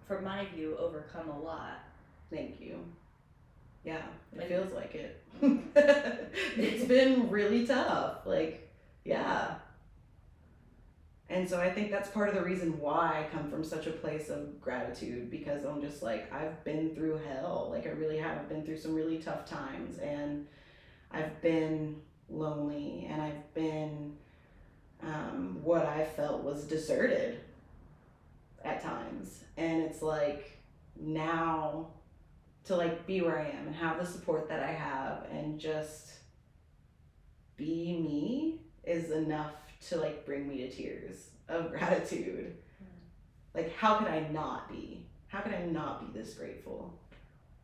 from 0.07 0.25
my 0.25 0.47
view, 0.55 0.77
overcome 0.79 1.29
a 1.29 1.39
lot. 1.41 1.81
Thank 2.31 2.61
you. 2.61 2.79
Yeah, 3.85 4.03
it 4.33 4.39
Like- 4.39 4.49
feels 4.49 4.73
like 4.73 4.95
it. 4.95 5.23
it's 6.57 6.85
been 6.85 7.29
really 7.29 7.67
tough. 7.67 8.25
Like, 8.25 8.71
yeah. 9.05 9.57
And 11.31 11.49
so 11.49 11.59
I 11.59 11.71
think 11.71 11.91
that's 11.91 12.11
part 12.11 12.29
of 12.29 12.35
the 12.35 12.43
reason 12.43 12.79
why 12.79 13.25
I 13.25 13.35
come 13.35 13.51
from 13.51 13.65
such 13.65 13.87
a 13.87 13.91
place 13.91 14.29
of 14.29 14.61
gratitude 14.61 15.31
because 15.31 15.65
I'm 15.65 15.81
just 15.81 16.03
like, 16.03 16.31
I've 16.33 16.63
been 16.65 16.95
through 16.95 17.21
hell. 17.27 17.69
Like, 17.71 17.87
I 17.87 17.91
really 17.91 18.19
have. 18.19 18.39
I've 18.39 18.49
been 18.49 18.65
through 18.65 18.77
some 18.77 18.95
really 18.95 19.19
tough 19.19 19.47
times 19.47 19.99
and 19.99 20.47
I've 21.11 21.41
been 21.41 21.97
lonely 22.29 23.07
and 23.11 23.23
I've 23.23 23.55
been 23.55 24.17
um, 25.03 25.61
what 25.63 25.87
I 25.87 26.05
felt 26.05 26.43
was 26.43 26.65
deserted 26.65 27.41
at 28.63 28.83
times. 28.83 29.45
And 29.57 29.83
it's 29.83 30.03
like, 30.03 30.55
now 30.97 31.89
to 32.65 32.77
like 32.77 33.07
be 33.07 33.21
where 33.21 33.39
I 33.39 33.49
am 33.49 33.67
and 33.67 33.77
have 33.77 33.99
the 33.99 34.07
support 34.07 34.49
that 34.49 34.63
I 34.63 34.73
have 34.73 35.27
and 35.31 35.59
just 35.59 36.13
be 37.57 37.99
me 38.01 38.61
is 38.85 39.11
enough 39.11 39.53
to 39.89 39.97
like 39.97 40.25
bring 40.25 40.49
me 40.49 40.59
to 40.59 40.71
tears 40.71 41.29
of 41.49 41.71
gratitude. 41.71 42.55
Hmm. 42.79 43.59
Like 43.59 43.75
how 43.77 43.97
could 43.97 44.09
I 44.09 44.29
not 44.29 44.71
be? 44.71 45.07
How 45.29 45.41
could 45.41 45.55
I 45.55 45.65
not 45.65 46.01
be 46.01 46.19
this 46.19 46.35
grateful 46.35 46.99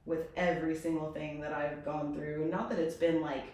with 0.07 0.27
every 0.37 0.75
single 0.75 1.13
thing 1.13 1.41
that 1.41 1.53
I've 1.53 1.85
gone 1.85 2.15
through? 2.15 2.49
Not 2.51 2.69
that 2.71 2.79
it's 2.79 2.97
been 2.97 3.21
like, 3.21 3.45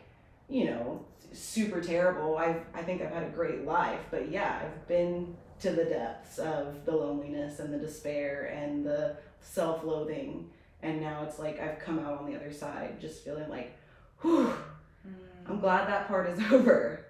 you 0.49 0.67
know, 0.67 1.05
super 1.33 1.81
terrible. 1.81 2.37
I've 2.37 2.63
I 2.75 2.83
think 2.83 3.03
I've 3.03 3.13
had 3.13 3.25
a 3.25 3.31
great 3.31 3.65
life, 3.65 4.01
but 4.11 4.31
yeah, 4.31 4.61
I've 4.63 4.89
been 4.89 5.37
to 5.61 5.71
the 5.71 5.85
depths 5.85 6.39
of 6.39 6.85
the 6.85 6.95
loneliness 6.95 7.61
and 7.61 7.73
the 7.73 7.79
despair 7.79 8.53
and 8.55 8.85
the 8.85 9.17
self-loathing 9.41 10.51
and 10.83 11.01
now 11.01 11.25
it's 11.25 11.39
like 11.39 11.61
I've 11.61 11.79
come 11.79 11.99
out 11.99 12.19
on 12.19 12.27
the 12.27 12.37
other 12.37 12.53
side 12.53 13.01
just 13.01 13.25
feeling 13.25 13.49
like 13.49 13.77
whew 14.21 14.47
hmm. 14.49 15.13
I'm 15.47 15.61
glad 15.61 15.89
that 15.89 16.09
part 16.09 16.29
is 16.29 16.41
over. 16.53 17.06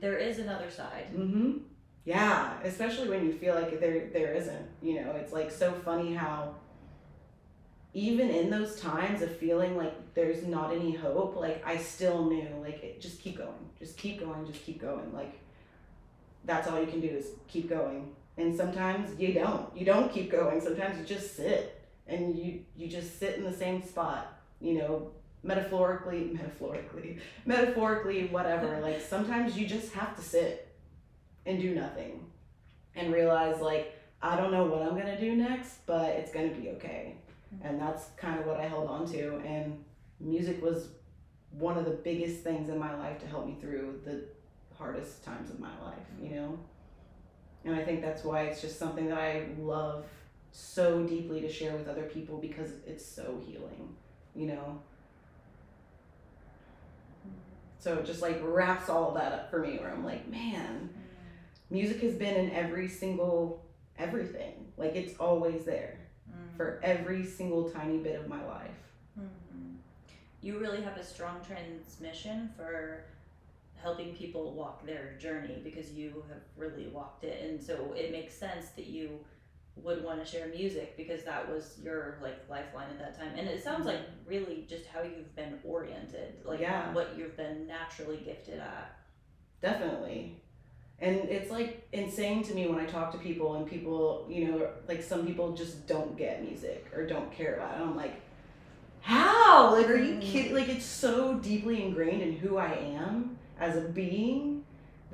There 0.00 0.16
is 0.16 0.38
another 0.38 0.70
side. 0.70 1.06
Mm-hmm. 1.14 1.58
Yeah, 2.04 2.60
especially 2.62 3.08
when 3.08 3.24
you 3.24 3.32
feel 3.32 3.54
like 3.54 3.80
there 3.80 4.08
there 4.12 4.34
isn't. 4.34 4.68
You 4.82 5.02
know, 5.02 5.12
it's 5.12 5.32
like 5.32 5.50
so 5.50 5.72
funny 5.72 6.14
how 6.14 6.54
even 7.94 8.28
in 8.28 8.50
those 8.50 8.78
times 8.80 9.22
of 9.22 9.34
feeling 9.36 9.76
like 9.76 10.14
there's 10.14 10.44
not 10.44 10.72
any 10.72 10.92
hope, 10.92 11.36
like 11.36 11.64
I 11.64 11.76
still 11.76 12.26
knew 12.26 12.48
like 12.60 12.82
it, 12.82 13.00
just 13.00 13.20
keep 13.20 13.38
going, 13.38 13.70
just 13.78 13.96
keep 13.96 14.20
going, 14.20 14.46
just 14.46 14.64
keep 14.64 14.80
going. 14.80 15.12
Like 15.14 15.38
that's 16.44 16.68
all 16.68 16.80
you 16.80 16.86
can 16.86 17.00
do 17.00 17.08
is 17.08 17.28
keep 17.48 17.68
going. 17.68 18.14
And 18.36 18.54
sometimes 18.54 19.18
you 19.18 19.32
don't. 19.32 19.74
You 19.76 19.86
don't 19.86 20.12
keep 20.12 20.30
going. 20.30 20.60
Sometimes 20.60 20.98
you 20.98 21.04
just 21.04 21.36
sit 21.36 21.80
and 22.06 22.36
you 22.36 22.64
you 22.76 22.88
just 22.88 23.18
sit 23.18 23.36
in 23.36 23.44
the 23.44 23.52
same 23.52 23.82
spot. 23.82 24.40
You 24.60 24.78
know, 24.78 25.10
metaphorically, 25.44 26.30
metaphorically, 26.32 27.18
metaphorically, 27.44 28.26
whatever. 28.28 28.80
like 28.80 29.00
sometimes 29.00 29.56
you 29.56 29.66
just 29.66 29.92
have 29.92 30.16
to 30.16 30.22
sit 30.22 30.74
and 31.46 31.60
do 31.60 31.74
nothing 31.74 32.24
and 32.96 33.12
realize 33.12 33.60
like 33.60 33.94
I 34.22 34.36
don't 34.36 34.50
know 34.50 34.64
what 34.64 34.80
I'm 34.80 34.96
gonna 34.96 35.20
do 35.20 35.36
next, 35.36 35.86
but 35.86 36.10
it's 36.10 36.32
gonna 36.32 36.48
be 36.48 36.70
okay. 36.70 37.16
And 37.62 37.78
that's 37.78 38.06
kind 38.16 38.40
of 38.40 38.46
what 38.46 38.58
I 38.58 38.66
held 38.66 38.88
on 38.88 39.06
to. 39.12 39.36
And 39.44 39.84
music 40.18 40.62
was 40.62 40.88
one 41.50 41.76
of 41.76 41.84
the 41.84 41.90
biggest 41.90 42.40
things 42.40 42.68
in 42.68 42.78
my 42.78 42.96
life 42.96 43.20
to 43.20 43.26
help 43.26 43.46
me 43.46 43.56
through 43.60 44.00
the 44.04 44.24
hardest 44.76 45.22
times 45.24 45.50
of 45.50 45.60
my 45.60 45.70
life, 45.84 46.06
you 46.20 46.30
know? 46.30 46.58
And 47.64 47.76
I 47.76 47.84
think 47.84 48.00
that's 48.00 48.24
why 48.24 48.42
it's 48.44 48.60
just 48.60 48.78
something 48.78 49.08
that 49.08 49.18
I 49.18 49.46
love 49.58 50.06
so 50.52 51.02
deeply 51.02 51.40
to 51.42 51.52
share 51.52 51.76
with 51.76 51.86
other 51.86 52.04
people 52.04 52.38
because 52.38 52.70
it's 52.86 53.04
so 53.04 53.40
healing, 53.46 53.94
you 54.34 54.46
know? 54.46 54.80
So 57.84 57.98
it 57.98 58.06
just 58.06 58.22
like 58.22 58.40
wraps 58.42 58.88
all 58.88 59.12
that 59.12 59.32
up 59.34 59.50
for 59.50 59.58
me 59.58 59.76
where 59.76 59.90
I'm 59.90 60.06
like, 60.06 60.26
man, 60.30 60.88
music 61.68 62.00
has 62.00 62.14
been 62.14 62.34
in 62.34 62.50
every 62.52 62.88
single 62.88 63.62
everything. 63.98 64.54
Like 64.78 64.96
it's 64.96 65.18
always 65.18 65.66
there 65.66 65.98
mm-hmm. 66.26 66.56
for 66.56 66.80
every 66.82 67.26
single 67.26 67.68
tiny 67.68 67.98
bit 67.98 68.18
of 68.18 68.26
my 68.26 68.42
life. 68.42 68.70
Mm-hmm. 69.20 69.74
You 70.40 70.58
really 70.58 70.80
have 70.80 70.96
a 70.96 71.04
strong 71.04 71.42
transmission 71.46 72.48
for 72.56 73.04
helping 73.74 74.14
people 74.14 74.54
walk 74.54 74.86
their 74.86 75.18
journey 75.20 75.60
because 75.62 75.92
you 75.92 76.24
have 76.30 76.40
really 76.56 76.86
walked 76.86 77.24
it. 77.24 77.46
And 77.46 77.62
so 77.62 77.92
it 77.94 78.10
makes 78.10 78.32
sense 78.32 78.68
that 78.76 78.86
you 78.86 79.18
would 79.76 80.04
want 80.04 80.24
to 80.24 80.30
share 80.30 80.46
music 80.48 80.96
because 80.96 81.24
that 81.24 81.50
was 81.50 81.78
your 81.82 82.18
like 82.22 82.38
lifeline 82.48 82.88
at 82.90 82.98
that 82.98 83.18
time 83.18 83.32
and 83.36 83.48
it 83.48 83.62
sounds 83.62 83.86
like 83.86 83.98
mm-hmm. 83.98 84.30
really 84.30 84.64
just 84.68 84.86
how 84.86 85.02
you've 85.02 85.34
been 85.34 85.58
oriented 85.64 86.34
like 86.44 86.60
yeah. 86.60 86.92
what 86.92 87.14
you've 87.18 87.36
been 87.36 87.66
naturally 87.66 88.18
gifted 88.24 88.60
at 88.60 88.96
definitely 89.60 90.40
and 91.00 91.16
it's 91.28 91.50
like 91.50 91.86
insane 91.92 92.42
to 92.42 92.54
me 92.54 92.68
when 92.68 92.78
i 92.78 92.86
talk 92.86 93.10
to 93.10 93.18
people 93.18 93.54
and 93.54 93.66
people 93.66 94.26
you 94.30 94.46
know 94.46 94.68
like 94.86 95.02
some 95.02 95.26
people 95.26 95.52
just 95.52 95.86
don't 95.88 96.16
get 96.16 96.44
music 96.44 96.86
or 96.94 97.04
don't 97.04 97.32
care 97.32 97.56
about 97.56 97.74
it 97.74 97.82
i'm 97.82 97.96
like 97.96 98.20
how 99.00 99.72
like 99.72 99.88
are 99.88 99.96
you 99.96 100.12
mm-hmm. 100.12 100.20
kidding 100.20 100.54
like 100.54 100.68
it's 100.68 100.86
so 100.86 101.34
deeply 101.34 101.82
ingrained 101.82 102.22
in 102.22 102.36
who 102.36 102.56
i 102.58 102.72
am 102.72 103.36
as 103.58 103.76
a 103.76 103.80
being 103.80 104.53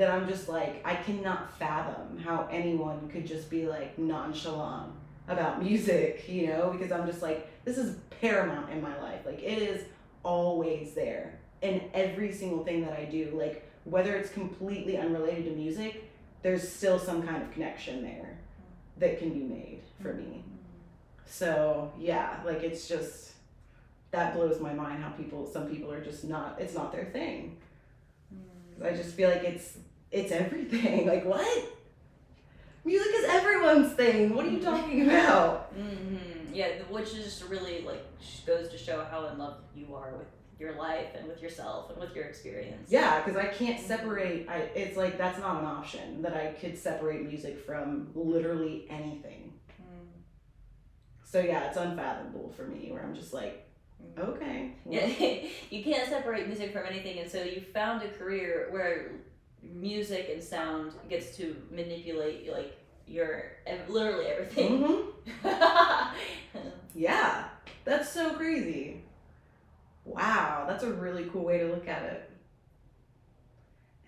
that 0.00 0.10
I'm 0.10 0.26
just 0.26 0.48
like, 0.48 0.80
I 0.82 0.94
cannot 0.94 1.58
fathom 1.58 2.16
how 2.16 2.48
anyone 2.50 3.10
could 3.10 3.26
just 3.26 3.50
be 3.50 3.66
like 3.66 3.98
nonchalant 3.98 4.92
about 5.28 5.62
music, 5.62 6.24
you 6.26 6.46
know, 6.46 6.70
because 6.70 6.90
I'm 6.90 7.06
just 7.06 7.20
like, 7.20 7.46
this 7.66 7.76
is 7.76 7.98
paramount 8.18 8.70
in 8.70 8.80
my 8.80 8.98
life. 9.02 9.26
Like, 9.26 9.42
it 9.42 9.58
is 9.58 9.84
always 10.22 10.94
there 10.94 11.38
in 11.60 11.82
every 11.92 12.32
single 12.32 12.64
thing 12.64 12.80
that 12.86 12.94
I 12.94 13.04
do. 13.04 13.30
Like, 13.34 13.70
whether 13.84 14.16
it's 14.16 14.30
completely 14.30 14.96
unrelated 14.96 15.44
to 15.44 15.50
music, 15.50 16.10
there's 16.40 16.66
still 16.66 16.98
some 16.98 17.22
kind 17.22 17.42
of 17.42 17.52
connection 17.52 18.02
there 18.02 18.38
that 18.96 19.18
can 19.18 19.28
be 19.28 19.40
made 19.40 19.82
for 20.00 20.14
me. 20.14 20.42
So, 21.26 21.92
yeah, 21.98 22.40
like, 22.46 22.62
it's 22.62 22.88
just, 22.88 23.32
that 24.12 24.32
blows 24.32 24.62
my 24.62 24.72
mind 24.72 25.02
how 25.02 25.10
people, 25.10 25.46
some 25.46 25.68
people 25.68 25.92
are 25.92 26.02
just 26.02 26.24
not, 26.24 26.56
it's 26.58 26.72
not 26.72 26.90
their 26.90 27.04
thing. 27.04 27.58
Mm. 28.34 28.86
I 28.86 28.96
just 28.96 29.14
feel 29.14 29.28
like 29.28 29.44
it's 29.44 29.76
it's 30.10 30.32
everything. 30.32 31.06
Like 31.10 31.24
what? 31.24 31.64
Music 32.84 33.12
is 33.14 33.24
everyone's 33.28 33.92
thing. 33.92 34.34
What 34.34 34.46
are 34.46 34.50
you 34.50 34.60
talking 34.60 35.08
about? 35.08 35.76
Mm-hmm. 35.78 36.54
Yeah, 36.54 36.68
which 36.88 37.08
is 37.14 37.24
just 37.24 37.44
really 37.48 37.82
like 37.82 38.04
goes 38.46 38.68
to 38.70 38.78
show 38.78 39.04
how 39.10 39.26
in 39.26 39.38
love 39.38 39.58
you 39.74 39.94
are 39.94 40.14
with 40.16 40.26
your 40.58 40.74
life 40.76 41.08
and 41.16 41.26
with 41.26 41.42
yourself 41.42 41.90
and 41.90 41.98
with 41.98 42.14
your 42.14 42.24
experience. 42.24 42.90
Yeah, 42.90 43.22
because 43.22 43.36
I 43.36 43.46
can't 43.46 43.78
mm-hmm. 43.78 43.86
separate. 43.86 44.48
I 44.48 44.56
it's 44.74 44.96
like 44.96 45.18
that's 45.18 45.38
not 45.38 45.60
an 45.60 45.66
option 45.66 46.22
that 46.22 46.34
I 46.34 46.52
could 46.60 46.76
separate 46.76 47.22
music 47.24 47.64
from 47.64 48.10
literally 48.14 48.86
anything. 48.90 49.52
Mm. 49.80 50.08
So 51.24 51.40
yeah, 51.40 51.68
it's 51.68 51.76
unfathomable 51.76 52.52
for 52.56 52.64
me. 52.64 52.88
Where 52.90 53.02
I'm 53.02 53.14
just 53.14 53.32
like, 53.32 53.66
mm. 54.02 54.28
okay. 54.28 54.72
Well. 54.84 55.00
Yeah, 55.18 55.48
you 55.70 55.84
can't 55.84 56.08
separate 56.08 56.46
music 56.46 56.72
from 56.72 56.86
anything, 56.86 57.18
and 57.18 57.30
so 57.30 57.42
you 57.42 57.62
found 57.72 58.02
a 58.02 58.08
career 58.08 58.68
where 58.70 59.12
music 59.62 60.30
and 60.32 60.42
sound 60.42 60.92
gets 61.08 61.36
to 61.36 61.56
manipulate 61.70 62.50
like 62.50 62.76
your 63.06 63.52
literally 63.88 64.26
everything. 64.26 65.12
Mm-hmm. 65.44 66.16
yeah, 66.94 67.48
that's 67.84 68.08
so 68.10 68.34
crazy. 68.34 69.02
Wow, 70.04 70.64
that's 70.68 70.82
a 70.82 70.92
really 70.92 71.24
cool 71.32 71.44
way 71.44 71.58
to 71.58 71.66
look 71.66 71.88
at 71.88 72.02
it. 72.02 72.30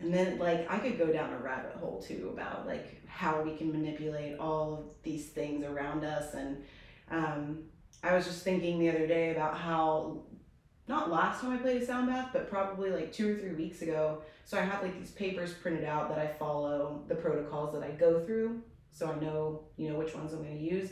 And 0.00 0.12
then 0.12 0.38
like 0.38 0.70
I 0.70 0.78
could 0.78 0.98
go 0.98 1.12
down 1.12 1.32
a 1.32 1.38
rabbit 1.38 1.76
hole 1.76 2.02
too 2.02 2.30
about 2.32 2.66
like 2.66 3.00
how 3.06 3.42
we 3.42 3.56
can 3.56 3.70
manipulate 3.70 4.38
all 4.38 4.74
of 4.74 4.84
these 5.02 5.26
things 5.26 5.64
around 5.64 6.04
us 6.04 6.34
and 6.34 6.64
um, 7.10 7.58
I 8.02 8.14
was 8.14 8.24
just 8.24 8.42
thinking 8.42 8.78
the 8.78 8.88
other 8.88 9.06
day 9.06 9.30
about 9.30 9.56
how 9.56 10.22
not 10.88 11.10
last 11.10 11.40
time 11.40 11.52
I 11.52 11.56
played 11.58 11.82
a 11.82 11.86
sound 11.86 12.08
bath, 12.08 12.30
but 12.32 12.50
probably 12.50 12.90
like 12.90 13.12
two 13.12 13.32
or 13.32 13.38
three 13.38 13.54
weeks 13.54 13.82
ago. 13.82 14.22
So 14.44 14.58
I 14.58 14.62
have 14.62 14.82
like 14.82 14.98
these 14.98 15.12
papers 15.12 15.52
printed 15.54 15.84
out 15.84 16.08
that 16.08 16.18
I 16.18 16.26
follow 16.26 17.02
the 17.08 17.14
protocols 17.14 17.72
that 17.74 17.82
I 17.82 17.90
go 17.90 18.24
through, 18.24 18.62
so 18.90 19.10
I 19.10 19.18
know 19.20 19.62
you 19.76 19.90
know 19.90 19.98
which 19.98 20.14
ones 20.14 20.32
I'm 20.32 20.42
going 20.42 20.58
to 20.58 20.64
use. 20.64 20.90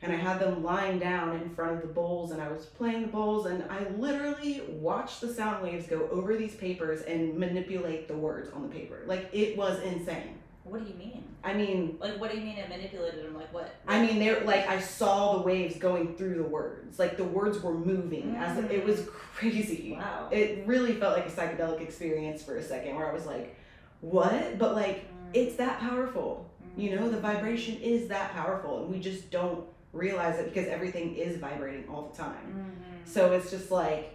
And 0.00 0.12
I 0.12 0.16
had 0.16 0.38
them 0.38 0.62
lying 0.62 1.00
down 1.00 1.34
in 1.40 1.50
front 1.50 1.74
of 1.74 1.82
the 1.82 1.92
bowls, 1.92 2.30
and 2.30 2.40
I 2.40 2.48
was 2.50 2.66
playing 2.66 3.02
the 3.02 3.08
bowls, 3.08 3.46
and 3.46 3.64
I 3.68 3.88
literally 3.98 4.62
watched 4.68 5.20
the 5.20 5.32
sound 5.32 5.62
waves 5.62 5.88
go 5.88 6.08
over 6.10 6.36
these 6.36 6.54
papers 6.54 7.02
and 7.02 7.36
manipulate 7.36 8.06
the 8.06 8.16
words 8.16 8.50
on 8.50 8.62
the 8.62 8.68
paper. 8.68 9.02
Like 9.06 9.28
it 9.32 9.56
was 9.56 9.82
insane. 9.82 10.38
What 10.68 10.84
do 10.84 10.90
you 10.90 10.96
mean? 10.96 11.24
I 11.42 11.54
mean, 11.54 11.96
like, 12.00 12.20
what 12.20 12.30
do 12.30 12.36
you 12.36 12.44
mean 12.44 12.58
it 12.58 12.68
manipulated 12.68 13.24
them? 13.24 13.34
Like, 13.34 13.52
what? 13.52 13.74
I 13.86 14.04
mean, 14.04 14.18
they're 14.18 14.40
like 14.44 14.68
I 14.68 14.80
saw 14.80 15.36
the 15.36 15.42
waves 15.42 15.76
going 15.76 16.16
through 16.16 16.34
the 16.34 16.42
words. 16.42 16.98
Like 16.98 17.16
the 17.16 17.24
words 17.24 17.62
were 17.62 17.74
moving 17.74 18.34
mm. 18.34 18.38
as 18.38 18.58
it 18.70 18.84
was 18.84 19.08
crazy. 19.12 19.96
Wow. 19.98 20.28
It 20.30 20.66
really 20.66 20.94
felt 20.94 21.16
like 21.16 21.26
a 21.26 21.30
psychedelic 21.30 21.80
experience 21.80 22.42
for 22.42 22.56
a 22.56 22.62
second, 22.62 22.96
where 22.96 23.08
I 23.08 23.14
was 23.14 23.24
like, 23.24 23.56
"What?" 24.00 24.58
But 24.58 24.74
like, 24.74 25.04
mm. 25.04 25.30
it's 25.32 25.56
that 25.56 25.80
powerful. 25.80 26.50
Mm. 26.76 26.82
You 26.82 26.96
know, 26.96 27.08
the 27.08 27.20
vibration 27.20 27.76
is 27.76 28.08
that 28.08 28.32
powerful, 28.32 28.82
and 28.82 28.90
we 28.92 28.98
just 28.98 29.30
don't 29.30 29.64
realize 29.92 30.38
it 30.38 30.52
because 30.52 30.68
everything 30.68 31.16
is 31.16 31.38
vibrating 31.38 31.88
all 31.88 32.12
the 32.12 32.22
time. 32.22 32.34
Mm-hmm. 32.34 32.92
So 33.04 33.32
it's 33.32 33.50
just 33.50 33.70
like, 33.70 34.14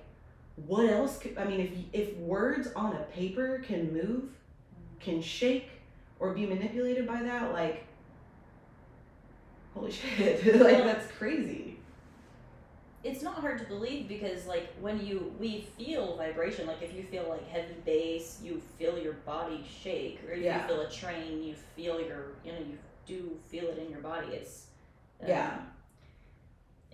what 0.67 0.89
else? 0.89 1.17
Could, 1.17 1.37
I 1.37 1.45
mean, 1.45 1.89
if 1.93 2.09
if 2.09 2.17
words 2.17 2.67
on 2.75 2.93
a 2.93 3.03
paper 3.05 3.63
can 3.65 3.93
move, 3.93 4.23
mm. 4.23 4.99
can 4.99 5.21
shake 5.21 5.69
or 6.23 6.33
be 6.33 6.45
manipulated 6.45 7.05
by 7.05 7.21
that, 7.21 7.51
like, 7.51 7.83
holy 9.73 9.91
shit, 10.17 10.45
like 10.61 10.77
well, 10.77 10.85
that's 10.85 11.11
crazy. 11.11 11.77
It's 13.03 13.21
not 13.21 13.35
hard 13.35 13.59
to 13.59 13.65
believe 13.65 14.07
because, 14.07 14.45
like, 14.47 14.73
when 14.79 15.05
you 15.05 15.33
we 15.37 15.67
feel 15.77 16.15
vibration, 16.15 16.65
like 16.65 16.81
if 16.81 16.95
you 16.95 17.03
feel 17.03 17.25
like 17.27 17.45
heavy 17.49 17.75
bass, 17.83 18.39
you 18.41 18.61
feel 18.79 18.97
your 18.97 19.13
body 19.25 19.65
shake, 19.83 20.21
or 20.25 20.31
if 20.31 20.41
yeah. 20.41 20.61
you 20.61 20.67
feel 20.69 20.81
a 20.81 20.89
train, 20.89 21.43
you 21.43 21.55
feel 21.75 21.99
your, 21.99 22.27
you 22.45 22.53
know, 22.53 22.59
you 22.59 22.77
do 23.05 23.37
feel 23.49 23.65
it 23.65 23.77
in 23.77 23.89
your 23.89 23.99
body. 23.99 24.27
It's 24.27 24.67
um, 25.21 25.27
yeah. 25.27 25.57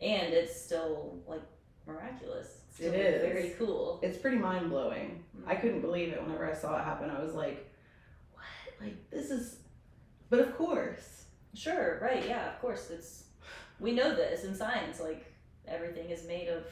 and 0.01 0.33
it's 0.33 0.59
still 0.59 1.19
like 1.27 1.43
miraculous. 1.85 2.61
It's 2.71 2.79
It 2.79 2.95
is. 2.95 3.21
very 3.21 3.49
cool. 3.59 3.99
It's 4.01 4.17
pretty 4.17 4.37
mind 4.37 4.71
blowing. 4.71 5.23
I 5.45 5.53
couldn't 5.53 5.81
believe 5.81 6.13
it 6.13 6.19
whenever 6.19 6.49
I 6.49 6.55
saw 6.55 6.79
it 6.79 6.83
happen. 6.83 7.11
I 7.11 7.21
was 7.21 7.35
like? 7.35 7.68
Like, 8.81 9.09
this 9.09 9.31
is. 9.31 9.57
But 10.29 10.39
of 10.39 10.57
course. 10.57 11.25
Sure, 11.55 11.99
right, 12.01 12.25
yeah, 12.27 12.47
of 12.53 12.61
course. 12.61 12.89
It's 12.91 13.23
we 13.79 13.91
know 13.93 14.15
this 14.15 14.43
in 14.43 14.55
science. 14.55 14.99
Like 14.99 15.25
everything 15.67 16.09
is 16.09 16.25
made 16.27 16.47
of 16.47 16.63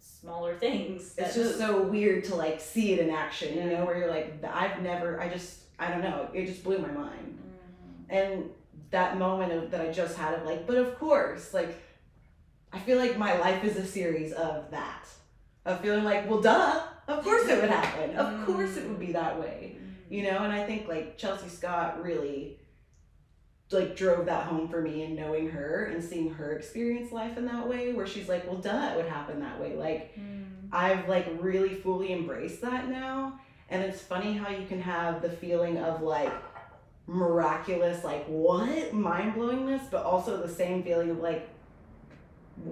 smaller 0.00 0.54
things. 0.58 1.14
It's 1.16 1.34
just 1.34 1.58
move. 1.58 1.68
so 1.68 1.82
weird 1.82 2.24
to 2.24 2.34
like 2.34 2.60
see 2.60 2.92
it 2.92 3.00
in 3.00 3.10
action, 3.10 3.56
you 3.56 3.64
know, 3.64 3.84
where 3.84 3.96
you're 3.98 4.10
like, 4.10 4.42
I've 4.44 4.82
never, 4.82 5.20
I 5.20 5.28
just, 5.28 5.60
I 5.78 5.90
don't 5.90 6.02
know, 6.02 6.28
it 6.32 6.46
just 6.46 6.64
blew 6.64 6.78
my 6.78 6.90
mind. 6.90 7.38
Mhm. 7.38 8.16
And 8.16 8.50
that 8.90 9.18
moment 9.18 9.52
of, 9.52 9.70
that 9.70 9.80
I 9.80 9.92
just 9.92 10.16
had 10.16 10.34
of 10.34 10.44
like, 10.44 10.66
but 10.66 10.76
of 10.76 10.98
course, 10.98 11.54
like, 11.54 11.80
I 12.72 12.78
feel 12.80 12.98
like 12.98 13.16
my 13.18 13.38
life 13.38 13.62
is 13.64 13.76
a 13.76 13.86
series 13.86 14.32
of 14.32 14.70
that. 14.70 15.06
Of 15.64 15.80
feeling 15.80 16.04
like, 16.04 16.28
well, 16.28 16.40
duh, 16.40 16.82
of 17.08 17.22
course 17.24 17.48
it 17.48 17.60
would 17.60 17.70
happen. 17.70 18.16
Of 18.16 18.44
course 18.46 18.76
it 18.76 18.86
would 18.88 18.98
be 19.00 19.12
that 19.12 19.38
way. 19.40 19.76
You 20.10 20.22
know 20.22 20.38
and 20.44 20.52
i 20.52 20.64
think 20.66 20.86
like 20.88 21.16
chelsea 21.18 21.48
scott 21.48 22.02
really 22.02 22.58
like 23.70 23.96
drove 23.96 24.26
that 24.26 24.46
home 24.46 24.68
for 24.68 24.80
me 24.80 25.02
and 25.02 25.16
knowing 25.16 25.48
her 25.50 25.86
and 25.86 26.02
seeing 26.04 26.32
her 26.34 26.52
experience 26.52 27.10
life 27.10 27.36
in 27.36 27.44
that 27.46 27.68
way 27.68 27.92
where 27.92 28.06
she's 28.06 28.28
like 28.28 28.46
well 28.46 28.56
duh 28.60 28.90
it 28.92 28.96
would 28.96 29.06
happen 29.08 29.40
that 29.40 29.58
way 29.60 29.74
like 29.74 30.16
Mm. 30.18 30.44
i've 30.72 31.08
like 31.08 31.26
really 31.40 31.74
fully 31.74 32.12
embraced 32.12 32.60
that 32.60 32.88
now 32.88 33.40
and 33.70 33.82
it's 33.82 34.00
funny 34.00 34.34
how 34.36 34.50
you 34.50 34.66
can 34.66 34.80
have 34.80 35.22
the 35.22 35.30
feeling 35.30 35.78
of 35.78 36.02
like 36.02 36.32
miraculous 37.06 38.02
like 38.04 38.24
what 38.26 38.92
mind-blowingness 38.94 39.90
but 39.90 40.04
also 40.04 40.40
the 40.40 40.48
same 40.52 40.82
feeling 40.82 41.10
of 41.10 41.18
like 41.18 41.48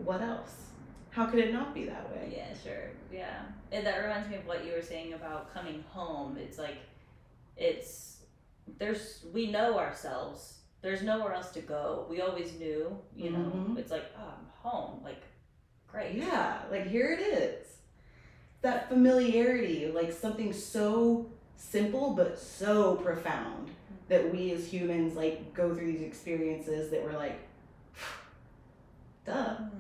what 0.05 0.21
else 0.23 0.67
how 1.11 1.27
could 1.27 1.39
it 1.41 1.53
not 1.53 1.75
be 1.75 1.85
that 1.85 2.11
way 2.11 2.33
Yeah, 2.35 2.55
sure. 2.63 2.91
Yeah. 3.13 3.43
And 3.71 3.85
that 3.87 3.99
reminds 3.99 4.29
me 4.31 4.37
of 4.37 4.47
what 4.47 4.65
you 4.65 4.73
were 4.73 4.81
saying 4.81 5.13
about 5.13 5.53
coming 5.53 5.85
home. 5.91 6.39
It's 6.39 6.57
like 6.59 6.77
it's 7.57 8.23
there's 8.79 9.25
we 9.33 9.51
know 9.51 9.79
ourselves. 9.79 10.59
There's 10.81 11.03
nowhere 11.03 11.33
else 11.33 11.51
to 11.53 11.61
go. 11.61 12.07
We 12.11 12.21
always 12.21 12.55
knew, 12.59 12.99
you 13.15 13.31
know. 13.31 13.39
Mhm. 13.39 13.79
It's 13.79 13.91
like, 13.93 14.05
oh, 14.19 14.23
I'm 14.39 14.47
home. 14.71 15.01
Like 15.05 15.23
great. 15.87 16.15
Yeah, 16.17 16.63
like 16.71 16.87
here 16.89 17.13
it 17.13 17.21
is. 17.21 17.67
That 18.63 18.89
familiarity, 18.89 19.91
like 19.93 20.13
something 20.13 20.53
so 20.53 21.31
simple 21.57 22.15
but 22.15 22.39
so 22.39 22.97
profound 22.97 23.71
that 24.09 24.33
we 24.33 24.51
as 24.53 24.67
humans 24.67 25.15
like 25.15 25.55
go 25.55 25.73
through 25.75 25.93
these 25.93 26.03
experiences 26.03 26.91
that 26.91 27.03
we're 27.05 27.17
like, 27.17 27.39
duh. 29.25 29.57
Mhm. 29.57 29.71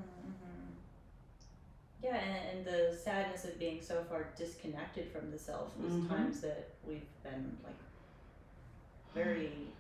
Yeah, 2.03 2.17
and, 2.17 2.59
and 2.59 2.67
the 2.67 2.97
sadness 2.97 3.45
of 3.45 3.59
being 3.59 3.81
so 3.81 4.03
far 4.05 4.33
disconnected 4.37 5.13
from 5.13 5.31
the 5.31 5.39
self. 5.39 5.77
These 5.81 5.93
Mhm. 5.93 6.09
times 6.09 6.41
that 6.41 6.77
we've 6.83 7.09
been 7.23 7.59
like 7.63 7.79
very 9.15 9.77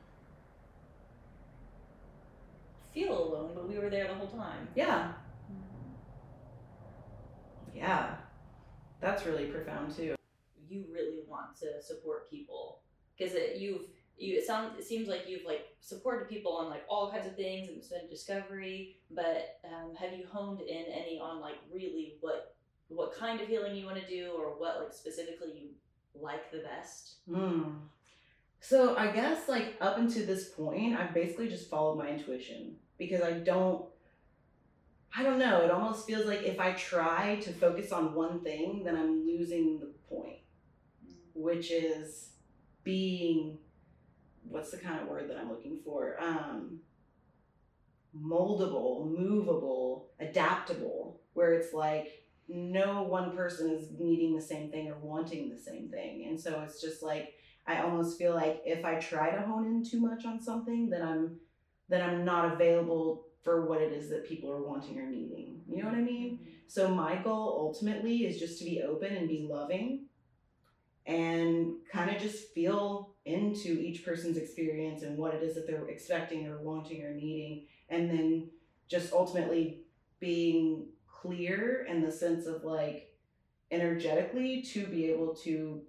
feel 2.92 3.18
alone, 3.18 3.54
but 3.54 3.68
we 3.68 3.78
were 3.78 3.90
there 3.90 4.06
the 4.06 4.14
whole 4.14 4.28
time. 4.30 4.68
Yeah, 4.74 5.14
yeah. 7.72 8.16
That's 9.00 9.26
really 9.26 9.46
profound 9.46 9.94
too. 9.96 10.14
You 10.68 10.86
really 10.92 11.24
want 11.26 11.56
to 11.56 11.82
support 11.82 12.30
people 12.30 12.82
because 13.16 13.34
you've 13.60 13.88
you 14.22 14.36
it 14.36 14.46
sounds 14.46 14.78
it 14.78 14.84
seems 14.84 15.08
like 15.08 15.22
you've 15.28 15.44
like 15.44 15.66
supported 15.80 16.28
people 16.28 16.52
on 16.52 16.70
like 16.70 16.84
all 16.88 17.10
kinds 17.10 17.26
of 17.26 17.34
things 17.34 17.68
and 17.68 17.76
it's 17.76 17.88
been 17.88 18.08
discovery. 18.08 18.96
But 19.10 19.58
um, 19.64 19.94
have 19.96 20.12
you 20.12 20.24
honed 20.30 20.60
in 20.60 20.84
any 20.90 21.18
on 21.18 21.40
like 21.40 21.56
really 21.72 22.14
what 22.20 22.54
what 22.88 23.14
kind 23.14 23.40
of 23.40 23.48
healing 23.48 23.74
you 23.74 23.86
want 23.86 24.00
to 24.00 24.06
do 24.06 24.32
or 24.38 24.58
what 24.58 24.78
like 24.80 24.92
specifically 24.92 25.52
you 25.54 25.68
like 26.14 26.50
the 26.52 26.58
best? 26.58 27.16
Hmm. 27.28 27.62
So 28.60 28.96
I 28.96 29.10
guess 29.10 29.48
like 29.48 29.74
up 29.80 29.98
until 29.98 30.24
this 30.24 30.50
point, 30.50 30.96
I've 30.96 31.12
basically 31.12 31.48
just 31.48 31.68
followed 31.68 31.98
my 31.98 32.08
intuition 32.08 32.76
because 32.98 33.22
I 33.22 33.32
don't 33.32 33.84
I 35.14 35.22
don't 35.22 35.38
know, 35.38 35.62
it 35.62 35.70
almost 35.70 36.06
feels 36.06 36.26
like 36.26 36.42
if 36.42 36.58
I 36.58 36.72
try 36.72 37.36
to 37.42 37.52
focus 37.52 37.92
on 37.92 38.14
one 38.14 38.40
thing, 38.40 38.82
then 38.84 38.96
I'm 38.96 39.26
losing 39.26 39.78
the 39.78 39.90
point, 40.08 40.38
which 41.34 41.70
is 41.70 42.30
being 42.82 43.58
what's 44.48 44.70
the 44.70 44.78
kind 44.78 45.00
of 45.00 45.08
word 45.08 45.28
that 45.30 45.38
I'm 45.38 45.50
looking 45.50 45.80
for? 45.84 46.16
Um 46.20 46.80
moldable, 48.14 49.10
movable, 49.10 50.10
adaptable, 50.20 51.20
where 51.32 51.54
it's 51.54 51.72
like 51.72 52.24
no 52.48 53.02
one 53.02 53.34
person 53.34 53.70
is 53.70 53.88
needing 53.98 54.34
the 54.34 54.42
same 54.42 54.70
thing 54.70 54.88
or 54.88 54.98
wanting 54.98 55.48
the 55.48 55.58
same 55.58 55.88
thing. 55.88 56.26
And 56.28 56.38
so 56.38 56.60
it's 56.60 56.80
just 56.80 57.02
like 57.02 57.34
I 57.66 57.82
almost 57.82 58.18
feel 58.18 58.34
like 58.34 58.62
if 58.66 58.84
I 58.84 58.96
try 58.96 59.30
to 59.30 59.42
hone 59.42 59.66
in 59.66 59.84
too 59.84 60.00
much 60.00 60.24
on 60.24 60.40
something, 60.40 60.90
then 60.90 61.02
I'm 61.02 61.36
then 61.88 62.02
I'm 62.02 62.24
not 62.24 62.52
available 62.52 63.26
for 63.42 63.66
what 63.66 63.80
it 63.80 63.92
is 63.92 64.08
that 64.10 64.26
people 64.26 64.50
are 64.50 64.62
wanting 64.62 64.98
or 64.98 65.06
needing. 65.06 65.60
You 65.68 65.82
know 65.82 65.88
what 65.88 65.98
I 65.98 66.02
mean? 66.02 66.40
So 66.66 66.88
my 66.88 67.16
goal 67.16 67.56
ultimately 67.58 68.24
is 68.24 68.38
just 68.38 68.58
to 68.58 68.64
be 68.64 68.82
open 68.82 69.14
and 69.14 69.28
be 69.28 69.46
loving 69.48 70.06
and 71.06 71.74
kind 71.90 72.14
of 72.14 72.22
just 72.22 72.54
feel 72.54 73.11
into 73.24 73.68
each 73.68 74.04
person's 74.04 74.36
experience 74.36 75.02
and 75.02 75.16
what 75.16 75.34
it 75.34 75.42
is 75.42 75.54
that 75.54 75.66
they're 75.66 75.88
expecting 75.88 76.46
or 76.46 76.58
wanting 76.58 77.04
or 77.04 77.12
needing. 77.12 77.66
And 77.88 78.10
then 78.10 78.50
just 78.88 79.12
ultimately 79.12 79.82
being 80.18 80.86
clear 81.06 81.86
in 81.88 82.02
the 82.02 82.10
sense 82.10 82.46
of 82.46 82.64
like 82.64 83.14
energetically 83.70 84.62
to 84.62 84.86
be 84.86 85.06
able 85.06 85.34
to 85.34 85.82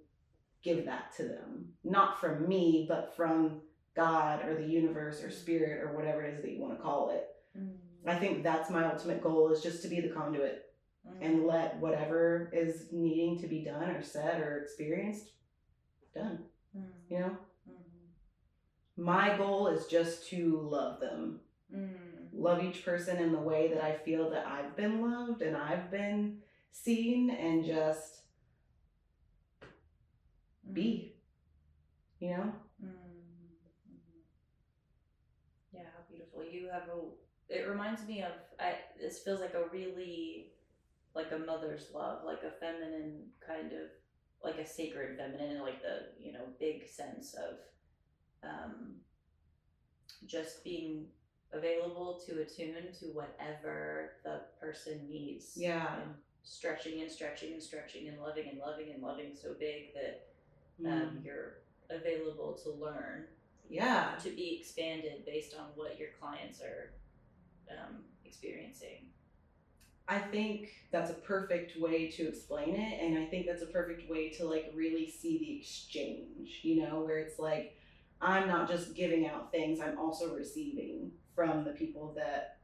give 0.62 0.84
that 0.86 1.14
to 1.16 1.24
them. 1.24 1.66
Not 1.82 2.20
from 2.20 2.48
me 2.48 2.86
but 2.88 3.14
from 3.16 3.60
god 3.96 4.44
or 4.44 4.54
the 4.54 4.66
universe 4.66 5.22
or 5.22 5.30
spirit 5.30 5.82
or 5.82 5.94
whatever 5.94 6.22
it 6.22 6.34
is 6.34 6.42
that 6.42 6.50
you 6.50 6.60
want 6.60 6.76
to 6.76 6.82
call 6.82 7.10
it. 7.10 7.28
Mm. 7.58 7.74
I 8.06 8.16
think 8.16 8.42
that's 8.42 8.70
my 8.70 8.84
ultimate 8.90 9.22
goal 9.22 9.50
is 9.50 9.62
just 9.62 9.82
to 9.82 9.88
be 9.88 10.00
the 10.00 10.08
conduit 10.08 10.66
mm. 11.06 11.16
and 11.20 11.46
let 11.46 11.78
whatever 11.78 12.50
is 12.52 12.86
needing 12.92 13.38
to 13.40 13.46
be 13.46 13.64
done 13.64 13.90
or 13.90 14.02
said 14.02 14.40
or 14.40 14.58
experienced 14.58 15.32
done 16.14 16.38
Mm-hmm. 16.76 17.14
you 17.14 17.20
know 17.20 17.36
mm-hmm. 17.70 19.04
my 19.04 19.36
goal 19.36 19.68
is 19.68 19.86
just 19.86 20.28
to 20.30 20.60
love 20.60 21.00
them 21.00 21.40
mm-hmm. 21.74 21.94
love 22.32 22.62
each 22.62 22.84
person 22.84 23.18
in 23.18 23.32
the 23.32 23.38
way 23.38 23.68
that 23.72 23.82
i 23.82 23.92
feel 23.92 24.30
that 24.30 24.46
i've 24.46 24.76
been 24.76 25.00
loved 25.00 25.42
and 25.42 25.56
i've 25.56 25.90
been 25.90 26.38
seen 26.72 27.30
and 27.30 27.64
just 27.64 28.22
be 30.72 31.14
you 32.18 32.30
know 32.30 32.52
Yeah, 35.74 35.90
how 35.94 36.02
beautiful. 36.08 36.44
You 36.44 36.70
have 36.72 36.88
a. 36.88 37.52
It 37.52 37.68
reminds 37.68 38.06
me 38.06 38.22
of. 38.22 38.32
I. 38.60 38.74
This 39.00 39.18
feels 39.18 39.40
like 39.40 39.54
a 39.54 39.68
really, 39.72 40.52
like 41.14 41.32
a 41.32 41.38
mother's 41.38 41.88
love, 41.92 42.24
like 42.24 42.42
a 42.44 42.52
feminine 42.60 43.26
kind 43.44 43.72
of, 43.72 43.90
like 44.44 44.58
a 44.58 44.66
sacred 44.66 45.16
feminine, 45.18 45.56
in 45.56 45.62
like 45.62 45.80
the 45.82 46.08
you 46.22 46.32
know 46.32 46.44
big 46.60 46.88
sense 46.88 47.34
of, 47.34 47.56
um. 48.48 48.96
Just 50.26 50.64
being 50.64 51.06
available 51.52 52.18
to 52.26 52.40
attune 52.40 52.92
to 52.98 53.06
whatever 53.12 54.12
the 54.24 54.40
person 54.58 55.06
needs. 55.06 55.52
yeah 55.54 56.00
And 56.00 56.14
stretching 56.42 57.02
and 57.02 57.10
stretching 57.10 57.52
and 57.52 57.62
stretching 57.62 58.08
and 58.08 58.18
loving 58.18 58.48
and 58.48 58.58
loving 58.58 58.90
and 58.94 59.02
loving 59.02 59.32
so 59.34 59.54
big 59.58 59.92
that 59.94 60.28
Mm. 60.80 60.90
um, 60.90 61.20
you're 61.24 61.58
available 61.88 62.54
to 62.64 62.70
learn 62.72 63.26
yeah 63.68 64.16
to 64.24 64.30
be 64.30 64.56
expanded 64.58 65.24
based 65.24 65.54
on 65.54 65.66
what 65.76 65.96
your 66.00 66.08
clients 66.20 66.60
are 66.60 66.94
um, 67.70 68.02
experiencing. 68.24 69.10
I 70.06 70.18
think 70.18 70.68
that's 70.92 71.10
a 71.10 71.14
perfect 71.14 71.80
way 71.80 72.10
to 72.10 72.28
explain 72.28 72.74
it. 72.74 73.02
And 73.02 73.18
I 73.18 73.24
think 73.26 73.46
that's 73.46 73.62
a 73.62 73.66
perfect 73.66 74.10
way 74.10 74.28
to 74.30 74.44
like 74.44 74.70
really 74.74 75.10
see 75.10 75.38
the 75.38 75.58
exchange, 75.58 76.60
you 76.62 76.82
know, 76.82 77.00
where 77.00 77.18
it's 77.18 77.38
like, 77.38 77.76
I'm 78.20 78.46
not 78.46 78.68
just 78.68 78.94
giving 78.94 79.26
out 79.26 79.50
things, 79.50 79.80
I'm 79.80 79.98
also 79.98 80.34
receiving 80.34 81.12
from 81.34 81.64
the 81.64 81.72
people 81.72 82.12
that 82.16 82.58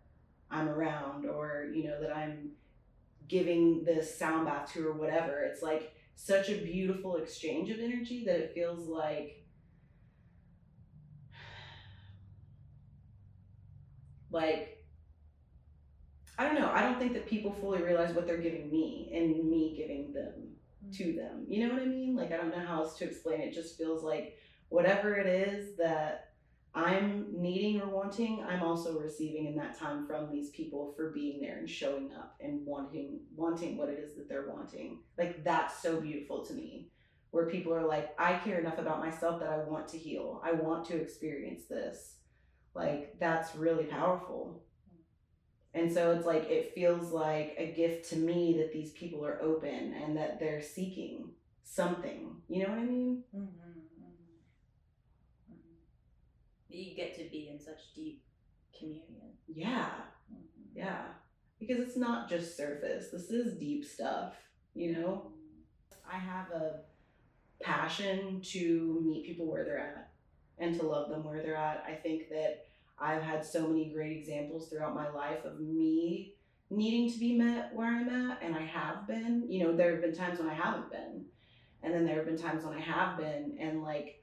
I'm 0.51 0.69
around 0.69 1.27
or, 1.27 1.71
you 1.73 1.85
know, 1.85 2.01
that 2.01 2.15
I'm 2.15 2.51
giving 3.29 3.85
this 3.85 4.19
sound 4.19 4.47
bath 4.47 4.73
to 4.73 4.87
or 4.87 4.93
whatever. 4.93 5.41
It's 5.41 5.63
like 5.63 5.95
such 6.17 6.51
a 6.51 6.63
beautiful 6.63 7.17
exchange 7.17 7.71
of 7.71 7.81
energy 7.81 8.25
that 8.27 8.37
it 8.37 8.53
feels 8.55 8.87
like 8.87 9.45
like 14.31 14.80
I 16.41 16.45
don't 16.45 16.55
know. 16.55 16.71
I 16.73 16.81
don't 16.81 16.99
think 16.99 17.13
that 17.13 17.27
people 17.27 17.55
fully 17.61 17.83
realize 17.83 18.15
what 18.15 18.27
they're 18.27 18.39
giving 18.39 18.71
me 18.71 19.11
and 19.13 19.47
me 19.51 19.75
giving 19.77 20.11
them 20.15 20.33
mm. 20.83 20.97
to 20.97 21.13
them. 21.13 21.45
You 21.47 21.69
know 21.69 21.75
what 21.75 21.83
I 21.83 21.85
mean? 21.85 22.17
Like 22.17 22.33
I 22.33 22.39
don't 22.39 22.49
know 22.49 22.65
how 22.65 22.83
else 22.83 22.97
to 22.97 23.05
explain 23.05 23.43
it. 23.43 23.49
it 23.49 23.55
just 23.55 23.77
feels 23.77 24.03
like 24.03 24.39
whatever 24.71 25.17
it 25.17 25.27
is 25.27 25.77
that 25.77 26.31
I'm 26.75 27.27
needing 27.31 27.83
or 27.83 27.89
wanting, 27.89 28.43
I'm 28.49 28.63
also 28.63 28.99
receiving 28.99 29.49
in 29.49 29.57
that 29.57 29.79
time 29.79 30.07
from 30.07 30.33
these 30.33 30.49
people 30.49 30.95
for 30.97 31.11
being 31.11 31.43
there 31.43 31.59
and 31.59 31.69
showing 31.69 32.11
up 32.15 32.37
and 32.41 32.65
wanting 32.65 33.21
wanting 33.37 33.77
what 33.77 33.91
it 33.91 33.99
is 33.99 34.15
that 34.17 34.27
they're 34.27 34.49
wanting. 34.49 35.01
Like 35.19 35.45
that's 35.45 35.83
so 35.83 36.01
beautiful 36.01 36.43
to 36.47 36.55
me. 36.55 36.89
Where 37.33 37.51
people 37.51 37.75
are 37.75 37.87
like, 37.87 38.15
I 38.19 38.39
care 38.39 38.61
enough 38.61 38.79
about 38.79 39.01
myself 39.01 39.41
that 39.41 39.51
I 39.51 39.59
want 39.59 39.89
to 39.89 39.99
heal. 39.99 40.41
I 40.43 40.53
want 40.53 40.87
to 40.87 40.97
experience 40.97 41.65
this. 41.67 42.15
Like 42.75 43.19
that's 43.21 43.55
really 43.55 43.85
powerful. 43.85 44.63
And 45.73 45.93
so 45.93 46.13
it's 46.13 46.27
like 46.27 46.51
it 46.51 46.75
feels 46.75 47.13
like 47.13 47.55
a 47.57 47.73
gift 47.73 48.11
to 48.11 48.17
me 48.17 48.57
that 48.59 48.73
these 48.73 48.91
people 48.93 49.25
are 49.25 49.41
open 49.41 49.95
and 49.95 50.17
that 50.17 50.41
they're 50.41 50.63
seeking 50.63 51.31
something. 51.63 52.37
You 52.49 52.65
know 52.65 52.71
what 52.71 52.79
I 52.79 52.85
mean? 52.85 53.23
Mm-hmm. 53.35 53.71
You 56.69 56.95
get 56.97 57.17
to 57.17 57.25
be 57.31 57.51
in 57.53 57.61
such 57.61 57.95
deep 57.95 58.23
communion. 58.77 59.33
Yeah. 59.49 59.91
Mm-hmm. 60.33 60.79
Yeah. 60.79 61.03
Because 61.59 61.79
it's 61.79 61.97
not 61.97 62.29
just 62.29 62.57
surface. 62.57 63.11
This 63.13 63.31
is 63.31 63.59
deep 63.59 63.85
stuff, 63.85 64.35
you 64.75 64.93
know? 64.93 65.33
I 66.11 66.17
have 66.17 66.51
a 66.51 66.81
passion 67.63 68.41
to 68.43 69.03
meet 69.05 69.27
people 69.27 69.47
where 69.47 69.65
they're 69.65 69.79
at 69.79 70.11
and 70.59 70.79
to 70.79 70.87
love 70.87 71.11
them 71.11 71.25
where 71.25 71.43
they're 71.43 71.57
at. 71.57 71.85
I 71.87 71.95
think 71.95 72.29
that 72.31 72.67
I've 73.01 73.23
had 73.23 73.45
so 73.45 73.67
many 73.67 73.91
great 73.93 74.17
examples 74.17 74.69
throughout 74.69 74.95
my 74.95 75.09
life 75.11 75.45
of 75.45 75.61
me 75.61 76.35
needing 76.69 77.11
to 77.11 77.19
be 77.19 77.37
met 77.37 77.75
where 77.75 77.89
I'm 77.89 78.09
at, 78.09 78.43
and 78.43 78.55
I 78.55 78.63
have 78.63 79.07
been. 79.07 79.47
You 79.49 79.65
know, 79.65 79.77
there 79.77 79.93
have 79.93 80.03
been 80.03 80.15
times 80.15 80.39
when 80.39 80.49
I 80.49 80.55
haven't 80.55 80.91
been, 80.91 81.25
and 81.83 81.93
then 81.93 82.05
there 82.05 82.17
have 82.17 82.27
been 82.27 82.39
times 82.39 82.65
when 82.65 82.77
I 82.77 82.81
have 82.81 83.17
been, 83.17 83.57
and 83.61 83.83
like 83.83 84.23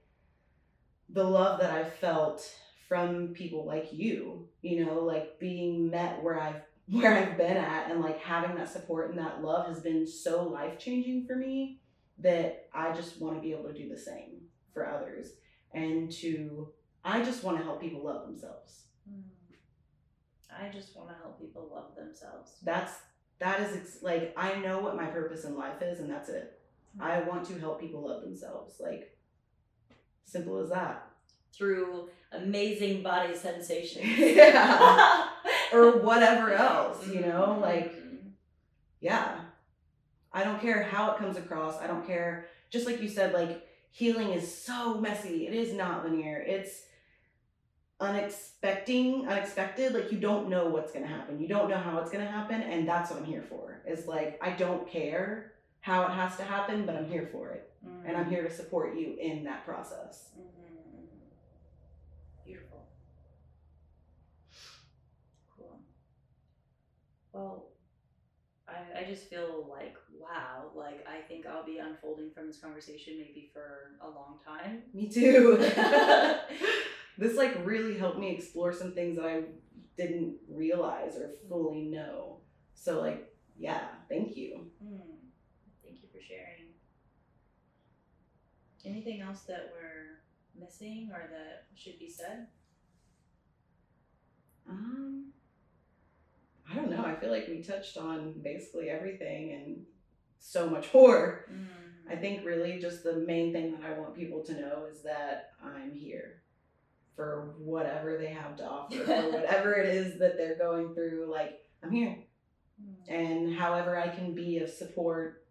the 1.10 1.24
love 1.24 1.60
that 1.60 1.72
I've 1.72 1.94
felt 1.96 2.50
from 2.88 3.30
people 3.30 3.66
like 3.66 3.90
you, 3.92 4.48
you 4.62 4.86
know, 4.86 5.00
like 5.02 5.40
being 5.40 5.90
met 5.90 6.24
where 6.24 6.40
I've 6.40 6.62
where 6.90 7.14
I've 7.14 7.38
been 7.38 7.58
at 7.58 7.92
and 7.92 8.02
like 8.02 8.20
having 8.22 8.56
that 8.56 8.70
support 8.72 9.10
and 9.10 9.20
that 9.20 9.44
love 9.44 9.68
has 9.68 9.82
been 9.82 10.08
so 10.08 10.44
life 10.44 10.80
changing 10.80 11.26
for 11.28 11.36
me 11.36 11.82
that 12.20 12.70
I 12.74 12.94
just 12.94 13.20
want 13.20 13.36
to 13.36 13.42
be 13.42 13.52
able 13.52 13.66
to 13.66 13.74
do 13.74 13.90
the 13.90 14.00
same 14.00 14.42
for 14.74 14.90
others 14.90 15.32
and 15.74 16.10
to 16.14 16.70
I 17.08 17.24
just 17.24 17.44
want 17.44 17.58
to 17.58 17.64
help 17.64 17.80
people 17.82 18.04
love 18.04 18.28
themselves. 18.28 18.84
Mm. 19.10 19.22
I 20.52 20.70
just 20.70 20.96
want 20.96 21.10
to 21.10 21.16
help 21.16 21.40
people 21.40 21.70
love 21.74 21.96
themselves. 21.96 22.52
That's 22.64 22.94
that 23.40 23.62
is 23.62 23.76
ex- 23.78 24.04
like 24.04 24.34
I 24.36 24.56
know 24.60 24.80
what 24.80 24.96
my 24.98 25.06
purpose 25.06 25.46
in 25.46 25.56
life 25.58 25.82
is 25.82 26.00
and 26.00 26.10
that's 26.10 26.30
it. 26.30 26.60
I 27.00 27.22
want 27.22 27.46
to 27.48 27.60
help 27.60 27.80
people 27.80 28.08
love 28.08 28.24
themselves. 28.24 28.76
Like 28.80 29.16
simple 30.26 30.58
as 30.60 30.70
that. 30.70 31.08
Through 31.54 32.10
amazing 32.32 33.04
body 33.04 33.36
sensations. 33.36 34.06
Yeah. 34.18 35.28
or 35.74 36.00
whatever 36.00 36.54
else, 36.54 37.08
you 37.08 37.22
know? 37.22 37.58
Like 37.62 37.96
Mhm. 37.96 38.32
yeah. 39.00 39.42
I 40.34 40.44
don't 40.44 40.62
care 40.62 40.84
how 40.84 41.12
it 41.12 41.20
comes 41.20 41.38
across. 41.38 41.80
I 41.80 41.88
don't 41.88 42.06
care 42.06 42.48
just 42.70 42.86
like 42.86 43.02
you 43.02 43.08
said 43.08 43.34
like 43.34 43.66
healing 43.92 44.32
is 44.32 44.54
so 44.54 45.00
messy. 45.00 45.48
It 45.48 45.54
is 45.54 45.74
not 45.74 46.04
linear. 46.04 46.38
It's 46.46 46.82
unexpecting 48.00 49.28
unexpected 49.28 49.94
like 49.94 50.12
you 50.12 50.20
don't 50.20 50.50
know 50.50 50.68
what's 50.68 50.92
going 50.92 51.04
to 51.04 51.12
happen 51.12 51.40
you 51.40 51.48
don't 51.48 51.68
know 51.70 51.78
how 51.78 51.98
it's 51.98 52.12
going 52.12 52.24
to 52.24 52.30
happen 52.32 52.62
and 52.62 52.88
that's 52.88 53.10
what 53.10 53.20
i'm 53.20 53.26
here 53.26 53.42
for 53.42 53.82
is 53.88 54.06
like 54.08 54.38
i 54.42 54.52
don't 54.52 54.88
care 54.88 55.54
how 55.82 56.04
it 56.04 56.12
has 56.12 56.36
to 56.38 56.44
happen 56.44 56.86
but 56.86 56.96
i'm 56.96 57.10
here 57.10 57.28
for 57.32 57.50
it 57.50 57.72
and 58.06 58.16
i'm 58.16 58.30
here 58.30 58.44
to 58.44 58.52
support 58.54 58.96
you 58.96 59.16
in 59.20 59.44
that 59.44 59.66
process 59.66 60.30
Mhm. 60.38 60.44
Beautiful. 62.46 62.88
Cool. 65.58 65.80
Well, 67.34 67.66
I, 68.68 69.02
I 69.02 69.04
just 69.04 69.30
feel 69.30 69.68
like, 69.70 69.96
wow, 70.18 70.72
like 70.76 71.06
I 71.08 71.22
think 71.28 71.46
I'll 71.46 71.66
be 71.66 71.78
unfolding 71.80 72.32
from 72.32 72.48
this 72.48 72.58
conversation 72.60 73.16
maybe 73.18 73.50
for 73.54 73.98
a 74.02 74.08
long 74.08 74.40
time. 74.46 74.84
me 74.94 75.10
too 75.10 75.58
this 77.18 77.36
like 77.36 77.66
really 77.66 77.98
helped 77.98 78.20
me 78.20 78.30
explore 78.30 78.72
some 78.72 78.94
things 78.94 79.18
that 79.18 79.26
i 79.26 79.44
didn't 79.98 80.36
realize 80.48 81.18
or 81.18 81.32
fully 81.50 81.82
know. 81.82 82.38
So 82.76 83.02
like 83.02 83.34
yeah 83.58 83.88
thank 84.08 84.38
you. 84.38 84.68
Mm. 84.84 85.00
Thank 85.84 86.02
you 86.02 86.10
for 86.14 86.22
sharing. 86.22 86.74
Anything 88.86 89.22
else 89.22 89.42
that 89.42 89.74
we're 89.74 90.20
missing 90.64 91.10
or 91.12 91.30
that 91.32 91.66
should 91.76 92.00
be 92.00 92.10
said? 92.10 92.48
um 94.70 95.28
i 96.70 96.76
don't 96.76 96.92
know. 96.92 97.04
I 97.04 97.16
feel 97.16 97.32
like 97.32 97.48
we 97.48 97.64
touched 97.64 97.98
on 97.98 98.34
basically 98.44 98.90
everything 98.90 99.54
and 99.54 99.86
so 100.40 100.70
much 100.70 100.88
more. 100.94 101.50
I 102.10 102.16
think 102.16 102.46
really 102.46 102.80
just 102.80 103.04
the 103.04 103.16
main 103.16 103.52
thing 103.52 103.72
that 103.72 103.84
I 103.84 103.98
want 103.98 104.16
people 104.16 104.44
to 104.44 104.54
know 104.54 104.86
is 104.90 105.02
that 105.04 105.52
I'm 105.64 105.94
here 105.94 106.42
for 107.18 107.56
whatever 107.58 108.16
they 108.18 108.28
have 108.28 108.56
to 108.58 108.66
offer, 108.66 108.96
for 108.96 109.32
whatever 109.32 109.74
it 109.74 109.94
is 109.94 110.20
that 110.20 110.38
they're 110.38 110.58
going 110.58 110.94
through. 110.94 111.28
Like, 111.30 111.60
I'm 111.84 111.92
here. 111.92 112.16
Mm. 112.82 113.14
And 113.14 113.56
however 113.56 113.98
I 113.98 114.08
can 114.08 114.34
be 114.34 114.60
of 114.60 114.70
support 114.70 115.44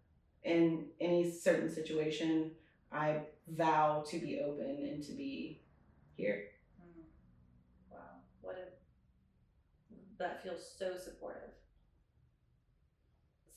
in 0.43 0.85
any 1.01 1.29
certain 1.29 1.69
situation, 1.69 2.51
I 2.91 3.19
vow 3.49 4.03
to 4.07 4.17
be 4.17 4.39
open 4.39 4.87
and 4.89 5.03
to 5.03 5.11
be 5.11 5.61
here. 6.15 6.45
Mm. 6.81 7.03
Wow, 7.91 7.97
what 8.41 8.55
a 8.55 8.63
that 10.17 10.41
feels 10.41 10.73
so 10.79 10.95
supportive. 10.95 11.49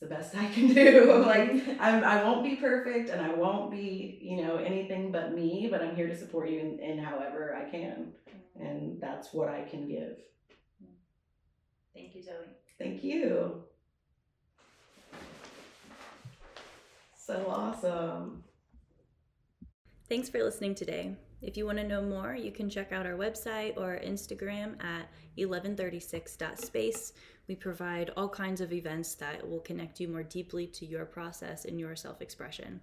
It's 0.01 0.09
the 0.09 0.15
best 0.15 0.35
I 0.35 0.47
can 0.47 0.73
do. 0.73 1.23
like, 1.25 1.51
I'm, 1.79 2.03
I 2.03 2.23
won't 2.23 2.43
be 2.43 2.55
perfect 2.55 3.09
and 3.09 3.21
I 3.21 3.33
won't 3.33 3.69
be, 3.69 4.19
you 4.21 4.43
know, 4.43 4.57
anything 4.57 5.11
but 5.11 5.33
me, 5.33 5.67
but 5.69 5.81
I'm 5.83 5.95
here 5.95 6.07
to 6.07 6.17
support 6.17 6.49
you 6.49 6.59
in, 6.59 6.79
in 6.79 6.97
however 6.97 7.55
I 7.55 7.69
can. 7.69 8.13
Mm. 8.59 8.67
And 8.67 9.01
that's 9.01 9.33
what 9.33 9.49
I 9.49 9.61
can 9.61 9.87
give. 9.87 10.17
Thank 11.93 12.15
you, 12.15 12.21
Zoé. 12.21 12.47
Thank 12.79 13.03
you. 13.03 13.63
So 17.15 17.45
awesome. 17.47 18.43
Thanks 20.09 20.29
for 20.29 20.43
listening 20.43 20.75
today. 20.75 21.15
If 21.41 21.57
you 21.57 21.65
want 21.65 21.79
to 21.79 21.87
know 21.87 22.01
more, 22.01 22.35
you 22.35 22.51
can 22.51 22.69
check 22.69 22.91
out 22.91 23.05
our 23.05 23.13
website 23.13 23.77
or 23.77 23.99
Instagram 24.03 24.83
at 24.83 25.09
1136.space. 25.37 27.13
We 27.51 27.55
provide 27.55 28.11
all 28.15 28.29
kinds 28.29 28.61
of 28.61 28.71
events 28.71 29.13
that 29.15 29.45
will 29.45 29.59
connect 29.59 29.99
you 29.99 30.07
more 30.07 30.23
deeply 30.23 30.67
to 30.67 30.85
your 30.85 31.03
process 31.03 31.65
and 31.65 31.77
your 31.77 31.97
self 31.97 32.21
expression. 32.21 32.79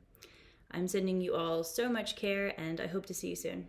I'm 0.71 0.87
sending 0.87 1.23
you 1.23 1.35
all 1.35 1.65
so 1.65 1.89
much 1.89 2.17
care, 2.17 2.53
and 2.61 2.79
I 2.79 2.87
hope 2.87 3.07
to 3.07 3.15
see 3.15 3.31
you 3.31 3.37
soon. 3.37 3.69